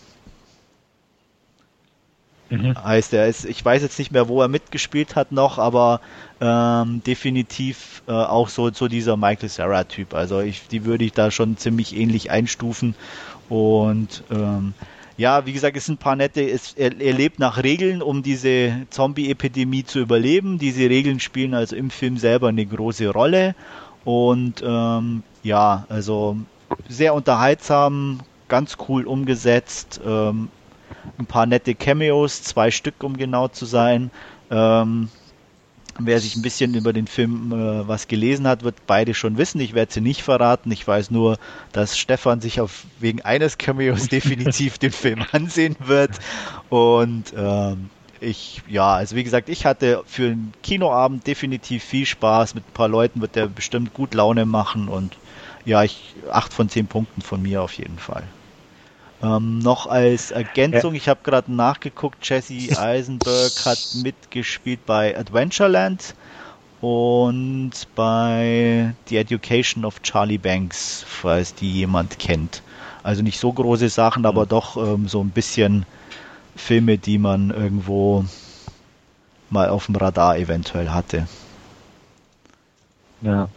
Mhm. 2.49 2.81
Heißt 2.81 3.13
er 3.13 3.27
ist, 3.27 3.45
ich 3.45 3.63
weiß 3.63 3.81
jetzt 3.81 3.99
nicht 3.99 4.11
mehr, 4.11 4.27
wo 4.27 4.41
er 4.41 4.47
mitgespielt 4.47 5.15
hat 5.15 5.31
noch, 5.31 5.57
aber 5.57 5.99
ähm, 6.39 7.01
definitiv 7.05 8.03
äh, 8.07 8.11
auch 8.11 8.49
so, 8.49 8.71
so 8.71 8.87
dieser 8.87 9.17
Michael 9.17 9.49
Sarah 9.49 9.83
Typ. 9.83 10.13
Also 10.13 10.39
ich, 10.39 10.67
die 10.67 10.85
würde 10.85 11.03
ich 11.03 11.13
da 11.13 11.31
schon 11.31 11.57
ziemlich 11.57 11.95
ähnlich 11.95 12.31
einstufen. 12.31 12.95
Und 13.49 14.23
ähm, 14.31 14.73
ja, 15.17 15.45
wie 15.45 15.53
gesagt, 15.53 15.75
es 15.75 15.85
sind 15.85 15.95
ein 15.95 16.03
paar 16.03 16.15
nette, 16.15 16.47
es, 16.47 16.73
er, 16.73 16.99
er 17.01 17.13
lebt 17.13 17.39
nach 17.39 17.61
Regeln, 17.63 18.01
um 18.01 18.23
diese 18.23 18.85
Zombie-Epidemie 18.91 19.83
zu 19.83 19.99
überleben. 19.99 20.59
Diese 20.59 20.89
Regeln 20.89 21.19
spielen 21.19 21.53
also 21.53 21.75
im 21.75 21.89
Film 21.89 22.17
selber 22.17 22.49
eine 22.49 22.65
große 22.65 23.09
Rolle. 23.09 23.55
Und 24.05 24.63
ähm, 24.65 25.23
ja, 25.43 25.85
also 25.89 26.37
sehr 26.87 27.13
unterhaltsam, 27.13 28.19
ganz 28.47 28.77
cool 28.87 29.05
umgesetzt. 29.05 29.99
Ähm, 30.05 30.49
ein 31.17 31.25
paar 31.25 31.45
nette 31.45 31.75
Cameos, 31.75 32.43
zwei 32.43 32.71
Stück, 32.71 33.03
um 33.03 33.17
genau 33.17 33.47
zu 33.47 33.65
sein. 33.65 34.11
Ähm, 34.49 35.09
wer 35.99 36.19
sich 36.19 36.35
ein 36.35 36.41
bisschen 36.41 36.75
über 36.75 36.93
den 36.93 37.07
Film 37.07 37.51
äh, 37.51 37.87
was 37.87 38.07
gelesen 38.07 38.47
hat, 38.47 38.63
wird 38.63 38.75
beide 38.85 39.13
schon 39.13 39.37
wissen. 39.37 39.59
Ich 39.61 39.73
werde 39.73 39.93
sie 39.93 40.01
nicht 40.01 40.21
verraten. 40.21 40.71
Ich 40.71 40.87
weiß 40.87 41.11
nur, 41.11 41.37
dass 41.71 41.97
Stefan 41.97 42.41
sich 42.41 42.61
auf 42.61 42.85
wegen 42.99 43.21
eines 43.21 43.57
Cameos 43.57 44.07
definitiv 44.09 44.77
den 44.77 44.91
Film 44.91 45.25
ansehen 45.31 45.75
wird. 45.79 46.11
Und 46.69 47.33
ähm, 47.35 47.89
ich, 48.19 48.61
ja, 48.67 48.95
also 48.95 49.15
wie 49.15 49.23
gesagt, 49.23 49.49
ich 49.49 49.65
hatte 49.65 50.03
für 50.05 50.27
einen 50.27 50.53
Kinoabend 50.63 51.25
definitiv 51.27 51.83
viel 51.83 52.05
Spaß. 52.05 52.55
Mit 52.55 52.67
ein 52.67 52.73
paar 52.73 52.89
Leuten 52.89 53.21
wird 53.21 53.35
der 53.35 53.47
bestimmt 53.47 53.93
gut 53.93 54.13
Laune 54.13 54.45
machen 54.45 54.87
und 54.87 55.17
ja, 55.65 55.83
ich 55.83 56.15
acht 56.31 56.53
von 56.53 56.69
zehn 56.69 56.87
Punkten 56.87 57.21
von 57.21 57.41
mir 57.41 57.61
auf 57.61 57.73
jeden 57.73 57.99
Fall. 57.99 58.23
Ähm, 59.21 59.59
noch 59.59 59.87
als 59.87 60.31
Ergänzung, 60.31 60.93
ja. 60.93 60.97
ich 60.97 61.09
habe 61.09 61.21
gerade 61.23 61.51
nachgeguckt, 61.51 62.27
Jesse 62.27 62.77
Eisenberg 62.79 63.65
hat 63.65 63.79
mitgespielt 63.95 64.85
bei 64.85 65.17
Adventureland 65.17 66.13
und 66.81 67.71
bei 67.95 68.93
The 69.07 69.17
Education 69.17 69.85
of 69.85 70.01
Charlie 70.03 70.37
Banks, 70.37 71.03
falls 71.07 71.55
die 71.55 71.71
jemand 71.71 72.19
kennt. 72.19 72.61
Also 73.01 73.23
nicht 73.23 73.39
so 73.39 73.51
große 73.51 73.89
Sachen, 73.89 74.25
aber 74.25 74.43
mhm. 74.43 74.49
doch 74.49 74.77
ähm, 74.77 75.07
so 75.07 75.21
ein 75.21 75.29
bisschen 75.29 75.85
Filme, 76.55 76.97
die 76.97 77.17
man 77.17 77.49
irgendwo 77.49 78.25
mal 79.49 79.69
auf 79.69 79.85
dem 79.85 79.95
Radar 79.95 80.37
eventuell 80.37 80.89
hatte. 80.89 81.27
Ja. 83.21 83.49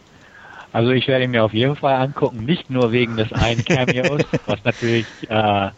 Also 0.71 0.91
ich 0.91 1.07
werde 1.07 1.25
ihn 1.25 1.31
mir 1.31 1.43
auf 1.43 1.53
jeden 1.53 1.75
Fall 1.75 1.95
angucken, 1.95 2.45
nicht 2.45 2.69
nur 2.69 2.91
wegen 2.91 3.17
des 3.17 3.33
einen 3.33 3.63
Cameos, 3.63 4.23
was 4.45 4.63
natürlich 4.63 5.07
äh, 5.29 5.71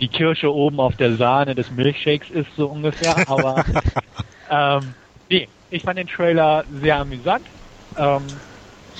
die 0.00 0.08
Kirsche 0.10 0.52
oben 0.54 0.80
auf 0.80 0.96
der 0.96 1.16
Sahne 1.16 1.54
des 1.54 1.70
Milchshakes 1.70 2.30
ist, 2.30 2.50
so 2.56 2.68
ungefähr. 2.70 3.28
Aber 3.28 3.64
ähm, 4.50 4.96
nee, 5.30 5.50
ich 5.70 5.84
fand 5.84 5.98
den 5.98 6.08
Trailer 6.08 6.64
sehr 6.68 6.98
amüsant. 6.98 7.48
Ähm, 7.96 8.42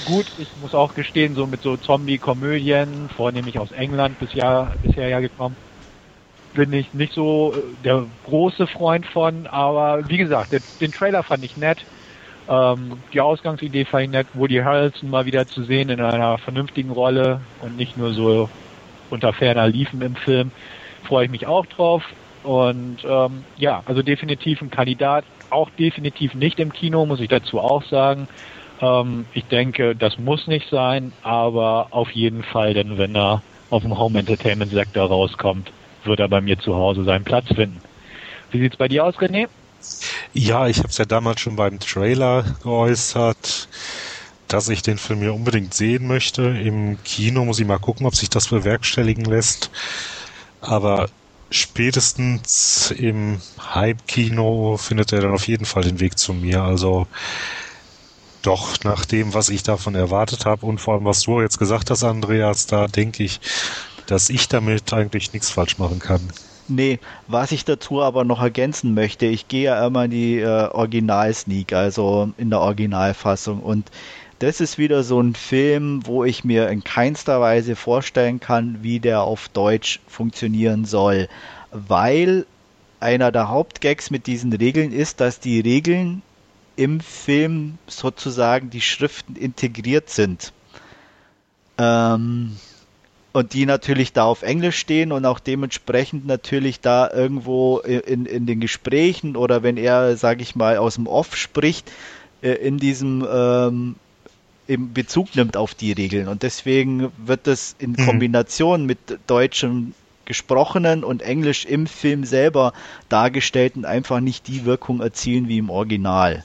gut, 0.04 0.32
ich 0.36 0.56
muss 0.56 0.74
auch 0.74 0.94
gestehen, 0.94 1.34
so 1.36 1.46
mit 1.46 1.62
so 1.62 1.76
Zombie-Komödien, 1.78 3.10
vornehmlich 3.10 3.58
aus 3.58 3.72
England 3.72 4.18
bisher, 4.18 4.76
bisher 4.80 5.08
ja 5.08 5.20
gekommen, 5.20 5.58
bin 6.52 6.72
ich 6.72 6.92
nicht 6.92 7.12
so 7.14 7.56
äh, 7.56 7.76
der 7.78 8.08
große 8.22 8.66
Freund 8.66 9.06
von, 9.06 9.46
aber 9.46 10.08
wie 10.08 10.18
gesagt, 10.18 10.52
den, 10.52 10.64
den 10.80 10.92
Trailer 10.92 11.22
fand 11.24 11.44
ich 11.44 11.56
nett. 11.56 11.86
Ähm, 12.48 12.98
die 13.12 13.20
Ausgangsidee 13.20 13.84
fand 13.84 14.04
ich 14.04 14.10
nett, 14.10 14.26
Woody 14.34 14.56
Harrelson 14.56 15.10
mal 15.10 15.26
wieder 15.26 15.46
zu 15.48 15.64
sehen 15.64 15.90
in 15.90 16.00
einer 16.00 16.38
vernünftigen 16.38 16.90
Rolle 16.90 17.40
und 17.60 17.76
nicht 17.76 17.96
nur 17.96 18.14
so 18.14 18.48
unter 19.10 19.32
ferner 19.32 19.68
Liefen 19.68 20.00
im 20.02 20.16
Film. 20.16 20.50
Freue 21.04 21.26
ich 21.26 21.30
mich 21.30 21.46
auch 21.46 21.66
drauf. 21.66 22.02
Und 22.44 22.98
ähm, 23.04 23.44
ja, 23.58 23.82
also 23.86 24.02
definitiv 24.02 24.62
ein 24.62 24.70
Kandidat, 24.70 25.24
auch 25.50 25.70
definitiv 25.78 26.34
nicht 26.34 26.58
im 26.60 26.72
Kino, 26.72 27.04
muss 27.04 27.20
ich 27.20 27.28
dazu 27.28 27.60
auch 27.60 27.82
sagen. 27.84 28.28
Ähm, 28.80 29.26
ich 29.34 29.44
denke, 29.46 29.94
das 29.94 30.18
muss 30.18 30.46
nicht 30.46 30.68
sein, 30.70 31.12
aber 31.22 31.88
auf 31.90 32.10
jeden 32.12 32.42
Fall, 32.42 32.74
denn 32.74 32.96
wenn 32.96 33.14
er 33.16 33.42
auf 33.70 33.82
dem 33.82 33.98
Home 33.98 34.18
Entertainment 34.18 34.72
Sektor 34.72 35.08
rauskommt, 35.08 35.70
wird 36.04 36.20
er 36.20 36.28
bei 36.28 36.40
mir 36.40 36.58
zu 36.58 36.74
Hause 36.74 37.04
seinen 37.04 37.24
Platz 37.24 37.46
finden. 37.48 37.80
Wie 38.50 38.60
sieht's 38.60 38.76
bei 38.76 38.88
dir 38.88 39.04
aus, 39.04 39.16
René? 39.16 39.48
Ja, 40.32 40.68
ich 40.68 40.78
habe 40.78 40.88
es 40.88 40.98
ja 40.98 41.04
damals 41.04 41.40
schon 41.40 41.56
beim 41.56 41.78
Trailer 41.80 42.44
geäußert, 42.62 43.68
dass 44.48 44.68
ich 44.68 44.82
den 44.82 44.98
Film 44.98 45.22
ja 45.22 45.30
unbedingt 45.30 45.74
sehen 45.74 46.06
möchte. 46.06 46.42
Im 46.42 47.02
Kino 47.02 47.44
muss 47.44 47.58
ich 47.60 47.66
mal 47.66 47.78
gucken, 47.78 48.06
ob 48.06 48.14
sich 48.16 48.30
das 48.30 48.48
bewerkstelligen 48.48 49.24
lässt. 49.24 49.70
Aber 50.60 51.08
spätestens 51.50 52.90
im 52.92 53.40
Hype-Kino 53.74 54.76
findet 54.78 55.12
er 55.12 55.22
dann 55.22 55.32
auf 55.34 55.48
jeden 55.48 55.64
Fall 55.64 55.82
den 55.84 56.00
Weg 56.00 56.18
zu 56.18 56.34
mir. 56.34 56.62
Also 56.62 57.06
doch 58.42 58.82
nach 58.84 59.04
dem, 59.04 59.34
was 59.34 59.48
ich 59.48 59.62
davon 59.62 59.94
erwartet 59.94 60.46
habe 60.46 60.66
und 60.66 60.80
vor 60.80 60.94
allem, 60.94 61.04
was 61.04 61.22
du 61.22 61.40
jetzt 61.40 61.58
gesagt 61.58 61.90
hast, 61.90 62.04
Andreas, 62.04 62.66
da 62.66 62.86
denke 62.86 63.24
ich, 63.24 63.40
dass 64.06 64.30
ich 64.30 64.48
damit 64.48 64.92
eigentlich 64.92 65.32
nichts 65.32 65.50
falsch 65.50 65.78
machen 65.78 65.98
kann. 65.98 66.32
Nee, 66.68 66.98
was 67.26 67.52
ich 67.52 67.64
dazu 67.64 68.02
aber 68.02 68.24
noch 68.24 68.42
ergänzen 68.42 68.92
möchte, 68.92 69.24
ich 69.26 69.48
gehe 69.48 69.64
ja 69.64 69.86
immer 69.86 70.04
in 70.04 70.10
die 70.10 70.38
äh, 70.38 70.68
Original-Sneak, 70.68 71.72
also 71.72 72.30
in 72.36 72.50
der 72.50 72.60
Originalfassung. 72.60 73.60
Und 73.60 73.90
das 74.38 74.60
ist 74.60 74.76
wieder 74.76 75.02
so 75.02 75.20
ein 75.20 75.34
Film, 75.34 76.06
wo 76.06 76.24
ich 76.24 76.44
mir 76.44 76.68
in 76.68 76.84
keinster 76.84 77.40
Weise 77.40 77.74
vorstellen 77.74 78.38
kann, 78.38 78.82
wie 78.82 79.00
der 79.00 79.22
auf 79.22 79.48
Deutsch 79.48 80.00
funktionieren 80.06 80.84
soll. 80.84 81.28
Weil 81.72 82.46
einer 83.00 83.32
der 83.32 83.48
Hauptgags 83.48 84.10
mit 84.10 84.26
diesen 84.26 84.52
Regeln 84.52 84.92
ist, 84.92 85.20
dass 85.20 85.40
die 85.40 85.60
Regeln 85.60 86.22
im 86.76 87.00
Film 87.00 87.78
sozusagen 87.86 88.70
die 88.70 88.80
Schriften 88.80 89.36
integriert 89.36 90.10
sind. 90.10 90.52
Ähm, 91.78 92.56
und 93.32 93.52
die 93.52 93.66
natürlich 93.66 94.12
da 94.12 94.24
auf 94.24 94.42
Englisch 94.42 94.78
stehen 94.78 95.12
und 95.12 95.24
auch 95.26 95.38
dementsprechend 95.38 96.26
natürlich 96.26 96.80
da 96.80 97.10
irgendwo 97.10 97.78
in, 97.78 98.26
in 98.26 98.46
den 98.46 98.60
Gesprächen 98.60 99.36
oder 99.36 99.62
wenn 99.62 99.76
er, 99.76 100.16
sage 100.16 100.42
ich 100.42 100.56
mal, 100.56 100.78
aus 100.78 100.94
dem 100.94 101.06
Off 101.06 101.36
spricht, 101.36 101.90
äh, 102.42 102.52
in 102.52 102.78
diesem 102.78 103.26
ähm, 103.30 103.96
im 104.66 104.92
Bezug 104.92 105.34
nimmt 105.34 105.56
auf 105.56 105.74
die 105.74 105.92
Regeln. 105.92 106.28
Und 106.28 106.42
deswegen 106.42 107.10
wird 107.16 107.46
das 107.46 107.74
in 107.78 107.92
mhm. 107.92 108.04
Kombination 108.04 108.84
mit 108.84 108.98
deutschem 109.26 109.94
gesprochenen 110.26 111.04
und 111.04 111.22
Englisch 111.22 111.64
im 111.64 111.86
Film 111.86 112.24
selber 112.24 112.74
dargestellten 113.08 113.86
einfach 113.86 114.20
nicht 114.20 114.46
die 114.46 114.66
Wirkung 114.66 115.00
erzielen 115.00 115.48
wie 115.48 115.56
im 115.56 115.70
Original. 115.70 116.44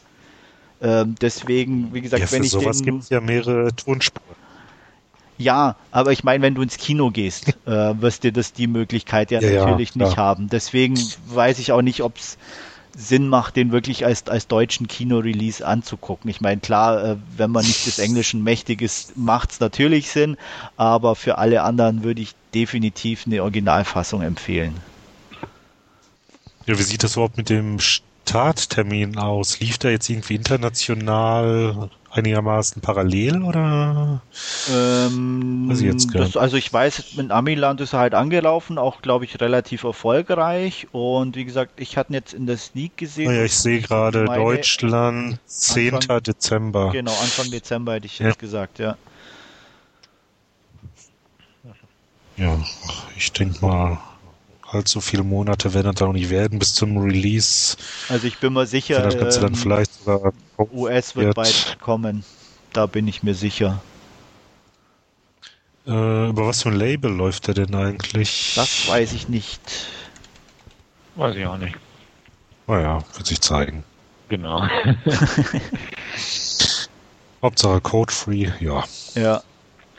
Ähm, 0.81 1.15
deswegen, 1.21 1.93
wie 1.93 1.99
gesagt, 1.99 2.23
ja, 2.23 2.31
wenn 2.31 2.43
ich 2.43 2.51
sowas 2.51 2.81
den, 2.81 2.99
gibt 2.99 3.09
ja 3.09 3.19
mehrere 3.19 3.75
Tonspuren. 3.75 4.42
Ja, 5.37 5.75
aber 5.91 6.11
ich 6.11 6.23
meine, 6.23 6.43
wenn 6.43 6.55
du 6.55 6.61
ins 6.61 6.77
Kino 6.77 7.11
gehst, 7.11 7.47
äh, 7.65 7.69
wirst 8.01 8.23
dir 8.23 8.31
das 8.31 8.53
die 8.53 8.67
Möglichkeit 8.67 9.31
ja, 9.31 9.41
ja 9.41 9.65
natürlich 9.65 9.95
ja, 9.95 10.05
nicht 10.05 10.17
haben. 10.17 10.49
Deswegen 10.49 10.97
weiß 11.27 11.59
ich 11.59 11.71
auch 11.71 11.81
nicht, 11.81 12.01
ob 12.01 12.17
es 12.17 12.37
Sinn 12.95 13.27
macht, 13.27 13.55
den 13.55 13.71
wirklich 13.71 14.05
als, 14.05 14.27
als 14.27 14.47
deutschen 14.47 14.87
Kino-Release 14.87 15.65
anzugucken. 15.65 16.29
Ich 16.29 16.41
meine, 16.41 16.61
klar, 16.61 17.03
äh, 17.03 17.15
wenn 17.35 17.49
man 17.49 17.65
nicht 17.65 17.87
des 17.87 17.97
Englischen 17.97 18.43
mächtig 18.43 18.81
ist, 18.81 19.17
macht 19.17 19.51
es 19.51 19.59
natürlich 19.59 20.11
Sinn, 20.11 20.37
aber 20.77 21.15
für 21.15 21.39
alle 21.39 21.63
anderen 21.63 22.03
würde 22.03 22.21
ich 22.21 22.35
definitiv 22.53 23.25
eine 23.25 23.41
Originalfassung 23.41 24.21
empfehlen. 24.21 24.75
Ja, 26.65 26.77
wie 26.77 26.83
sieht 26.83 27.03
das 27.03 27.13
überhaupt 27.13 27.37
mit 27.37 27.49
dem 27.49 27.79
Starttermin 27.79 29.17
aus? 29.17 29.59
Lief 29.59 29.79
da 29.79 29.89
jetzt 29.89 30.09
irgendwie 30.09 30.35
international 30.35 31.89
einigermaßen 32.13 32.81
parallel 32.81 33.41
oder? 33.43 34.21
Ähm, 34.71 35.67
also, 35.69 35.83
jetzt 35.83 36.13
das, 36.13 36.37
also 36.37 36.57
ich 36.57 36.71
weiß, 36.71 37.15
mit 37.15 37.31
Amiland 37.31 37.81
ist 37.81 37.93
er 37.93 37.99
halt 37.99 38.13
angelaufen, 38.13 38.77
auch 38.77 39.01
glaube 39.01 39.25
ich 39.25 39.41
relativ 39.41 39.83
erfolgreich 39.83 40.87
und 40.91 41.35
wie 41.35 41.45
gesagt, 41.45 41.73
ich 41.77 41.97
hatte 41.97 42.11
ihn 42.11 42.15
jetzt 42.15 42.33
in 42.33 42.45
der 42.45 42.57
Sneak 42.57 42.97
gesehen. 42.97 43.29
Oh 43.29 43.31
ja, 43.31 43.43
ich 43.43 43.55
sehe 43.55 43.81
gerade 43.81 44.25
Deutschland 44.25 45.39
10. 45.45 45.95
Anfang, 45.95 46.23
Dezember. 46.23 46.91
Genau, 46.91 47.11
Anfang 47.11 47.49
Dezember 47.49 47.93
hätte 47.93 48.05
ich 48.05 48.19
ja. 48.19 48.27
jetzt 48.27 48.39
gesagt, 48.39 48.79
ja. 48.79 48.95
Ja, 52.37 52.57
ich 53.15 53.31
denke 53.31 53.63
mal, 53.63 53.99
allzu 54.73 55.01
viele 55.01 55.23
Monate 55.23 55.73
werden 55.73 55.93
dann 55.95 56.09
auch 56.09 56.13
nicht 56.13 56.29
werden 56.29 56.59
bis 56.59 56.73
zum 56.73 56.97
Release. 56.97 57.77
Also 58.09 58.27
ich 58.27 58.37
bin 58.37 58.53
mir 58.53 58.65
sicher, 58.65 58.95
Vielleicht 59.01 59.19
kannst 59.19 59.37
du 59.37 59.41
dann 59.41 59.53
ähm, 59.53 59.59
vielleicht 59.59 59.93
sogar 59.93 60.33
US 60.71 61.15
wird, 61.15 61.27
wird 61.27 61.35
bald 61.35 61.77
kommen. 61.79 62.23
Da 62.73 62.85
bin 62.85 63.07
ich 63.07 63.23
mir 63.23 63.35
sicher. 63.35 63.81
Äh, 65.85 66.29
über 66.29 66.47
was 66.47 66.63
für 66.63 66.69
ein 66.69 66.75
Label 66.75 67.11
läuft 67.11 67.47
der 67.47 67.53
denn 67.55 67.75
eigentlich? 67.75 68.53
Das 68.55 68.87
weiß 68.87 69.13
ich 69.13 69.27
nicht. 69.27 69.61
Weiß 71.15 71.35
ich 71.35 71.45
auch 71.45 71.57
nicht. 71.57 71.75
Naja, 72.67 73.03
wird 73.15 73.27
sich 73.27 73.41
zeigen. 73.41 73.83
Genau. 74.29 74.65
Hauptsache 77.41 77.81
Code-Free, 77.81 78.49
ja. 78.61 78.83
Ja. 79.15 79.43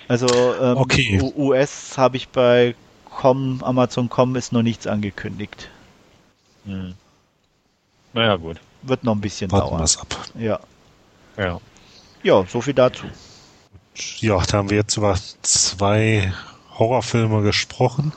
Also 0.09 0.27
ähm, 0.61 0.77
okay. 0.79 1.21
US 1.37 1.97
habe 1.97 2.17
ich 2.17 2.29
bei 2.29 2.75
Com, 3.17 3.63
Amazon.com 3.63 4.37
ist 4.37 4.53
noch 4.53 4.63
nichts 4.63 4.87
angekündigt. 4.87 5.71
Hm. 6.65 6.95
Naja, 8.13 8.37
gut. 8.37 8.61
Wird 8.83 9.05
noch 9.05 9.15
ein 9.15 9.21
bisschen 9.21 9.51
Warten 9.51 9.69
dauern. 9.69 9.81
Was 9.81 9.99
ab. 9.99 10.17
Ja. 10.39 10.61
Ja. 11.37 11.61
Ja, 12.23 12.45
so 12.47 12.61
viel 12.61 12.75
dazu. 12.75 13.07
Ja, 14.19 14.41
da 14.45 14.59
haben 14.59 14.71
wir 14.71 14.79
jetzt 14.79 14.97
über 14.97 15.17
zwei 15.43 16.33
Horrorfilme 16.79 17.43
gesprochen. 17.43 18.13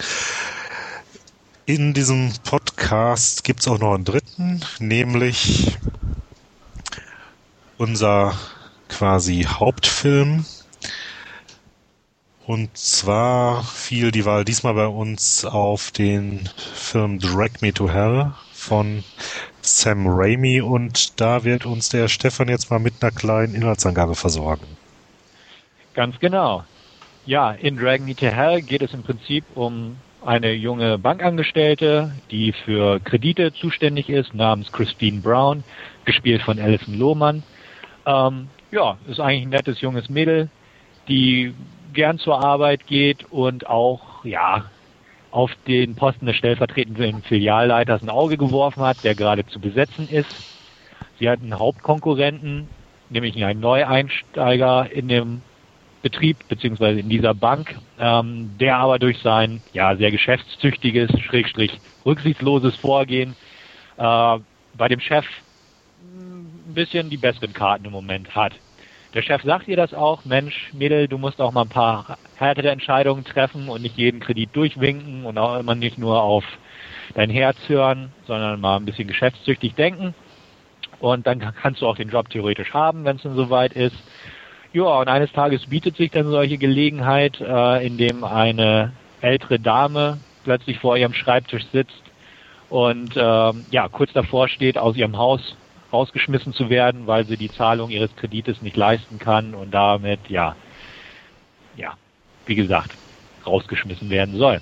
In 1.66 1.94
diesem 1.94 2.34
Podcast 2.44 3.44
gibt 3.44 3.60
es 3.60 3.68
auch 3.68 3.78
noch 3.78 3.94
einen 3.94 4.06
dritten, 4.06 4.62
nämlich 4.80 5.78
unser 7.78 8.38
quasi 8.90 9.44
Hauptfilm 9.44 10.46
und 12.48 12.78
zwar 12.78 13.62
fiel 13.64 14.12
die 14.12 14.24
Wahl 14.24 14.46
diesmal 14.46 14.74
bei 14.74 14.88
uns 14.88 15.44
auf 15.44 15.92
den 15.92 16.50
Film 16.74 17.20
Drag 17.20 17.62
Me 17.62 17.74
to 17.74 17.90
Hell 17.90 18.32
von 18.54 19.04
Sam 19.62 20.08
Raimi 20.08 20.62
und 20.62 21.20
da 21.20 21.44
wird 21.44 21.66
uns 21.66 21.90
der 21.90 22.08
Stefan 22.08 22.48
jetzt 22.48 22.72
mal 22.72 22.80
mit 22.80 22.94
einer 23.02 23.12
kleinen 23.12 23.54
Inhaltsangabe 23.54 24.16
versorgen. 24.16 24.66
Ganz 25.94 26.18
genau. 26.20 26.64
Ja, 27.26 27.52
in 27.52 27.76
Drag 27.76 28.00
Me 28.00 28.16
to 28.16 28.28
Hell 28.28 28.62
geht 28.62 28.82
es 28.82 28.94
im 28.94 29.04
Prinzip 29.04 29.44
um 29.54 29.98
eine 30.26 30.54
junge 30.54 30.98
Bankangestellte, 30.98 32.14
die 32.32 32.54
für 32.54 33.02
Kredite 33.02 33.54
zuständig 33.54 34.10
ist, 34.10 34.34
namens 34.34 34.72
Christine 34.72 35.20
Brown, 35.20 35.66
gespielt 36.06 36.42
von 36.44 36.60
Alison 36.60 36.98
Lohmann. 36.98 37.44
Ähm, 38.06 38.48
ja, 38.72 38.98
ist 39.10 39.20
eigentlich 39.20 39.44
ein 39.44 39.50
nettes 39.50 39.82
junges 39.82 40.08
Mädel, 40.08 40.50
die 41.10 41.54
gern 41.98 42.20
zur 42.20 42.40
Arbeit 42.40 42.86
geht 42.86 43.26
und 43.32 43.68
auch, 43.68 44.24
ja, 44.24 44.70
auf 45.32 45.52
den 45.68 45.96
Posten 45.96 46.28
des 46.28 46.36
stellvertretenden 46.36 47.24
Filialleiters 47.24 48.04
ein 48.04 48.10
Auge 48.10 48.38
geworfen 48.38 48.84
hat, 48.84 49.04
der 49.04 49.16
gerade 49.16 49.46
zu 49.48 49.60
besetzen 49.60 50.08
ist. 50.08 50.30
Sie 51.20 51.28
hat 51.28 51.42
einen 51.42 51.58
Hauptkonkurrenten, 51.58 52.68
nämlich 53.10 53.44
einen 53.44 53.60
Neueinsteiger 53.60 54.92
in 54.92 55.08
dem 55.08 55.42
Betrieb 56.04 56.38
beziehungsweise 56.48 57.00
in 57.00 57.10
dieser 57.10 57.34
Bank, 57.34 57.76
ähm, 58.00 58.52
der 58.60 58.78
aber 58.78 59.00
durch 59.00 59.18
sein 59.24 59.62
ja 59.74 59.96
sehr 59.96 60.12
geschäftstüchtiges, 60.12 61.10
schrägstrich 61.22 61.82
rücksichtsloses 62.06 62.76
Vorgehen 62.76 63.36
äh, 63.98 64.38
bei 64.78 64.88
dem 64.88 65.00
Chef 65.00 65.26
ein 66.04 66.76
bisschen 66.76 67.10
die 67.10 67.18
besseren 67.18 67.54
Karten 67.54 67.86
im 67.86 67.92
Moment 67.92 68.36
hat. 68.36 68.54
Der 69.14 69.22
Chef 69.22 69.42
sagt 69.44 69.68
ihr 69.70 69.78
das 69.78 69.94
auch, 69.94 70.26
Mensch, 70.26 70.70
Mädel, 70.74 71.08
du 71.08 71.18
musst 71.18 71.40
auch 71.40 71.54
mal 71.54 71.62
ein 71.62 71.70
paar 71.70 72.18
härtere 72.36 72.70
Entscheidungen 72.70 73.24
treffen 73.24 73.70
und 73.70 73.82
nicht 73.82 73.98
jeden 73.98 74.20
Kredit 74.20 74.50
durchwinken 74.54 75.26
und 75.26 75.38
auch 75.38 75.58
immer 75.58 75.76
nicht 75.76 75.98
nur 75.98 76.22
auf 76.22 76.44
dein 77.16 77.30
Herz 77.30 77.58
hören, 77.68 78.12
sondern 78.26 78.60
mal 78.60 78.76
ein 78.76 78.86
bisschen 78.86 79.08
geschäftstüchtig 79.08 79.76
denken. 79.76 80.14
Und 81.00 81.26
dann 81.26 81.40
kannst 81.40 81.82
du 81.82 81.88
auch 81.88 81.96
den 81.96 82.10
Job 82.10 82.30
theoretisch 82.30 82.74
haben, 82.74 83.06
wenn 83.06 83.16
es 83.16 83.24
dann 83.24 83.36
soweit 83.36 83.74
ist. 83.74 83.96
Ja, 84.74 84.84
und 84.84 85.08
eines 85.08 85.32
Tages 85.32 85.66
bietet 85.68 85.96
sich 85.96 86.12
dann 86.12 86.30
solche 86.30 86.58
Gelegenheit, 86.58 87.40
äh, 87.40 87.86
in 87.86 87.98
dem 87.98 88.26
eine 88.26 88.92
ältere 89.22 89.60
Dame 89.60 90.20
plötzlich 90.44 90.80
vor 90.80 90.98
ihrem 90.98 91.14
Schreibtisch 91.14 91.64
sitzt 91.72 92.04
und 92.70 93.16
äh, 93.16 93.54
ja 93.72 93.88
kurz 93.90 94.12
davor 94.12 94.50
steht, 94.50 94.78
aus 94.78 94.98
ihrem 94.98 95.18
Haus 95.18 95.56
rausgeschmissen 95.98 96.54
zu 96.54 96.70
werden, 96.70 97.08
weil 97.08 97.26
sie 97.26 97.38
die 97.38 97.52
Zahlung 97.52 97.90
ihres 97.90 98.16
Kredites 98.16 98.62
nicht 98.62 98.78
leisten 98.78 99.18
kann 99.18 99.56
und 99.56 99.72
damit, 99.72 100.20
ja, 100.30 100.56
ja, 101.76 101.94
wie 102.46 102.56
gesagt, 102.56 102.92
rausgeschmissen 103.46 104.10
werden 104.10 104.38
soll. 104.38 104.62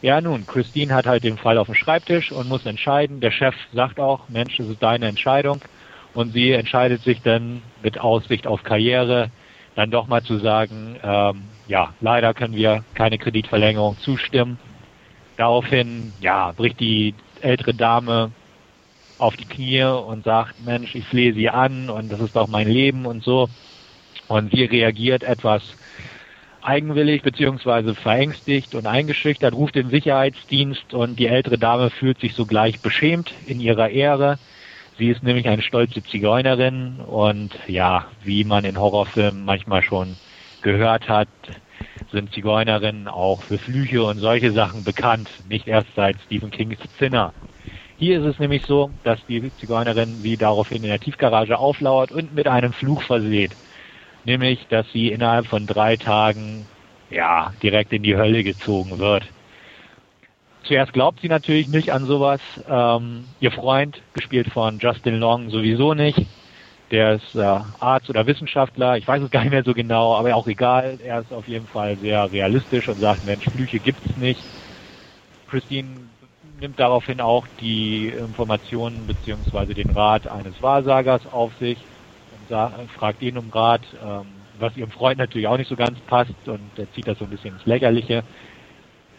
Ja, 0.00 0.20
nun, 0.20 0.46
Christine 0.46 0.94
hat 0.94 1.06
halt 1.06 1.24
den 1.24 1.36
Fall 1.36 1.58
auf 1.58 1.66
dem 1.66 1.74
Schreibtisch 1.74 2.32
und 2.32 2.48
muss 2.48 2.66
entscheiden. 2.66 3.20
Der 3.20 3.30
Chef 3.30 3.54
sagt 3.72 4.00
auch, 4.00 4.28
Mensch, 4.28 4.56
das 4.56 4.66
ist 4.66 4.82
deine 4.82 5.06
Entscheidung. 5.06 5.60
Und 6.14 6.32
sie 6.32 6.52
entscheidet 6.52 7.02
sich 7.02 7.22
dann 7.22 7.62
mit 7.82 8.00
Aussicht 8.00 8.46
auf 8.46 8.62
Karriere, 8.64 9.30
dann 9.76 9.90
doch 9.90 10.08
mal 10.08 10.22
zu 10.22 10.38
sagen, 10.38 10.96
ähm, 11.02 11.42
ja, 11.68 11.94
leider 12.00 12.34
können 12.34 12.56
wir 12.56 12.84
keine 12.94 13.18
Kreditverlängerung 13.18 13.96
zustimmen. 14.00 14.58
Daraufhin, 15.36 16.12
ja, 16.20 16.52
bricht 16.52 16.80
die 16.80 17.14
ältere 17.40 17.72
Dame 17.72 18.32
auf 19.22 19.36
die 19.36 19.44
Knie 19.44 19.84
und 19.84 20.24
sagt, 20.24 20.64
Mensch, 20.64 20.94
ich 20.96 21.04
flehe 21.06 21.32
sie 21.32 21.48
an 21.48 21.88
und 21.88 22.10
das 22.10 22.20
ist 22.20 22.34
doch 22.34 22.48
mein 22.48 22.68
Leben 22.68 23.06
und 23.06 23.22
so. 23.22 23.48
Und 24.26 24.52
sie 24.52 24.64
reagiert 24.64 25.22
etwas 25.22 25.62
eigenwillig 26.60 27.22
beziehungsweise 27.22 27.94
verängstigt 27.94 28.74
und 28.74 28.86
eingeschüchtert, 28.86 29.54
ruft 29.54 29.76
den 29.76 29.90
Sicherheitsdienst 29.90 30.92
und 30.92 31.18
die 31.18 31.28
ältere 31.28 31.58
Dame 31.58 31.90
fühlt 31.90 32.18
sich 32.20 32.34
sogleich 32.34 32.80
beschämt 32.80 33.32
in 33.46 33.60
ihrer 33.60 33.90
Ehre. 33.90 34.38
Sie 34.98 35.08
ist 35.08 35.22
nämlich 35.22 35.48
eine 35.48 35.62
stolze 35.62 36.02
Zigeunerin 36.02 36.96
und 37.00 37.56
ja, 37.68 38.06
wie 38.24 38.44
man 38.44 38.64
in 38.64 38.78
Horrorfilmen 38.78 39.44
manchmal 39.44 39.82
schon 39.82 40.16
gehört 40.62 41.08
hat, 41.08 41.28
sind 42.10 42.32
Zigeunerinnen 42.32 43.06
auch 43.06 43.42
für 43.42 43.58
Flüche 43.58 44.02
und 44.02 44.18
solche 44.18 44.52
Sachen 44.52 44.82
bekannt, 44.82 45.30
nicht 45.48 45.68
erst 45.68 45.88
seit 45.94 46.16
Stephen 46.26 46.50
Kings 46.50 46.78
Zinner. 46.98 47.32
Hier 48.02 48.18
ist 48.18 48.26
es 48.26 48.40
nämlich 48.40 48.66
so, 48.66 48.90
dass 49.04 49.24
die 49.26 49.52
Zigeunerin 49.60 50.22
sie 50.22 50.36
daraufhin 50.36 50.82
in 50.82 50.90
der 50.90 50.98
Tiefgarage 50.98 51.56
auflauert 51.56 52.10
und 52.10 52.34
mit 52.34 52.48
einem 52.48 52.72
Fluch 52.72 53.00
verseht. 53.02 53.52
Nämlich, 54.24 54.66
dass 54.70 54.90
sie 54.90 55.12
innerhalb 55.12 55.46
von 55.46 55.68
drei 55.68 55.96
Tagen, 55.96 56.66
ja, 57.10 57.52
direkt 57.62 57.92
in 57.92 58.02
die 58.02 58.16
Hölle 58.16 58.42
gezogen 58.42 58.98
wird. 58.98 59.22
Zuerst 60.64 60.92
glaubt 60.92 61.20
sie 61.20 61.28
natürlich 61.28 61.68
nicht 61.68 61.92
an 61.92 62.06
sowas. 62.06 62.40
Ähm, 62.68 63.22
ihr 63.38 63.52
Freund, 63.52 64.02
gespielt 64.14 64.48
von 64.48 64.80
Justin 64.80 65.20
Long, 65.20 65.50
sowieso 65.50 65.94
nicht. 65.94 66.26
Der 66.90 67.12
ist 67.12 67.36
äh, 67.36 67.60
Arzt 67.78 68.10
oder 68.10 68.26
Wissenschaftler, 68.26 68.96
ich 68.96 69.06
weiß 69.06 69.22
es 69.22 69.30
gar 69.30 69.42
nicht 69.42 69.52
mehr 69.52 69.62
so 69.62 69.74
genau, 69.74 70.16
aber 70.16 70.34
auch 70.34 70.48
egal. 70.48 70.98
Er 71.04 71.20
ist 71.20 71.32
auf 71.32 71.46
jeden 71.46 71.68
Fall 71.68 71.96
sehr 71.98 72.32
realistisch 72.32 72.88
und 72.88 72.98
sagt, 72.98 73.24
Mensch, 73.24 73.44
Flüche 73.44 73.78
gibt's 73.78 74.16
nicht. 74.16 74.42
Christine 75.48 76.11
nimmt 76.62 76.80
daraufhin 76.80 77.20
auch 77.20 77.46
die 77.60 78.08
Informationen 78.08 79.06
beziehungsweise 79.06 79.74
den 79.74 79.90
Rat 79.90 80.26
eines 80.26 80.54
Wahrsagers 80.62 81.26
auf 81.32 81.52
sich 81.58 81.76
und 82.48 82.90
fragt 82.90 83.20
ihn 83.20 83.36
um 83.36 83.50
Rat, 83.50 83.82
ähm, 84.02 84.26
was 84.58 84.76
ihrem 84.76 84.90
Freund 84.90 85.18
natürlich 85.18 85.48
auch 85.48 85.58
nicht 85.58 85.68
so 85.68 85.76
ganz 85.76 85.98
passt 86.06 86.32
und 86.46 86.60
er 86.76 86.90
zieht 86.92 87.06
das 87.06 87.18
so 87.18 87.24
ein 87.24 87.30
bisschen 87.30 87.54
ins 87.54 87.66
Lächerliche. 87.66 88.22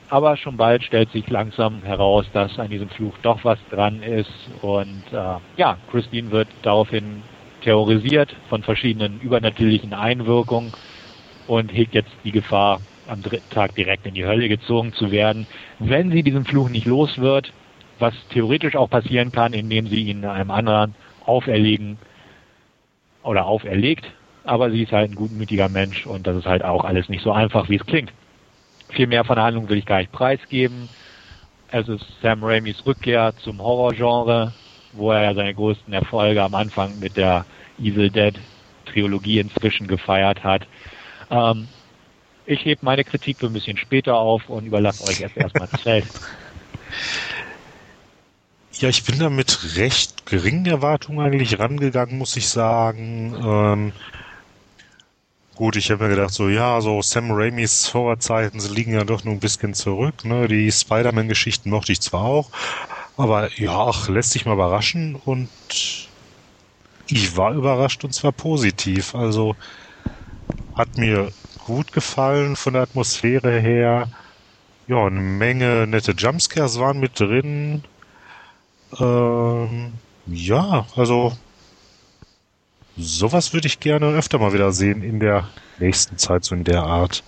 Aber 0.10 0.38
schon 0.38 0.58
bald 0.58 0.84
stellt 0.84 1.12
sich 1.12 1.30
langsam 1.30 1.82
heraus, 1.84 2.26
dass 2.34 2.58
an 2.60 2.70
diesem 2.70 2.90
Fluch 2.90 3.18
doch 3.24 3.44
was 3.44 3.60
dran 3.72 4.02
ist 4.04 4.32
und 4.62 5.04
äh, 5.12 5.38
ja, 5.58 5.78
Christine 5.92 6.32
wird 6.32 6.48
daraufhin 6.62 7.24
terrorisiert 7.62 8.36
von 8.50 8.64
verschiedenen 8.64 9.20
übernatürlichen 9.22 9.94
Einwirkungen 9.94 10.72
und 11.48 11.74
hegt 11.74 11.94
jetzt 11.96 12.12
die 12.24 12.32
Gefahr, 12.32 12.80
am 13.08 13.22
dritten 13.22 13.50
Tag 13.50 13.76
direkt 13.76 14.06
in 14.06 14.14
die 14.14 14.26
Hölle 14.26 14.48
gezogen 14.50 14.94
zu 14.94 15.12
werden, 15.12 15.48
wenn 15.80 16.12
sie 16.12 16.24
diesen 16.24 16.46
Fluch 16.46 16.70
nicht 16.70 16.86
los 16.86 17.18
wird, 17.18 17.52
was 18.00 18.14
theoretisch 18.30 18.76
auch 18.76 18.90
passieren 18.90 19.32
kann, 19.32 19.54
indem 19.54 19.88
sie 19.88 20.04
ihn 20.04 20.26
einem 20.26 20.52
anderen 20.52 20.96
auferlegen 21.26 21.98
oder 23.24 23.46
auferlegt, 23.46 24.06
aber 24.44 24.72
sie 24.72 24.84
ist 24.84 24.92
halt 24.92 25.12
ein 25.12 25.16
gutmütiger 25.16 25.70
Mensch 25.70 26.06
und 26.06 26.28
das 26.28 26.38
ist 26.38 26.46
halt 26.46 26.64
auch 26.64 26.84
alles 26.84 27.10
nicht 27.10 27.24
so 27.24 27.32
einfach, 27.32 27.70
wie 27.70 27.76
es 27.76 27.86
klingt. 27.86 28.12
Viel 28.90 29.08
mehr 29.08 29.24
von 29.24 29.36
der 29.36 29.46
Handlung 29.46 29.70
will 29.70 29.78
ich 29.78 29.86
gar 29.86 30.00
nicht 30.00 30.12
preisgeben. 30.12 30.90
Es 31.72 31.88
ist 31.88 32.06
Sam 32.22 32.44
Raimis 32.44 32.86
Rückkehr 32.86 33.34
zum 33.38 33.60
Horrorgenre, 33.60 34.54
wo 34.92 35.12
er 35.12 35.24
ja 35.24 35.34
seine 35.34 35.56
größten 35.56 35.94
Erfolge 35.94 36.44
am 36.44 36.54
Anfang 36.54 37.00
mit 37.00 37.18
der 37.18 37.46
Evil 37.80 38.10
Dead 38.10 38.38
Trilogie 38.86 39.40
inzwischen 39.40 39.88
gefeiert 39.88 40.44
hat. 40.44 40.68
Ähm, 41.32 41.68
ich 42.46 42.66
hebe 42.66 42.86
meine 42.86 43.04
Kritik 43.04 43.40
für 43.40 43.48
ein 43.48 43.54
bisschen 43.54 43.78
später 43.78 44.16
auf 44.16 44.50
und 44.50 44.66
überlasse 44.66 45.04
euch 45.06 45.22
erst 45.22 45.38
erstmal 45.38 45.68
das 45.68 45.82
Feld. 45.82 46.06
Ja, 48.80 48.90
ich 48.90 49.04
bin 49.04 49.20
da 49.20 49.30
mit 49.30 49.78
recht 49.78 50.26
geringen 50.26 50.66
Erwartungen 50.66 51.20
eigentlich 51.20 51.60
rangegangen, 51.60 52.18
muss 52.18 52.36
ich 52.36 52.50
sagen. 52.50 53.36
Ähm, 53.36 53.94
gut, 55.56 55.76
ich 55.76 55.92
habe 55.92 56.04
mir 56.04 56.10
gedacht, 56.10 56.34
so 56.34 56.50
ja, 56.50 56.82
so 56.82 57.02
Sam 57.02 57.32
Raimis 57.32 57.94
Horrorzeiten 57.94 58.60
sie 58.60 58.74
liegen 58.74 58.94
ja 58.94 59.04
doch 59.04 59.24
nur 59.24 59.36
ein 59.36 59.40
bisschen 59.40 59.74
zurück. 59.76 60.26
Ne? 60.26 60.48
Die 60.48 60.72
Spider-Man-Geschichten 60.72 61.70
mochte 61.70 61.92
ich 61.92 62.02
zwar 62.02 62.24
auch, 62.24 62.50
aber 63.16 63.50
ja, 63.60 63.78
ach, 63.78 64.10
lässt 64.10 64.32
sich 64.32 64.46
mal 64.46 64.54
überraschen 64.54 65.16
und 65.16 65.50
ich 67.08 67.38
war 67.38 67.54
überrascht 67.54 68.04
und 68.04 68.14
zwar 68.14 68.32
positiv. 68.32 69.14
Also 69.14 69.56
hat 70.74 70.98
mir 70.98 71.32
gut 71.66 71.92
gefallen 71.92 72.56
von 72.56 72.74
der 72.74 72.84
Atmosphäre 72.84 73.60
her. 73.60 74.10
Ja, 74.88 75.06
eine 75.06 75.20
Menge 75.20 75.88
nette 75.88 76.12
Jumpscares 76.12 76.80
waren 76.80 77.00
mit 77.00 77.20
drin. 77.20 77.84
Ähm, 79.00 79.94
ja, 80.28 80.86
also 80.96 81.36
sowas 82.98 83.54
würde 83.54 83.68
ich 83.68 83.80
gerne 83.80 84.08
öfter 84.08 84.40
mal 84.40 84.54
wieder 84.54 84.72
sehen 84.72 85.04
in 85.04 85.20
der 85.20 85.48
nächsten 85.80 86.18
Zeit, 86.18 86.44
so 86.44 86.56
in 86.56 86.64
der 86.64 86.84
Art. 86.84 87.24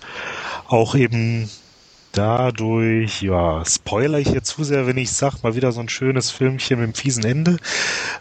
Auch 0.68 0.94
eben 0.94 1.50
dadurch, 2.12 3.22
ja, 3.22 3.64
spoiler 3.64 4.18
ich 4.18 4.28
jetzt 4.28 4.50
zu 4.50 4.64
sehr, 4.64 4.86
wenn 4.86 4.96
ich 4.96 5.12
sag, 5.12 5.42
mal 5.42 5.54
wieder 5.54 5.72
so 5.72 5.80
ein 5.80 5.88
schönes 5.88 6.30
Filmchen 6.30 6.78
mit 6.78 6.84
einem 6.84 6.94
fiesen 6.94 7.24
Ende. 7.24 7.56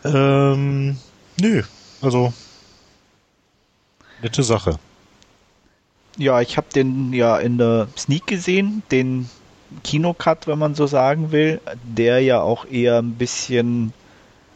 Ähm, 0.03 0.97
nö, 1.39 1.63
also 2.01 2.34
nette 4.22 4.43
Sache. 4.43 4.78
Ja, 6.18 6.41
ich 6.41 6.57
habe 6.57 6.68
den 6.74 7.13
ja 7.13 7.38
in 7.38 7.57
der 7.57 7.88
Sneak 7.97 8.26
gesehen, 8.28 8.84
den 8.91 9.30
Kinocut, 9.84 10.47
wenn 10.47 10.59
man 10.59 10.76
so 10.76 10.88
sagen 10.88 11.32
will, 11.32 11.59
der 11.84 12.22
ja 12.22 12.41
auch 12.41 12.66
eher 12.66 12.99
ein 12.99 13.13
bisschen, 13.16 13.93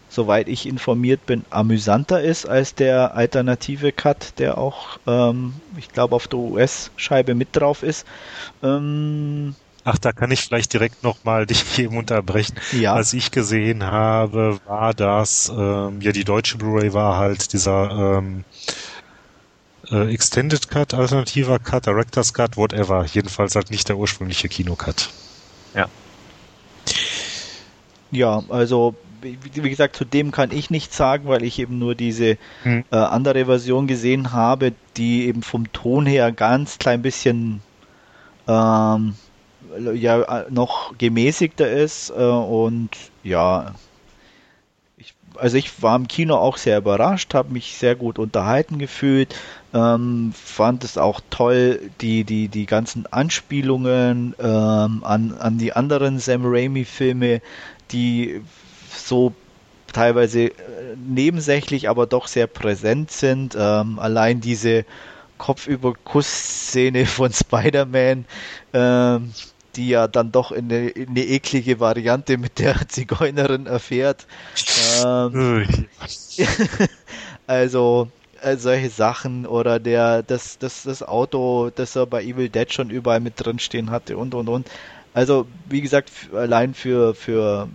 soweit 0.10 0.48
ich 0.48 0.66
informiert 0.66 1.26
bin, 1.26 1.44
amüsanter 1.50 2.22
ist 2.22 2.46
als 2.46 2.76
der 2.76 3.16
alternative 3.16 3.92
Cut, 3.92 4.40
der 4.40 4.58
auch, 4.58 5.00
ähm, 5.08 5.54
ich 5.78 5.90
glaube, 5.90 6.16
auf 6.16 6.28
der 6.28 6.40
US-Scheibe 6.40 7.36
mit 7.36 7.50
drauf 7.54 7.84
ist. 7.84 8.06
Ähm, 8.64 9.56
Ach, 9.84 9.98
da 9.98 10.12
kann 10.12 10.30
ich 10.30 10.42
vielleicht 10.42 10.74
direkt 10.74 11.04
nochmal 11.04 11.46
dich 11.46 11.64
eben 11.80 11.98
unterbrechen. 11.98 12.56
Ja. 12.72 12.96
Was 12.96 13.14
ich 13.14 13.32
gesehen 13.32 13.84
habe, 13.84 14.60
war 14.66 14.94
das, 14.94 15.52
ähm, 15.56 16.00
ja, 16.02 16.12
die 16.12 16.26
deutsche 16.26 16.58
Blu-ray 16.58 16.94
war 16.94 17.18
halt 17.18 17.54
dieser 17.54 18.18
ähm, 18.20 18.44
äh, 19.92 20.14
Extended 20.14 20.70
Cut, 20.70 20.94
alternativer 20.94 21.60
Cut, 21.60 21.86
Director's 21.86 22.34
Cut, 22.34 22.58
whatever. 22.58 23.06
Jedenfalls 23.06 23.56
halt 23.56 23.72
nicht 23.72 23.90
der 23.90 23.98
ursprüngliche 23.98 24.50
Kinocut. 24.50 25.10
Ja. 25.76 25.88
Ja, 28.12 28.44
also 28.50 28.96
wie 29.22 29.70
gesagt, 29.70 29.96
zu 29.96 30.06
dem 30.06 30.32
kann 30.32 30.52
ich 30.52 30.70
nichts 30.70 30.96
sagen, 30.96 31.28
weil 31.28 31.44
ich 31.44 31.60
eben 31.60 31.78
nur 31.78 31.94
diese 31.94 32.38
hm. 32.64 32.86
äh, 32.92 32.96
andere 32.96 33.46
Version 33.46 33.86
gesehen 33.86 34.32
habe, 34.32 34.74
die 34.98 35.28
eben 35.28 35.44
vom 35.44 35.72
Ton 35.74 36.06
her 36.06 36.32
ganz 36.32 36.78
klein 36.78 37.02
bisschen 37.02 37.62
ähm, 38.48 39.16
ja 39.94 40.46
noch 40.50 40.98
gemäßigter 40.98 41.70
ist 41.70 42.12
äh, 42.12 42.14
und 42.14 42.90
ja, 43.24 43.76
also 45.40 45.58
ich 45.58 45.82
war 45.82 45.96
im 45.96 46.08
Kino 46.08 46.36
auch 46.36 46.58
sehr 46.58 46.78
überrascht, 46.78 47.34
habe 47.34 47.54
mich 47.54 47.78
sehr 47.78 47.96
gut 47.96 48.20
unterhalten 48.20 48.78
gefühlt, 48.80 49.36
ähm, 49.74 50.34
fand 50.36 50.84
es 50.84 50.98
auch 50.98 51.22
toll, 51.30 51.80
die, 52.02 52.24
die, 52.24 52.48
die 52.48 52.66
ganzen 52.66 53.06
Anspielungen 53.08 54.36
ähm, 54.40 55.04
an, 55.04 55.36
an 55.40 55.58
die 55.58 55.74
anderen 55.74 56.20
Sam 56.20 56.42
Raimi-Filme, 56.46 57.42
die 57.92 58.42
so 58.94 59.34
teilweise 59.94 60.46
äh, 60.46 60.54
nebensächlich, 60.96 61.90
aber 61.90 62.06
doch 62.08 62.28
sehr 62.28 62.48
präsent 62.48 63.12
sind. 63.12 63.56
Ähm, 63.60 64.00
allein 64.00 64.42
diese 64.42 64.86
Kopfüber-Kuss-Szene 65.38 67.06
von 67.08 67.32
Spider-Man, 67.34 68.26
ähm, 68.74 69.34
die 69.80 69.88
ja 69.88 70.10
dann 70.10 70.34
doch 70.34 70.52
in 70.52 70.66
eine, 70.66 70.90
in 70.90 71.10
eine 71.10 71.24
eklige 71.24 71.80
Variante 71.80 72.38
mit 72.38 72.60
der 72.60 72.76
Zigeunerin 72.90 73.66
erfährt. 73.66 74.28
Ähm, 75.06 75.88
also 77.48 78.10
äh, 78.42 78.58
solche 78.58 78.90
Sachen 78.90 79.46
oder 79.46 79.80
der 79.80 80.22
das, 80.22 80.58
das, 80.60 80.84
das 80.84 81.02
Auto, 81.02 81.72
das 81.74 81.96
er 81.96 82.06
bei 82.08 82.22
Evil 82.24 82.50
Dead 82.50 82.72
schon 82.74 82.90
überall 82.90 83.22
mit 83.22 83.36
drin 83.38 83.60
stehen 83.60 83.90
hatte 83.90 84.18
und 84.18 84.36
und 84.36 84.50
und. 84.50 84.70
Also 85.14 85.48
wie 85.70 85.82
gesagt, 85.82 86.12
allein 86.34 86.74
für, 86.74 87.16
für 87.16 87.70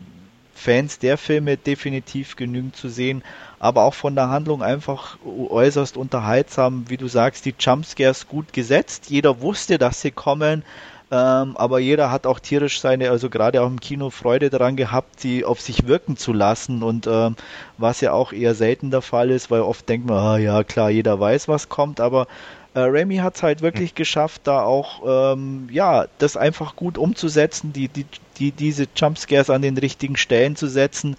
Fans 0.55 0.98
der 0.98 1.16
Filme 1.16 1.57
definitiv 1.57 2.36
genügend 2.36 2.76
zu 2.76 2.88
sehen, 2.90 3.24
aber 3.59 3.84
auch 3.84 3.94
von 3.94 4.14
der 4.14 4.28
Handlung 4.28 4.62
einfach 4.62 5.16
äußerst 5.24 5.96
unterhaltsam, 5.96 6.84
wie 6.88 6.98
du 6.98 7.09
sagst, 7.09 7.46
die 7.46 7.55
Jumpscares 7.59 8.28
gut 8.28 8.52
gesetzt. 8.52 9.09
Jeder 9.09 9.40
wusste, 9.40 9.78
dass 9.78 10.02
sie 10.02 10.11
kommen. 10.11 10.62
Ähm, 11.11 11.57
aber 11.57 11.78
jeder 11.78 12.11
hat 12.11 12.26
auch 12.26 12.38
tierisch 12.40 12.80
seine, 12.80 13.11
also 13.11 13.30
gerade 13.30 13.62
auch 13.62 13.68
im 13.68 13.80
Kino 13.80 14.11
Freude 14.11 14.50
daran 14.50 14.74
gehabt, 14.76 15.20
sie 15.20 15.44
auf 15.44 15.61
sich 15.61 15.86
wirken 15.86 16.16
zu 16.16 16.32
lassen. 16.32 16.82
Und 16.82 17.07
ähm, 17.07 17.36
was 17.78 18.00
ja 18.00 18.12
auch 18.12 18.32
eher 18.32 18.55
selten 18.55 18.90
der 18.90 19.02
Fall 19.02 19.30
ist, 19.30 19.50
weil 19.50 19.61
oft 19.61 19.88
denkt 19.88 20.07
man, 20.07 20.18
ah, 20.18 20.38
ja 20.38 20.64
klar, 20.64 20.90
jeder 20.90 21.20
weiß, 21.20 21.48
was 21.48 21.68
kommt, 21.68 22.00
aber 22.00 22.26
äh, 22.74 22.80
Remy 22.80 23.18
hat 23.18 23.36
es 23.36 23.42
halt 23.42 23.62
wirklich 23.62 23.92
mhm. 23.92 23.96
geschafft, 23.96 24.42
da 24.44 24.62
auch 24.62 25.34
ähm, 25.34 25.68
ja 25.70 26.07
das 26.18 26.36
einfach 26.36 26.74
gut 26.74 26.98
umzusetzen, 26.98 27.72
die, 27.72 27.88
die, 27.88 28.07
die 28.38 28.50
diese 28.50 28.86
Jumpscares 28.96 29.50
an 29.50 29.62
den 29.62 29.78
richtigen 29.78 30.16
Stellen 30.16 30.57
zu 30.57 30.66
setzen, 30.66 31.16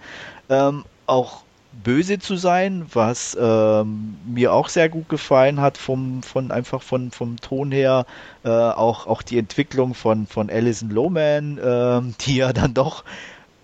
ähm, 0.50 0.84
auch 1.06 1.45
böse 1.82 2.18
zu 2.18 2.36
sein, 2.36 2.86
was 2.92 3.36
ähm, 3.40 4.16
mir 4.26 4.52
auch 4.52 4.68
sehr 4.68 4.88
gut 4.88 5.08
gefallen 5.08 5.60
hat 5.60 5.78
vom 5.78 6.22
von 6.22 6.50
einfach 6.50 6.82
von 6.82 7.10
vom 7.10 7.40
Ton 7.40 7.72
her, 7.72 8.06
äh, 8.44 8.48
auch 8.48 9.06
auch 9.06 9.22
die 9.22 9.38
Entwicklung 9.38 9.94
von 9.94 10.26
von 10.26 10.50
Alison 10.50 10.90
Lohman, 10.90 11.58
äh, 11.58 12.00
die 12.24 12.36
ja 12.36 12.52
dann 12.52 12.74
doch 12.74 13.04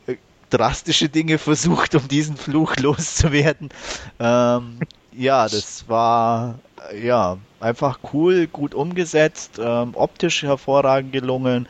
äh, 0.07 0.17
drastische 0.51 1.09
Dinge 1.09 1.39
versucht, 1.39 1.95
um 1.95 2.07
diesen 2.09 2.37
Fluch 2.37 2.77
loszuwerden. 2.77 3.71
Ähm, 4.21 4.79
ja, 5.13 5.49
das 5.49 5.85
war 5.89 6.59
ja 7.01 7.39
einfach 7.61 8.01
cool, 8.13 8.47
gut 8.47 8.75
umgesetzt, 8.75 9.59
ähm, 9.63 9.91
optisch 9.95 10.43
hervorragend 10.43 11.13
gelungen. 11.13 11.69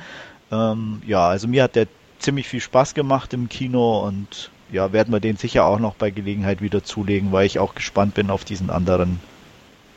Ähm, 0.50 1.02
ja, 1.06 1.28
also 1.28 1.48
mir 1.48 1.64
hat 1.64 1.76
der 1.76 1.86
ziemlich 2.18 2.48
viel 2.48 2.60
Spaß 2.60 2.94
gemacht 2.94 3.32
im 3.32 3.48
Kino 3.48 4.06
und 4.06 4.50
ja, 4.72 4.92
werden 4.92 5.12
wir 5.12 5.20
den 5.20 5.36
sicher 5.36 5.66
auch 5.66 5.78
noch 5.78 5.94
bei 5.94 6.10
Gelegenheit 6.10 6.60
wieder 6.62 6.82
zulegen, 6.82 7.30
weil 7.30 7.46
ich 7.46 7.58
auch 7.58 7.74
gespannt 7.74 8.14
bin 8.14 8.30
auf 8.30 8.44
diesen 8.44 8.70
anderen 8.70 9.20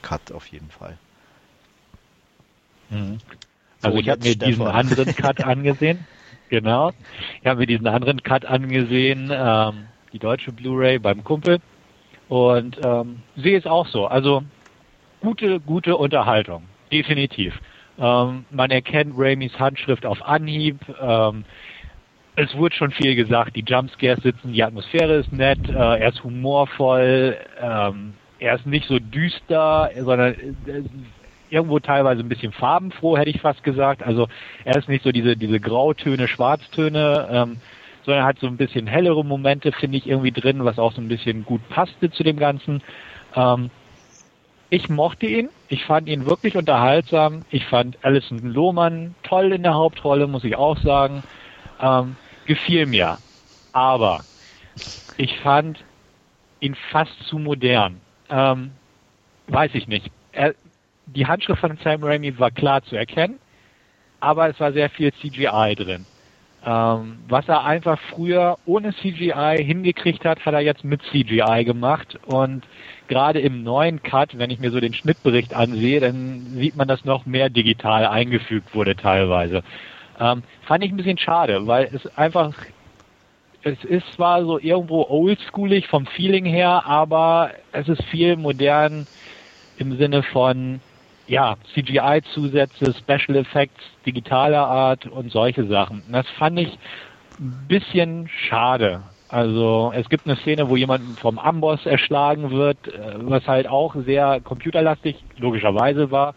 Cut 0.02 0.32
auf 0.32 0.46
jeden 0.48 0.70
Fall. 0.70 0.98
Mhm. 2.90 3.18
Also 3.82 3.98
so, 3.98 4.02
ich 4.02 4.10
habe 4.10 4.22
mir 4.22 4.32
Stefan. 4.32 4.50
diesen 4.50 4.68
anderen 4.68 5.16
Cut 5.16 5.44
angesehen. 5.44 6.06
Genau. 6.50 6.92
Ich 7.42 7.48
habe 7.48 7.62
mir 7.62 7.68
diesen 7.68 7.88
anderen 7.88 8.22
Cut 8.22 8.46
angesehen, 8.46 9.32
ähm, 9.34 9.86
die 10.14 10.20
deutsche 10.20 10.52
Blu-ray 10.52 11.00
beim 11.00 11.24
Kumpel. 11.24 11.60
Und 12.28 12.78
ähm, 12.84 13.22
sehe 13.36 13.58
es 13.58 13.66
auch 13.66 13.88
so. 13.88 14.08
Also 14.08 14.44
gute, 15.22 15.60
gute 15.60 15.96
Unterhaltung, 15.96 16.64
definitiv. 16.92 17.60
Ähm, 17.98 18.46
man 18.52 18.72
erkennt 18.72 19.14
Raimis 19.16 19.58
Handschrift 19.58 20.06
auf 20.06 20.22
Anhieb. 20.22 20.80
Ähm, 21.00 21.46
es 22.36 22.56
wurde 22.56 22.76
schon 22.76 22.92
viel 22.92 23.16
gesagt, 23.16 23.56
die 23.56 23.64
Jumpscares 23.66 24.22
sitzen, 24.22 24.54
die 24.54 24.64
Atmosphäre 24.64 25.16
ist 25.16 25.32
nett, 25.32 25.70
äh, 25.70 25.74
er 25.74 26.10
ist 26.10 26.24
humorvoll, 26.24 27.38
ähm, 27.62 28.14
er 28.40 28.56
ist 28.56 28.66
nicht 28.66 28.88
so 28.88 29.00
düster, 29.00 29.90
sondern 29.98 30.34
äh, 30.34 30.84
irgendwo 31.50 31.80
teilweise 31.80 32.22
ein 32.22 32.30
bisschen 32.30 32.52
farbenfroh, 32.52 33.18
hätte 33.18 33.30
ich 33.30 33.42
fast 33.42 33.64
gesagt. 33.64 34.04
Also 34.04 34.28
er 34.66 34.76
ist 34.76 34.90
nicht 34.90 35.04
so 35.04 35.12
diese, 35.12 35.38
diese 35.38 35.60
Grautöne, 35.60 36.28
Schwarztöne, 36.28 37.28
ähm, 37.32 37.58
sondern 38.04 38.26
hat 38.26 38.40
so 38.40 38.48
ein 38.48 38.58
bisschen 38.58 38.88
hellere 38.88 39.24
Momente, 39.24 39.72
finde 39.72 39.98
ich, 39.98 40.08
irgendwie 40.08 40.32
drin, 40.32 40.66
was 40.66 40.78
auch 40.78 40.92
so 40.92 41.02
ein 41.02 41.08
bisschen 41.08 41.46
gut 41.46 41.68
passte 41.70 42.12
zu 42.12 42.24
dem 42.24 42.38
Ganzen. 42.38 42.82
Ähm, 43.36 43.70
ich 44.70 44.90
mochte 44.90 45.28
ihn. 45.28 45.50
Ich 45.70 45.86
fand 45.86 46.10
ihn 46.10 46.26
wirklich 46.26 46.58
unterhaltsam. 46.58 47.44
Ich 47.50 47.66
fand 47.66 47.98
Alison 48.04 48.40
Lohmann 48.40 49.16
toll 49.24 49.54
in 49.54 49.64
der 49.64 49.76
Hauptrolle, 49.76 50.28
muss 50.28 50.44
ich 50.44 50.56
auch 50.56 50.78
sagen. 50.80 51.24
Ähm, 51.82 52.16
gefiel 52.46 52.86
mir. 52.86 53.18
Aber 53.72 54.24
ich 55.18 55.38
fand 55.40 55.84
ihn 56.60 56.76
fast 56.92 57.18
zu 57.28 57.38
modern. 57.38 58.02
Ähm, 58.30 58.72
weiß 59.48 59.72
ich 59.74 59.88
nicht. 59.88 60.10
Er, 60.32 60.56
die 61.06 61.28
Handschrift 61.28 61.62
von 61.62 61.78
Sam 61.84 62.04
Raimi 62.04 62.38
war 62.40 62.52
klar 62.52 62.84
zu 62.84 62.96
erkennen, 62.96 63.40
aber 64.20 64.50
es 64.50 64.60
war 64.60 64.74
sehr 64.74 64.90
viel 64.90 65.14
CGI 65.14 65.76
drin. 65.76 66.06
Ähm, 66.66 67.20
was 67.28 67.48
er 67.48 67.64
einfach 67.64 68.00
früher 68.10 68.58
ohne 68.66 68.92
CGI 68.96 69.64
hingekriegt 69.64 70.26
hat, 70.26 70.44
hat 70.44 70.54
er 70.54 70.62
jetzt 70.62 70.84
mit 70.84 71.04
CGI 71.04 71.64
gemacht. 71.64 72.18
Und 72.26 72.66
gerade 73.08 73.40
im 73.40 73.64
neuen 73.64 74.02
Cut, 74.02 74.38
wenn 74.40 74.50
ich 74.50 74.60
mir 74.60 74.72
so 74.72 74.80
den 74.80 74.96
Schnittbericht 74.96 75.54
ansehe, 75.54 76.00
dann 76.00 76.56
sieht 76.56 76.76
man, 76.76 76.88
dass 76.88 77.06
noch 77.06 77.28
mehr 77.28 77.52
digital 77.52 78.08
eingefügt 78.08 78.74
wurde 78.74 78.96
teilweise. 78.96 79.62
Ähm, 80.20 80.44
fand 80.64 80.84
ich 80.84 80.92
ein 80.92 80.98
bisschen 80.98 81.18
schade, 81.18 81.68
weil 81.68 81.90
es 81.94 82.06
einfach, 82.18 82.54
es 83.64 83.84
ist 83.84 84.06
zwar 84.14 84.44
so 84.46 84.60
irgendwo 84.60 85.06
oldschoolig 85.08 85.88
vom 85.88 86.06
Feeling 86.06 86.46
her, 86.46 86.86
aber 86.86 87.52
es 87.72 87.88
ist 87.88 88.04
viel 88.06 88.38
modern 88.38 89.08
im 89.78 89.98
Sinne 89.98 90.24
von, 90.24 90.80
ja, 91.28 91.56
CGI-Zusätze, 91.74 92.94
Special 92.94 93.38
Effects, 93.38 93.82
digitaler 94.06 94.66
Art 94.68 95.06
und 95.08 95.32
solche 95.32 95.66
Sachen. 95.68 96.04
Das 96.12 96.30
fand 96.38 96.60
ich 96.60 96.78
ein 97.40 97.66
bisschen 97.68 98.30
schade. 98.30 99.04
Also 99.28 99.92
es 99.96 100.08
gibt 100.08 100.28
eine 100.28 100.38
Szene, 100.38 100.70
wo 100.70 100.76
jemand 100.76 101.20
vom 101.20 101.40
Amboss 101.40 101.86
erschlagen 101.86 102.52
wird, 102.52 102.78
äh, 102.88 103.16
was 103.18 103.48
halt 103.48 103.68
auch 103.68 103.96
sehr 104.06 104.40
computerlastig 104.42 105.16
logischerweise 105.38 106.12
war. 106.12 106.36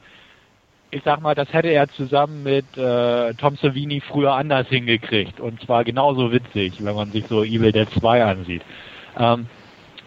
Ich 0.91 1.03
sag 1.05 1.21
mal, 1.21 1.35
das 1.35 1.53
hätte 1.53 1.69
er 1.69 1.89
zusammen 1.89 2.43
mit 2.43 2.65
äh, 2.79 3.35
Tom 3.35 3.57
Savini 3.57 4.01
früher 4.01 4.33
anders 4.33 4.69
hingekriegt 4.69 5.39
und 5.39 5.61
zwar 5.63 5.85
genauso 5.85 6.33
witzig, 6.33 6.83
wenn 6.83 6.95
man 6.95 7.13
sich 7.13 7.27
so 7.29 7.45
Evil 7.45 7.73
Dead 7.73 7.89
2 7.99 8.25
ansieht. 8.25 8.63
Ähm, 9.19 9.47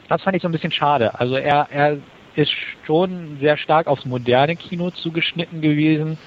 das 0.10 0.24
fand 0.24 0.36
ich 0.36 0.42
so 0.42 0.48
ein 0.48 0.52
bisschen 0.52 0.72
schade. 0.72 1.20
Also 1.20 1.36
er, 1.36 1.68
er 1.70 1.98
ist 2.36 2.52
schon 2.86 3.38
sehr 3.40 3.58
stark 3.58 3.86
aufs 3.86 4.06
moderne 4.06 4.56
Kino 4.56 4.90
zugeschnitten 4.90 5.62
gewesen, 5.62 6.18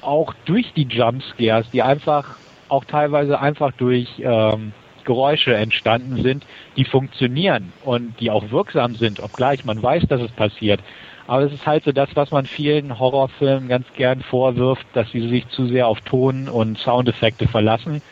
auch 0.00 0.32
durch 0.46 0.72
die 0.72 0.84
Jumpscares, 0.84 1.70
die 1.70 1.82
einfach 1.82 2.36
auch 2.68 2.86
teilweise 2.86 3.40
einfach 3.40 3.72
durch 3.72 4.08
ähm, 4.20 4.72
Geräusche 5.04 5.54
entstanden 5.54 6.22
sind, 6.22 6.44
die 6.76 6.84
funktionieren 6.84 7.72
und 7.84 8.18
die 8.20 8.30
auch 8.30 8.50
wirksam 8.50 8.94
sind, 8.96 9.20
obgleich 9.20 9.64
man 9.64 9.82
weiß, 9.82 10.04
dass 10.08 10.20
es 10.20 10.32
passiert. 10.32 10.80
Aber 11.26 11.42
es 11.42 11.52
ist 11.52 11.66
halt 11.66 11.84
so 11.84 11.92
das, 11.92 12.08
was 12.14 12.30
man 12.30 12.46
vielen 12.46 12.98
Horrorfilmen 12.98 13.68
ganz 13.68 13.86
gern 13.96 14.20
vorwirft, 14.22 14.86
dass 14.92 15.10
sie 15.12 15.28
sich 15.28 15.48
zu 15.48 15.66
sehr 15.66 15.86
auf 15.86 16.00
Ton 16.02 16.48
und 16.48 16.78
Soundeffekte 16.78 17.48
verlassen. 17.48 18.02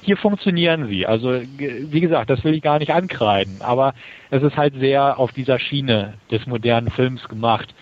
Hier 0.00 0.16
funktionieren 0.16 0.88
sie. 0.88 1.06
Also 1.06 1.32
wie 1.32 2.00
gesagt, 2.00 2.30
das 2.30 2.42
will 2.44 2.54
ich 2.54 2.62
gar 2.62 2.78
nicht 2.78 2.92
ankreiden, 2.92 3.62
aber 3.62 3.94
es 4.30 4.42
ist 4.42 4.56
halt 4.56 4.74
sehr 4.78 5.18
auf 5.18 5.32
dieser 5.32 5.58
Schiene 5.58 6.14
des 6.30 6.46
modernen 6.46 6.90
Films 6.90 7.28
gemacht. 7.28 7.74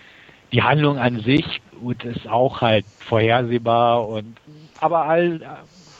Die 0.52 0.62
Handlung 0.62 0.98
an 0.98 1.20
sich 1.20 1.60
gut, 1.80 2.04
ist 2.04 2.28
auch 2.28 2.60
halt 2.60 2.84
vorhersehbar 2.98 4.06
und 4.06 4.36
aber 4.80 5.04
all 5.04 5.40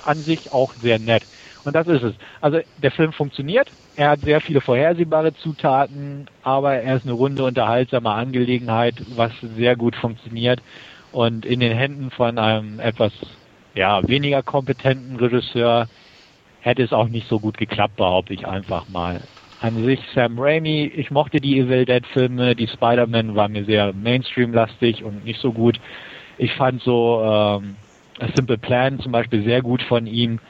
an 0.05 0.23
sich 0.23 0.53
auch 0.53 0.75
sehr 0.83 0.99
nett. 0.99 1.25
Und 1.65 1.75
das 1.75 1.87
ist 1.87 2.03
es. 2.03 2.15
Also 2.41 2.61
der 2.77 2.91
Film 2.91 3.13
funktioniert. 3.13 3.71
Er 3.97 4.11
hat 4.11 4.21
sehr 4.23 4.41
viele 4.41 4.61
vorhersehbare 4.61 5.35
Zutaten, 5.35 6.27
aber 6.43 6.75
er 6.75 6.97
ist 6.97 7.05
eine 7.05 7.13
runde, 7.13 7.45
unterhaltsame 7.45 8.11
Angelegenheit, 8.11 8.95
was 9.09 9.33
sehr 9.57 9.77
gut 9.77 9.97
funktioniert. 9.97 10.61
Und 11.13 11.45
in 11.45 11.61
den 11.61 11.77
Händen 11.77 12.11
von 12.11 12.39
einem 12.39 12.79
etwas 12.81 13.13
ja, 13.75 14.07
weniger 14.07 14.43
kompetenten 14.43 15.17
Regisseur 15.17 15.89
hätte 16.61 16.83
es 16.83 16.93
auch 16.93 17.09
nicht 17.09 17.29
so 17.29 17.41
gut 17.41 17.57
geklappt, 17.57 17.97
behaupte 17.97 18.35
ich 18.35 18.47
einfach 18.47 18.89
mal. 18.89 19.23
An 19.61 19.85
sich 19.85 20.01
Sam 20.15 20.39
Raimi, 20.39 20.87
ich 20.95 21.11
mochte 21.11 21.41
die 21.41 21.59
Evil 21.59 21.85
Dead 21.85 22.07
Filme, 22.07 22.55
die 22.57 22.69
Spider-Man 22.69 23.35
war 23.35 23.49
mir 23.49 23.65
sehr 23.65 23.93
Mainstream-lastig 23.93 25.05
und 25.05 25.25
nicht 25.25 25.41
so 25.41 25.53
gut. 25.53 25.79
Ich 26.39 26.53
fand 26.55 26.83
so 26.83 27.21
ähm, 27.23 27.77
A 28.19 28.29
Simple 28.35 28.59
Plan 28.59 28.99
zum 29.01 29.13
Beispiel 29.13 29.43
sehr 29.45 29.63
gut 29.63 29.83
von 29.83 30.07
ihm. 30.07 30.41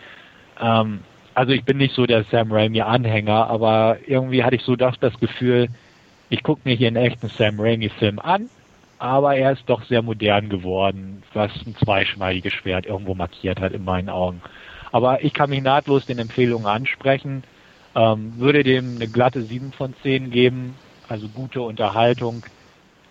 Ähm, 0.61 1.01
also 1.35 1.53
ich 1.53 1.65
bin 1.65 1.79
nicht 1.79 1.95
so 1.95 2.07
der 2.07 2.25
Sam 2.25 2.53
Raimi-Anhänger, 2.53 3.49
aber 3.49 3.99
irgendwie 4.07 4.45
hatte 4.45 4.57
ich 4.57 4.63
so 4.63 4.77
doch 4.77 4.97
das 4.97 5.19
Gefühl, 5.21 5.69
ich 6.29 6.43
gucke 6.43 6.63
mir 6.65 6.75
hier 6.75 6.89
einen 6.89 6.97
echten 6.97 7.29
Sam 7.29 7.59
Raimi-Film 7.59 8.19
an, 8.19 8.51
aber 8.99 9.37
er 9.37 9.53
ist 9.53 9.69
doch 9.69 9.83
sehr 9.85 10.03
modern 10.03 10.49
geworden, 10.49 11.23
was 11.33 11.51
ein 11.67 11.75
zweischneidiges 11.77 12.53
Schwert 12.53 12.87
irgendwo 12.87 13.15
markiert 13.15 13.61
hat 13.61 13.73
in 13.73 13.85
meinen 13.85 14.11
Augen. 14.11 14.43
Aber 14.93 15.25
ich 15.25 15.33
kann 15.33 15.51
mich 15.51 15.63
nahtlos 15.63 16.05
den 16.07 16.19
Empfehlungen 16.19 16.67
ansprechen, 16.67 17.43
ähm, 17.95 18.35
würde 18.39 18.63
dem 18.63 18.97
eine 18.97 19.09
glatte 19.09 19.45
7 19.45 19.73
von 19.73 19.95
10 20.03 20.31
geben, 20.31 20.75
also 21.09 21.29
gute 21.29 21.63
Unterhaltung, 21.63 22.45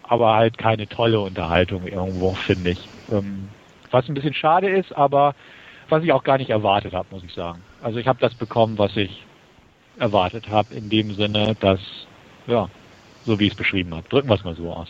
aber 0.03 0.35
halt 0.35 0.57
keine 0.57 0.87
tolle 0.87 1.19
Unterhaltung 1.19 1.87
irgendwo, 1.87 2.33
finde 2.45 2.71
ich. 2.71 2.89
Ähm, 3.11 3.49
was 3.91 4.07
ein 4.07 4.13
bisschen 4.13 4.33
schade 4.33 4.69
ist, 4.69 4.95
aber 4.95 5.35
was 5.91 6.03
ich 6.03 6.11
auch 6.11 6.23
gar 6.23 6.37
nicht 6.37 6.49
erwartet 6.49 6.93
habe, 6.93 7.07
muss 7.11 7.23
ich 7.23 7.33
sagen. 7.33 7.61
Also 7.81 7.99
ich 7.99 8.07
habe 8.07 8.19
das 8.19 8.33
bekommen, 8.33 8.77
was 8.77 8.95
ich 8.95 9.23
erwartet 9.97 10.49
habe, 10.49 10.73
in 10.73 10.89
dem 10.89 11.13
Sinne, 11.15 11.55
dass, 11.59 11.79
ja, 12.47 12.69
so 13.25 13.39
wie 13.39 13.47
ich 13.47 13.53
es 13.53 13.57
beschrieben 13.57 13.93
habe. 13.93 14.07
Drücken 14.09 14.29
wir 14.29 14.35
es 14.35 14.43
mal 14.43 14.55
so 14.55 14.71
aus. 14.71 14.89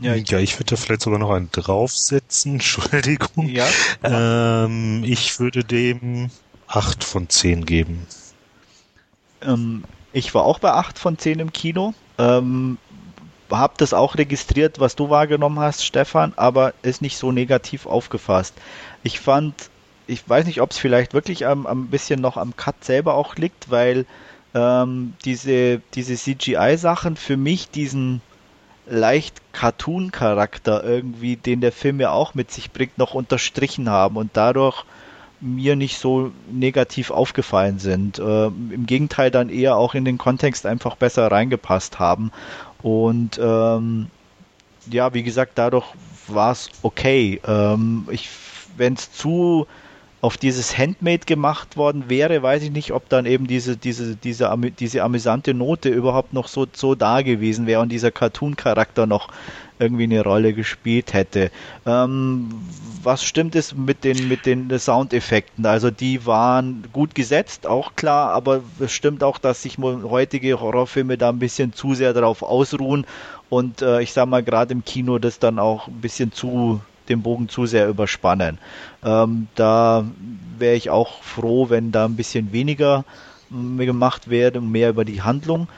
Ja, 0.00 0.14
ich, 0.14 0.28
ja, 0.30 0.38
ich 0.38 0.58
würde 0.58 0.70
da 0.70 0.76
vielleicht 0.76 1.02
sogar 1.02 1.18
noch 1.18 1.30
einen 1.30 1.50
draufsetzen, 1.52 2.52
Entschuldigung. 2.54 3.48
Ja. 3.48 3.66
Ähm, 4.02 5.04
ich 5.04 5.38
würde 5.38 5.64
dem 5.64 6.30
8 6.66 7.04
von 7.04 7.28
10 7.28 7.66
geben. 7.66 8.06
Ähm, 9.42 9.84
ich 10.12 10.34
war 10.34 10.44
auch 10.44 10.58
bei 10.58 10.72
8 10.72 10.98
von 10.98 11.18
10 11.18 11.40
im 11.40 11.52
Kino. 11.52 11.94
Ähm, 12.18 12.78
habe 13.50 13.74
das 13.76 13.92
auch 13.92 14.16
registriert, 14.16 14.80
was 14.80 14.96
du 14.96 15.10
wahrgenommen 15.10 15.60
hast, 15.60 15.84
Stefan, 15.84 16.32
aber 16.36 16.72
ist 16.82 17.02
nicht 17.02 17.18
so 17.18 17.32
negativ 17.32 17.86
aufgefasst. 17.86 18.54
Ich 19.02 19.20
fand, 19.20 19.54
ich 20.06 20.28
weiß 20.28 20.46
nicht, 20.46 20.60
ob 20.60 20.70
es 20.70 20.78
vielleicht 20.78 21.14
wirklich 21.14 21.46
am, 21.46 21.66
am 21.66 21.88
bisschen 21.88 22.20
noch 22.20 22.36
am 22.36 22.56
Cut 22.56 22.84
selber 22.84 23.14
auch 23.14 23.36
liegt, 23.36 23.70
weil 23.70 24.06
ähm, 24.54 25.14
diese, 25.24 25.80
diese 25.94 26.16
CGI-Sachen 26.16 27.16
für 27.16 27.36
mich 27.36 27.70
diesen 27.70 28.20
leicht 28.86 29.40
Cartoon-Charakter 29.52 30.82
irgendwie, 30.84 31.36
den 31.36 31.60
der 31.60 31.72
Film 31.72 32.00
ja 32.00 32.10
auch 32.10 32.34
mit 32.34 32.50
sich 32.50 32.72
bringt, 32.72 32.98
noch 32.98 33.14
unterstrichen 33.14 33.88
haben 33.88 34.16
und 34.16 34.30
dadurch 34.34 34.84
mir 35.40 35.74
nicht 35.74 35.98
so 35.98 36.30
negativ 36.50 37.10
aufgefallen 37.10 37.78
sind. 37.78 38.18
Äh, 38.18 38.46
Im 38.46 38.86
Gegenteil 38.86 39.30
dann 39.30 39.48
eher 39.48 39.76
auch 39.76 39.94
in 39.94 40.04
den 40.04 40.16
Kontext 40.16 40.66
einfach 40.66 40.94
besser 40.94 41.30
reingepasst 41.30 41.98
haben. 41.98 42.30
Und 42.80 43.40
ähm, 43.42 44.06
ja, 44.90 45.14
wie 45.14 45.22
gesagt, 45.22 45.52
dadurch 45.56 45.86
war 46.28 46.52
es 46.52 46.68
okay. 46.82 47.40
Ähm, 47.46 48.06
ich, 48.10 48.28
wenn 48.76 48.94
es 48.94 49.12
zu 49.12 49.66
auf 50.22 50.36
dieses 50.36 50.78
Handmade 50.78 51.26
gemacht 51.26 51.76
worden 51.76 52.04
wäre, 52.06 52.44
weiß 52.44 52.62
ich 52.62 52.70
nicht, 52.70 52.92
ob 52.92 53.08
dann 53.08 53.26
eben 53.26 53.48
diese, 53.48 53.76
diese, 53.76 54.14
diese, 54.14 54.56
diese 54.78 55.02
amüsante 55.02 55.52
Note 55.52 55.88
überhaupt 55.88 56.32
noch 56.32 56.46
so, 56.46 56.64
so 56.72 56.94
da 56.94 57.22
gewesen 57.22 57.66
wäre 57.66 57.80
und 57.80 57.88
dieser 57.90 58.12
Cartoon-Charakter 58.12 59.06
noch 59.06 59.28
irgendwie 59.80 60.04
eine 60.04 60.22
Rolle 60.22 60.52
gespielt 60.52 61.12
hätte. 61.12 61.50
Ähm, 61.86 62.50
was 63.02 63.24
stimmt 63.24 63.56
es 63.56 63.74
mit 63.74 64.04
den, 64.04 64.28
mit 64.28 64.46
den 64.46 64.78
Soundeffekten? 64.78 65.66
Also 65.66 65.90
die 65.90 66.24
waren 66.24 66.84
gut 66.92 67.16
gesetzt, 67.16 67.66
auch 67.66 67.96
klar, 67.96 68.30
aber 68.30 68.60
es 68.78 68.92
stimmt 68.92 69.24
auch, 69.24 69.38
dass 69.38 69.62
sich 69.62 69.76
heutige 69.78 70.60
Horrorfilme 70.60 71.18
da 71.18 71.30
ein 71.30 71.40
bisschen 71.40 71.72
zu 71.72 71.94
sehr 71.94 72.12
darauf 72.12 72.44
ausruhen 72.44 73.06
und 73.48 73.82
äh, 73.82 74.00
ich 74.00 74.12
sag 74.12 74.28
mal 74.28 74.44
gerade 74.44 74.72
im 74.72 74.84
Kino 74.84 75.18
das 75.18 75.40
dann 75.40 75.58
auch 75.58 75.88
ein 75.88 76.00
bisschen 76.00 76.30
zu 76.30 76.80
den 77.08 77.22
Bogen 77.22 77.48
zu 77.48 77.66
sehr 77.66 77.88
überspannen. 77.88 78.58
Ähm, 79.04 79.48
da 79.54 80.04
wäre 80.58 80.76
ich 80.76 80.90
auch 80.90 81.22
froh, 81.22 81.70
wenn 81.70 81.92
da 81.92 82.04
ein 82.04 82.16
bisschen 82.16 82.52
weniger 82.52 83.04
mm, 83.50 83.78
gemacht 83.78 84.30
werde, 84.30 84.60
mehr 84.60 84.90
über 84.90 85.04
die 85.04 85.22
Handlung. 85.22 85.68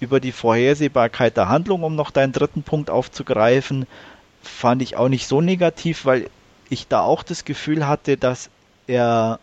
über 0.00 0.20
die 0.20 0.32
Vorhersehbarkeit 0.32 1.36
der 1.36 1.48
Handlung, 1.48 1.84
um 1.84 1.94
noch 1.94 2.10
deinen 2.10 2.32
dritten 2.32 2.62
Punkt 2.64 2.90
aufzugreifen, 2.90 3.86
fand 4.42 4.82
ich 4.82 4.96
auch 4.96 5.08
nicht 5.08 5.28
so 5.28 5.40
negativ, 5.40 6.04
weil 6.04 6.30
ich 6.68 6.88
da 6.88 7.02
auch 7.02 7.22
das 7.22 7.44
Gefühl 7.44 7.86
hatte, 7.86 8.16
dass 8.16 8.50
er 8.86 9.38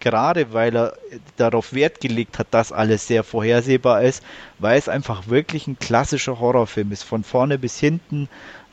gerade 0.00 0.52
weil 0.52 0.74
er 0.74 0.94
darauf 1.36 1.72
Wert 1.72 2.00
gelegt 2.00 2.38
hat, 2.38 2.48
dass 2.50 2.72
alles 2.72 3.06
sehr 3.06 3.22
vorhersehbar 3.22 4.02
ist, 4.02 4.22
weil 4.58 4.78
es 4.78 4.88
einfach 4.88 5.28
wirklich 5.28 5.66
ein 5.66 5.78
klassischer 5.78 6.40
Horrorfilm 6.40 6.90
ist, 6.92 7.02
von 7.04 7.22
vorne 7.22 7.58
bis 7.58 7.78
hinten 7.78 8.28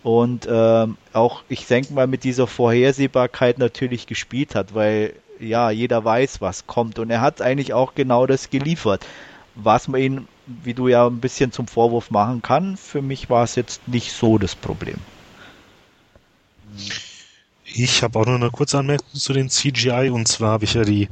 und 0.08 0.48
ähm, 0.50 0.96
auch, 1.12 1.44
ich 1.50 1.68
denke 1.68 1.92
mal, 1.92 2.08
mit 2.08 2.24
dieser 2.24 2.48
Vorhersehbarkeit 2.48 3.58
natürlich 3.58 4.08
gespielt 4.08 4.56
hat, 4.56 4.74
weil 4.74 5.12
ja, 5.38 5.70
jeder 5.70 6.06
weiß, 6.06 6.40
was 6.40 6.66
kommt 6.66 6.98
und 6.98 7.10
er 7.10 7.20
hat 7.20 7.42
eigentlich 7.42 7.74
auch 7.74 7.94
genau 7.94 8.26
das 8.26 8.50
geliefert, 8.50 9.06
was 9.56 9.90
man 9.90 10.02
ihn, 10.02 10.28
wie 10.46 10.74
du 10.74 10.88
ja 10.88 11.06
ein 11.08 11.20
bisschen 11.20 11.52
zum 11.52 11.68
Vorwurf 11.68 12.10
machen 12.10 12.42
kann. 12.42 12.78
Für 12.78 13.02
mich 13.02 13.30
war 13.30 13.44
es 13.44 13.56
jetzt 13.56 13.86
nicht 13.86 14.14
so 14.14 14.38
das 14.38 14.56
Problem. 14.56 14.96
Ich 17.66 18.02
habe 18.02 18.18
auch 18.18 18.26
noch 18.26 18.36
eine 18.36 18.50
kurze 18.50 18.78
Anmerkung 18.78 19.14
zu 19.14 19.34
den 19.34 19.50
CGI 19.50 20.10
und 20.10 20.30
zwar 20.30 20.52
habe 20.52 20.64
ich 20.64 20.76
ja 20.76 20.86
die 20.86 21.10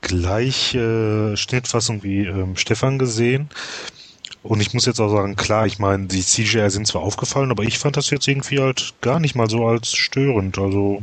gleiche 0.00 1.36
Schnittfassung 1.36 2.02
wie 2.02 2.24
ähm, 2.24 2.56
Stefan 2.56 2.98
gesehen. 2.98 3.50
Und 4.42 4.60
ich 4.60 4.74
muss 4.74 4.86
jetzt 4.86 5.00
auch 5.00 5.08
sagen, 5.08 5.36
klar, 5.36 5.66
ich 5.66 5.78
meine, 5.78 6.06
die 6.06 6.20
CGI 6.20 6.68
sind 6.70 6.86
zwar 6.86 7.02
aufgefallen, 7.02 7.50
aber 7.50 7.62
ich 7.62 7.78
fand 7.78 7.96
das 7.96 8.10
jetzt 8.10 8.26
irgendwie 8.26 8.60
halt 8.60 8.94
gar 9.00 9.20
nicht 9.20 9.36
mal 9.36 9.48
so 9.48 9.66
als 9.66 9.94
störend. 9.94 10.58
Also 10.58 11.02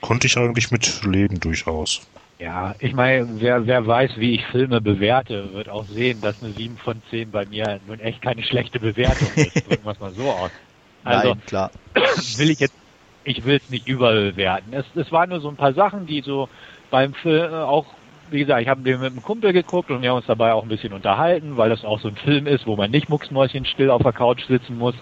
konnte 0.00 0.28
ich 0.28 0.36
eigentlich 0.36 0.70
mit 0.70 1.04
leben 1.04 1.40
durchaus. 1.40 2.02
Ja, 2.38 2.76
ich 2.78 2.94
meine, 2.94 3.28
wer, 3.40 3.66
wer 3.66 3.84
weiß, 3.84 4.12
wie 4.16 4.36
ich 4.36 4.46
Filme 4.46 4.80
bewerte, 4.80 5.52
wird 5.52 5.68
auch 5.68 5.86
sehen, 5.86 6.20
dass 6.20 6.40
eine 6.40 6.52
7 6.52 6.76
von 6.76 7.02
10 7.10 7.32
bei 7.32 7.44
mir 7.46 7.80
nun 7.88 7.98
echt 7.98 8.22
keine 8.22 8.44
schlechte 8.44 8.78
Bewertung 8.78 9.26
ist. 9.34 9.54
Drücken 9.68 9.84
wir 9.84 9.90
es 9.90 9.98
mal 10.00 10.14
so 10.14 10.30
aus. 10.30 10.52
Also, 11.02 11.30
Nein, 11.30 11.42
klar. 11.46 11.70
will 12.36 12.50
ich 12.50 12.60
jetzt, 12.60 12.74
ich 13.24 13.44
will 13.44 13.56
es 13.56 13.68
nicht 13.70 13.88
überbewerten. 13.88 14.72
Es, 14.72 14.86
es 14.94 15.10
waren 15.10 15.30
nur 15.30 15.40
so 15.40 15.48
ein 15.48 15.56
paar 15.56 15.74
Sachen, 15.74 16.06
die 16.06 16.20
so 16.20 16.48
beim 16.90 17.12
Film 17.14 17.52
auch, 17.52 17.86
wie 18.30 18.40
gesagt, 18.40 18.62
ich 18.62 18.68
habe 18.68 18.82
den 18.82 19.00
mit 19.00 19.12
einem 19.12 19.22
Kumpel 19.22 19.52
geguckt 19.52 19.90
und 19.90 20.02
wir 20.02 20.10
haben 20.10 20.18
uns 20.18 20.26
dabei 20.26 20.52
auch 20.52 20.62
ein 20.62 20.68
bisschen 20.68 20.92
unterhalten, 20.92 21.56
weil 21.56 21.70
das 21.70 21.84
auch 21.84 22.00
so 22.00 22.08
ein 22.08 22.16
Film 22.16 22.46
ist, 22.46 22.66
wo 22.66 22.76
man 22.76 22.90
nicht 22.90 23.08
mucksmäuschen 23.08 23.64
still 23.64 23.90
auf 23.90 24.02
der 24.02 24.12
Couch 24.12 24.44
sitzen 24.46 24.78
muss, 24.78 24.94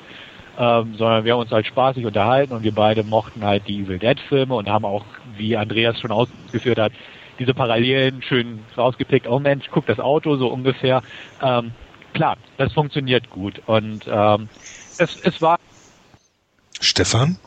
ähm, 0.58 0.94
sondern 0.96 1.24
wir 1.24 1.32
haben 1.32 1.40
uns 1.40 1.50
halt 1.50 1.66
spaßig 1.66 2.06
unterhalten 2.06 2.52
und 2.52 2.62
wir 2.62 2.74
beide 2.74 3.04
mochten 3.04 3.44
halt 3.44 3.66
die 3.68 3.82
Evil 3.82 3.98
Dead 3.98 4.18
Filme 4.28 4.54
und 4.54 4.68
haben 4.68 4.84
auch, 4.84 5.04
wie 5.36 5.56
Andreas 5.56 6.00
schon 6.00 6.12
ausgeführt 6.12 6.78
hat, 6.78 6.92
diese 7.38 7.52
Parallelen 7.52 8.22
schön 8.22 8.60
rausgepickt. 8.76 9.26
Oh 9.26 9.38
Mensch, 9.38 9.66
guck 9.70 9.86
das 9.86 10.00
Auto 10.00 10.36
so 10.36 10.48
ungefähr. 10.48 11.02
Ähm, 11.42 11.72
klar, 12.14 12.36
das 12.56 12.72
funktioniert 12.72 13.30
gut 13.30 13.60
und 13.66 14.06
ähm, 14.08 14.48
es, 14.98 15.20
es 15.22 15.42
war 15.42 15.58
Stefan? 16.80 17.38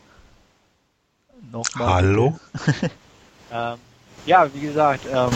Nochmal. 1.50 1.94
Hallo? 1.94 2.38
Ähm, 3.52 3.78
ja, 4.24 4.52
wie 4.54 4.60
gesagt, 4.60 5.06
ähm, 5.06 5.32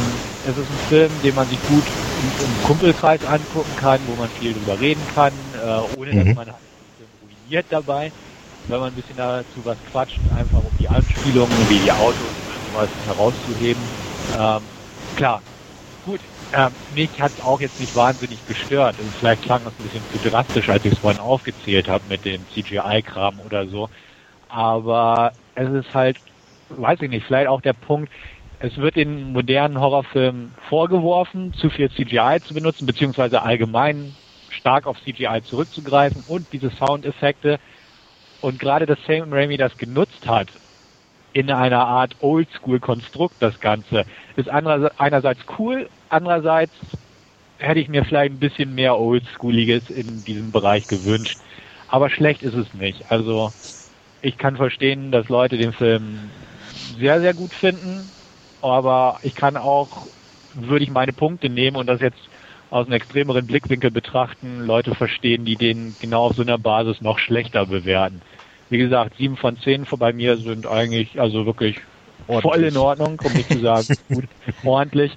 es 0.46 0.56
ist 0.56 0.70
ein 0.70 0.78
Film, 0.88 1.10
den 1.22 1.34
man 1.34 1.48
sich 1.48 1.58
gut 1.68 1.84
im, 1.84 2.44
im 2.46 2.62
Kumpelkreis 2.66 3.24
angucken 3.24 3.74
kann, 3.76 4.06
wo 4.06 4.14
man 4.16 4.30
viel 4.30 4.54
drüber 4.54 4.78
reden 4.78 5.06
kann, 5.14 5.32
äh, 5.54 5.80
ohne 5.98 6.12
Mhm. 6.14 6.24
dass 6.24 6.34
man 6.34 6.52
halt 6.52 6.62
ruiniert 7.20 7.66
dabei, 7.70 8.12
wenn 8.66 8.78
man 8.80 8.88
ein 8.92 8.94
bisschen 8.94 9.16
dazu 9.16 9.64
was 9.64 9.82
quatscht, 9.84 10.20
einfach 10.28 10.62
um 10.62 10.76
die 10.76 10.88
Anspielungen 10.88 11.68
wie 11.68 11.80
die 11.80 11.92
Autos 11.92 12.34
und 12.40 12.62
sowas 12.64 12.90
herauszuheben. 13.04 13.82
Ähm, 14.30 14.70
klar, 15.16 15.42
gut. 16.02 16.20
Ähm, 16.52 16.76
mich 16.88 17.20
hat 17.20 17.32
es 17.34 17.40
auch 17.40 17.60
jetzt 17.60 17.78
nicht 17.78 17.94
wahnsinnig 17.94 18.44
gestört. 18.44 19.00
Und 19.00 19.14
vielleicht 19.16 19.42
klang 19.42 19.64
das 19.64 19.78
ein 19.78 19.82
bisschen 19.82 20.06
zu 20.06 20.18
drastisch, 20.20 20.68
als 20.68 20.84
ich 20.84 20.92
es 20.92 20.98
vorhin 21.00 21.18
aufgezählt 21.20 21.88
habe 21.88 22.06
mit 22.06 22.24
dem 22.24 22.46
CGI-Kram 22.48 23.40
oder 23.40 23.66
so. 23.68 23.88
Aber 24.48 25.32
es 25.54 25.68
ist 25.70 25.94
halt, 25.94 26.18
weiß 26.68 27.00
ich 27.02 27.10
nicht, 27.10 27.26
vielleicht 27.26 27.48
auch 27.48 27.60
der 27.60 27.74
Punkt, 27.74 28.12
es 28.60 28.76
wird 28.76 28.96
den 28.96 29.32
modernen 29.32 29.80
Horrorfilmen 29.80 30.52
vorgeworfen, 30.68 31.52
zu 31.54 31.70
viel 31.70 31.90
CGI 31.90 32.40
zu 32.46 32.54
benutzen, 32.54 32.86
beziehungsweise 32.86 33.42
allgemein 33.42 34.14
stark 34.50 34.86
auf 34.86 35.00
CGI 35.02 35.42
zurückzugreifen 35.44 36.24
und 36.26 36.46
diese 36.52 36.70
Soundeffekte. 36.70 37.58
Und 38.40 38.58
gerade 38.58 38.86
dass 38.86 38.98
Sam 39.06 39.32
Raimi 39.32 39.56
das 39.56 39.76
genutzt 39.76 40.26
hat, 40.26 40.48
in 41.32 41.50
einer 41.50 41.84
Art 41.84 42.14
Oldschool-Konstrukt 42.20 43.34
das 43.40 43.58
Ganze, 43.60 44.04
ist 44.36 44.48
einerseits 44.48 45.40
cool, 45.58 45.88
andererseits 46.08 46.72
hätte 47.58 47.80
ich 47.80 47.88
mir 47.88 48.04
vielleicht 48.04 48.32
ein 48.32 48.38
bisschen 48.38 48.74
mehr 48.74 48.98
Oldschooliges 48.98 49.90
in 49.90 50.24
diesem 50.24 50.52
Bereich 50.52 50.86
gewünscht. 50.86 51.38
Aber 51.88 52.08
schlecht 52.10 52.42
ist 52.42 52.54
es 52.54 52.72
nicht. 52.74 53.10
Also 53.10 53.52
ich 54.22 54.38
kann 54.38 54.56
verstehen, 54.56 55.10
dass 55.10 55.28
Leute 55.28 55.56
den 55.56 55.72
Film 55.72 56.30
sehr, 56.98 57.20
sehr 57.20 57.34
gut 57.34 57.52
finden, 57.54 58.10
aber 58.64 59.18
ich 59.22 59.34
kann 59.34 59.56
auch, 59.56 60.06
würde 60.54 60.84
ich 60.84 60.90
meine 60.90 61.12
Punkte 61.12 61.48
nehmen 61.48 61.76
und 61.76 61.86
das 61.86 62.00
jetzt 62.00 62.18
aus 62.70 62.86
einem 62.86 62.94
extremeren 62.94 63.46
Blickwinkel 63.46 63.90
betrachten, 63.90 64.66
Leute 64.66 64.94
verstehen, 64.94 65.44
die 65.44 65.56
den 65.56 65.94
genau 66.00 66.24
auf 66.24 66.36
so 66.36 66.42
einer 66.42 66.58
Basis 66.58 67.00
noch 67.00 67.18
schlechter 67.18 67.66
bewerten. 67.66 68.20
Wie 68.70 68.78
gesagt, 68.78 69.16
sieben 69.16 69.36
von 69.36 69.58
zehn 69.58 69.86
bei 69.98 70.12
mir 70.12 70.38
sind 70.38 70.66
eigentlich 70.66 71.20
also 71.20 71.46
wirklich 71.46 71.78
voll 72.26 72.64
in 72.64 72.76
Ordnung, 72.76 73.20
um 73.22 73.32
nicht 73.32 73.52
zu 73.52 73.60
sagen 73.60 73.86
gut, 74.08 74.24
ordentlich. 74.64 75.12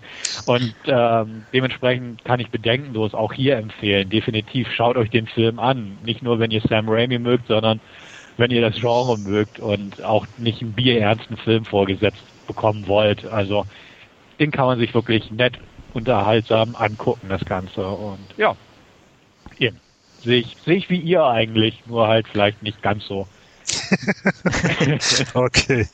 Und 0.46 0.76
ähm, 0.86 1.46
dementsprechend 1.54 2.24
kann 2.26 2.40
ich 2.40 2.50
bedenkenlos 2.50 3.14
auch 3.14 3.34
hier 3.34 3.58
empfehlen. 3.58 4.10
Definitiv 4.10 4.70
schaut 4.72 4.98
euch 4.98 5.10
den 5.10 5.26
Film 5.28 5.58
an. 5.58 5.98
Nicht 6.04 6.22
nur, 6.22 6.40
wenn 6.40 6.52
ihr 6.52 6.62
Sam 6.62 6.90
Raimi 6.90 7.18
mögt, 7.18 7.48
sondern 7.48 7.80
wenn 8.36 8.52
ihr 8.52 8.62
das 8.62 8.76
Genre 8.76 9.18
mögt 9.18 9.60
und 9.60 10.04
auch 10.04 10.28
nicht 10.38 10.62
einen 10.62 10.74
bierernsten 10.74 11.38
Film 11.38 11.66
vorgesetzt 11.66 12.22
bekommen 12.48 12.88
wollt. 12.88 13.26
Also 13.26 13.66
den 14.40 14.52
kann 14.52 14.66
man 14.66 14.80
sich 14.80 14.94
wirklich 14.94 15.30
nett, 15.32 15.58
unterhaltsam 15.94 16.76
angucken, 16.76 17.28
das 17.30 17.44
Ganze. 17.46 17.86
Und 17.88 18.20
ja, 18.38 18.56
eben. 19.60 19.80
Sehe 20.24 20.40
ich, 20.40 20.58
sehe 20.66 20.76
ich 20.76 20.90
wie 20.90 21.00
ihr 21.00 21.24
eigentlich, 21.24 21.84
nur 21.86 22.08
halt 22.08 22.28
vielleicht 22.28 22.64
nicht 22.64 22.82
ganz 22.82 23.06
so. 23.06 23.28
Okay. 25.34 25.86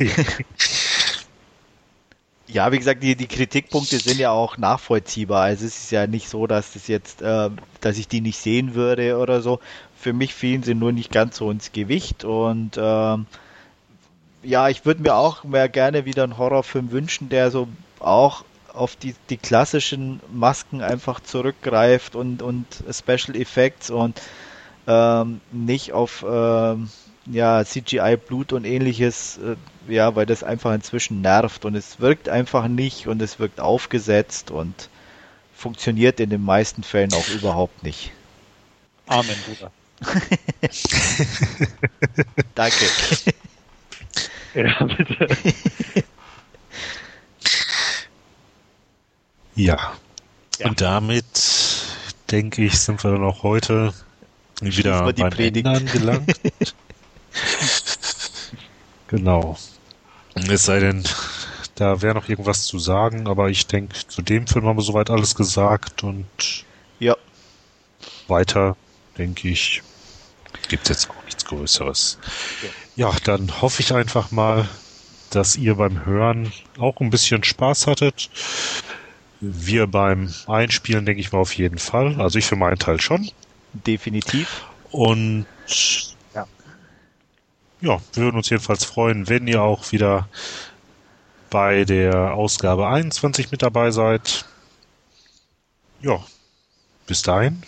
Ja, 2.48 2.72
wie 2.72 2.78
gesagt, 2.78 3.02
die, 3.02 3.16
die 3.16 3.28
Kritikpunkte 3.28 4.00
sind 4.00 4.20
ja 4.20 4.32
auch 4.32 4.58
nachvollziehbar. 4.58 5.44
Also 5.44 5.66
es 5.66 5.86
ist 5.86 5.92
ja 5.92 6.08
nicht 6.08 6.28
so, 6.30 6.46
dass 6.46 6.74
das 6.74 6.88
jetzt, 6.88 7.22
äh, 7.22 7.50
dass 7.82 7.98
ich 7.98 8.08
die 8.08 8.22
nicht 8.22 8.38
sehen 8.38 8.76
würde 8.76 9.18
oder 9.18 9.42
so. 9.42 9.60
Für 9.96 10.14
mich 10.14 10.34
fielen 10.34 10.62
sie 10.62 10.76
nur 10.76 10.92
nicht 10.92 11.12
ganz 11.12 11.38
so 11.38 11.50
ins 11.50 11.72
Gewicht 11.72 12.26
und 12.26 12.78
ähm, 12.78 13.28
ja, 14.44 14.70
ich 14.70 14.86
würde 14.86 15.02
mir 15.02 15.16
auch 15.16 15.44
mehr 15.44 15.70
gerne 15.70 16.06
wieder 16.06 16.24
einen 16.24 16.38
Horrorfilm 16.38 16.92
wünschen, 16.92 17.30
der 17.30 17.52
so 17.52 17.68
auch 18.00 18.44
auf 18.74 18.96
die, 18.96 19.16
die 19.30 19.38
klassischen 19.38 20.20
Masken 20.32 20.82
einfach 20.82 21.20
zurückgreift 21.20 22.16
und, 22.16 22.42
und 22.42 22.66
Special 22.92 23.36
Effects 23.36 23.90
und 23.90 24.20
ähm, 24.88 25.42
nicht 25.52 25.94
auf 25.94 26.26
ähm, 26.28 26.90
ja, 27.28 27.64
CGI, 27.64 28.18
Blut 28.18 28.52
und 28.52 28.66
ähnliches, 28.66 29.38
äh, 29.38 29.56
ja, 29.94 30.16
weil 30.16 30.26
das 30.26 30.44
einfach 30.44 30.74
inzwischen 30.74 31.22
nervt 31.22 31.66
und 31.66 31.76
es 31.76 32.00
wirkt 32.00 32.28
einfach 32.30 32.68
nicht 32.68 33.08
und 33.08 33.22
es 33.22 33.40
wirkt 33.40 33.60
aufgesetzt 33.60 34.52
und 34.52 34.90
funktioniert 35.56 36.20
in 36.20 36.30
den 36.30 36.44
meisten 36.44 36.84
Fällen 36.84 37.14
auch 37.14 37.30
überhaupt 37.30 37.84
nicht. 37.84 38.12
Amen, 39.08 39.36
Bruder. 39.46 39.72
Danke. 42.56 43.44
Ja, 44.56 44.84
bitte. 44.84 45.28
Ja. 49.56 49.94
Ja. 50.60 50.68
Und 50.68 50.82
damit, 50.82 51.26
denke 52.32 52.64
ich, 52.64 52.80
sind 52.80 53.04
wir 53.04 53.12
dann 53.12 53.24
auch 53.24 53.44
heute 53.44 53.94
wieder 54.62 55.06
wir 55.06 55.14
die 55.14 55.22
beim 55.22 55.32
Predigt. 55.32 55.68
Ende 55.68 55.80
angelangt. 55.80 56.40
genau. 59.08 59.58
Es 60.36 60.64
sei 60.64 60.80
denn, 60.80 61.04
da 61.76 62.02
wäre 62.02 62.16
noch 62.16 62.30
irgendwas 62.30 62.64
zu 62.64 62.80
sagen, 62.80 63.28
aber 63.28 63.50
ich 63.50 63.68
denke, 63.68 63.96
zu 64.08 64.22
dem 64.22 64.48
Film 64.48 64.66
haben 64.66 64.78
wir 64.78 64.84
soweit 64.84 65.10
alles 65.10 65.36
gesagt 65.36 66.04
und 66.04 66.66
Ja, 67.00 67.16
weiter, 68.28 68.76
denke 69.18 69.50
ich, 69.50 69.82
gibt 70.70 70.84
es 70.84 70.90
jetzt 70.90 71.10
auch 71.10 71.24
nichts 71.26 71.46
Größeres. 71.46 72.18
Ja, 72.62 72.70
dann 73.24 73.62
hoffe 73.62 73.82
ich 73.82 73.94
einfach 73.94 74.32
mal, 74.32 74.68
dass 75.30 75.56
ihr 75.56 75.76
beim 75.76 76.06
Hören 76.06 76.52
auch 76.78 77.00
ein 77.00 77.10
bisschen 77.10 77.44
Spaß 77.44 77.88
hattet. 77.88 78.30
Wir 79.42 79.88
beim 79.88 80.34
Einspielen, 80.48 81.06
denke 81.06 81.20
ich 81.22 81.32
mal, 81.32 81.40
auf 81.40 81.56
jeden 81.56 81.80
Fall. 81.80 82.20
Also 82.22 82.40
ich 82.40 82.46
für 82.46 82.56
meinen 82.56 82.80
Teil 82.80 83.02
schon. 83.02 83.30
definitiv. 83.74 84.64
Und 84.92 85.46
Ja. 86.36 86.46
ja, 87.82 88.00
wir 88.14 88.24
würden 88.24 88.38
uns 88.38 88.50
jedenfalls 88.50 88.86
freuen, 88.86 89.28
wenn 89.28 89.48
ihr 89.48 89.62
auch 89.62 89.92
wieder 89.92 90.28
bei 91.50 91.84
der 91.86 92.34
Ausgabe 92.34 92.88
21 92.88 93.52
mit 93.52 93.62
dabei 93.64 93.92
seid. 93.92 94.46
Ja, 96.02 96.24
bis 97.08 97.22
dahin, 97.22 97.64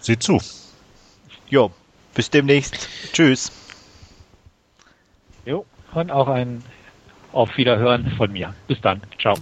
seht 0.00 0.22
zu. 0.22 0.40
Jo, 1.48 1.70
bis 2.14 2.30
demnächst. 2.30 2.88
Tschüss. 3.12 3.52
Jo, 5.44 5.66
und 5.94 6.10
auch 6.10 6.28
ein 6.28 6.62
Auf 7.32 7.56
Wiederhören 7.56 8.12
von 8.16 8.32
mir. 8.32 8.54
Bis 8.68 8.80
dann. 8.80 9.00
Ciao. 9.20 9.34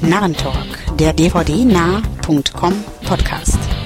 Narrentalk, 0.00 0.96
der 0.98 1.12
dvd-nah.com 1.12 2.84
Podcast. 3.06 3.79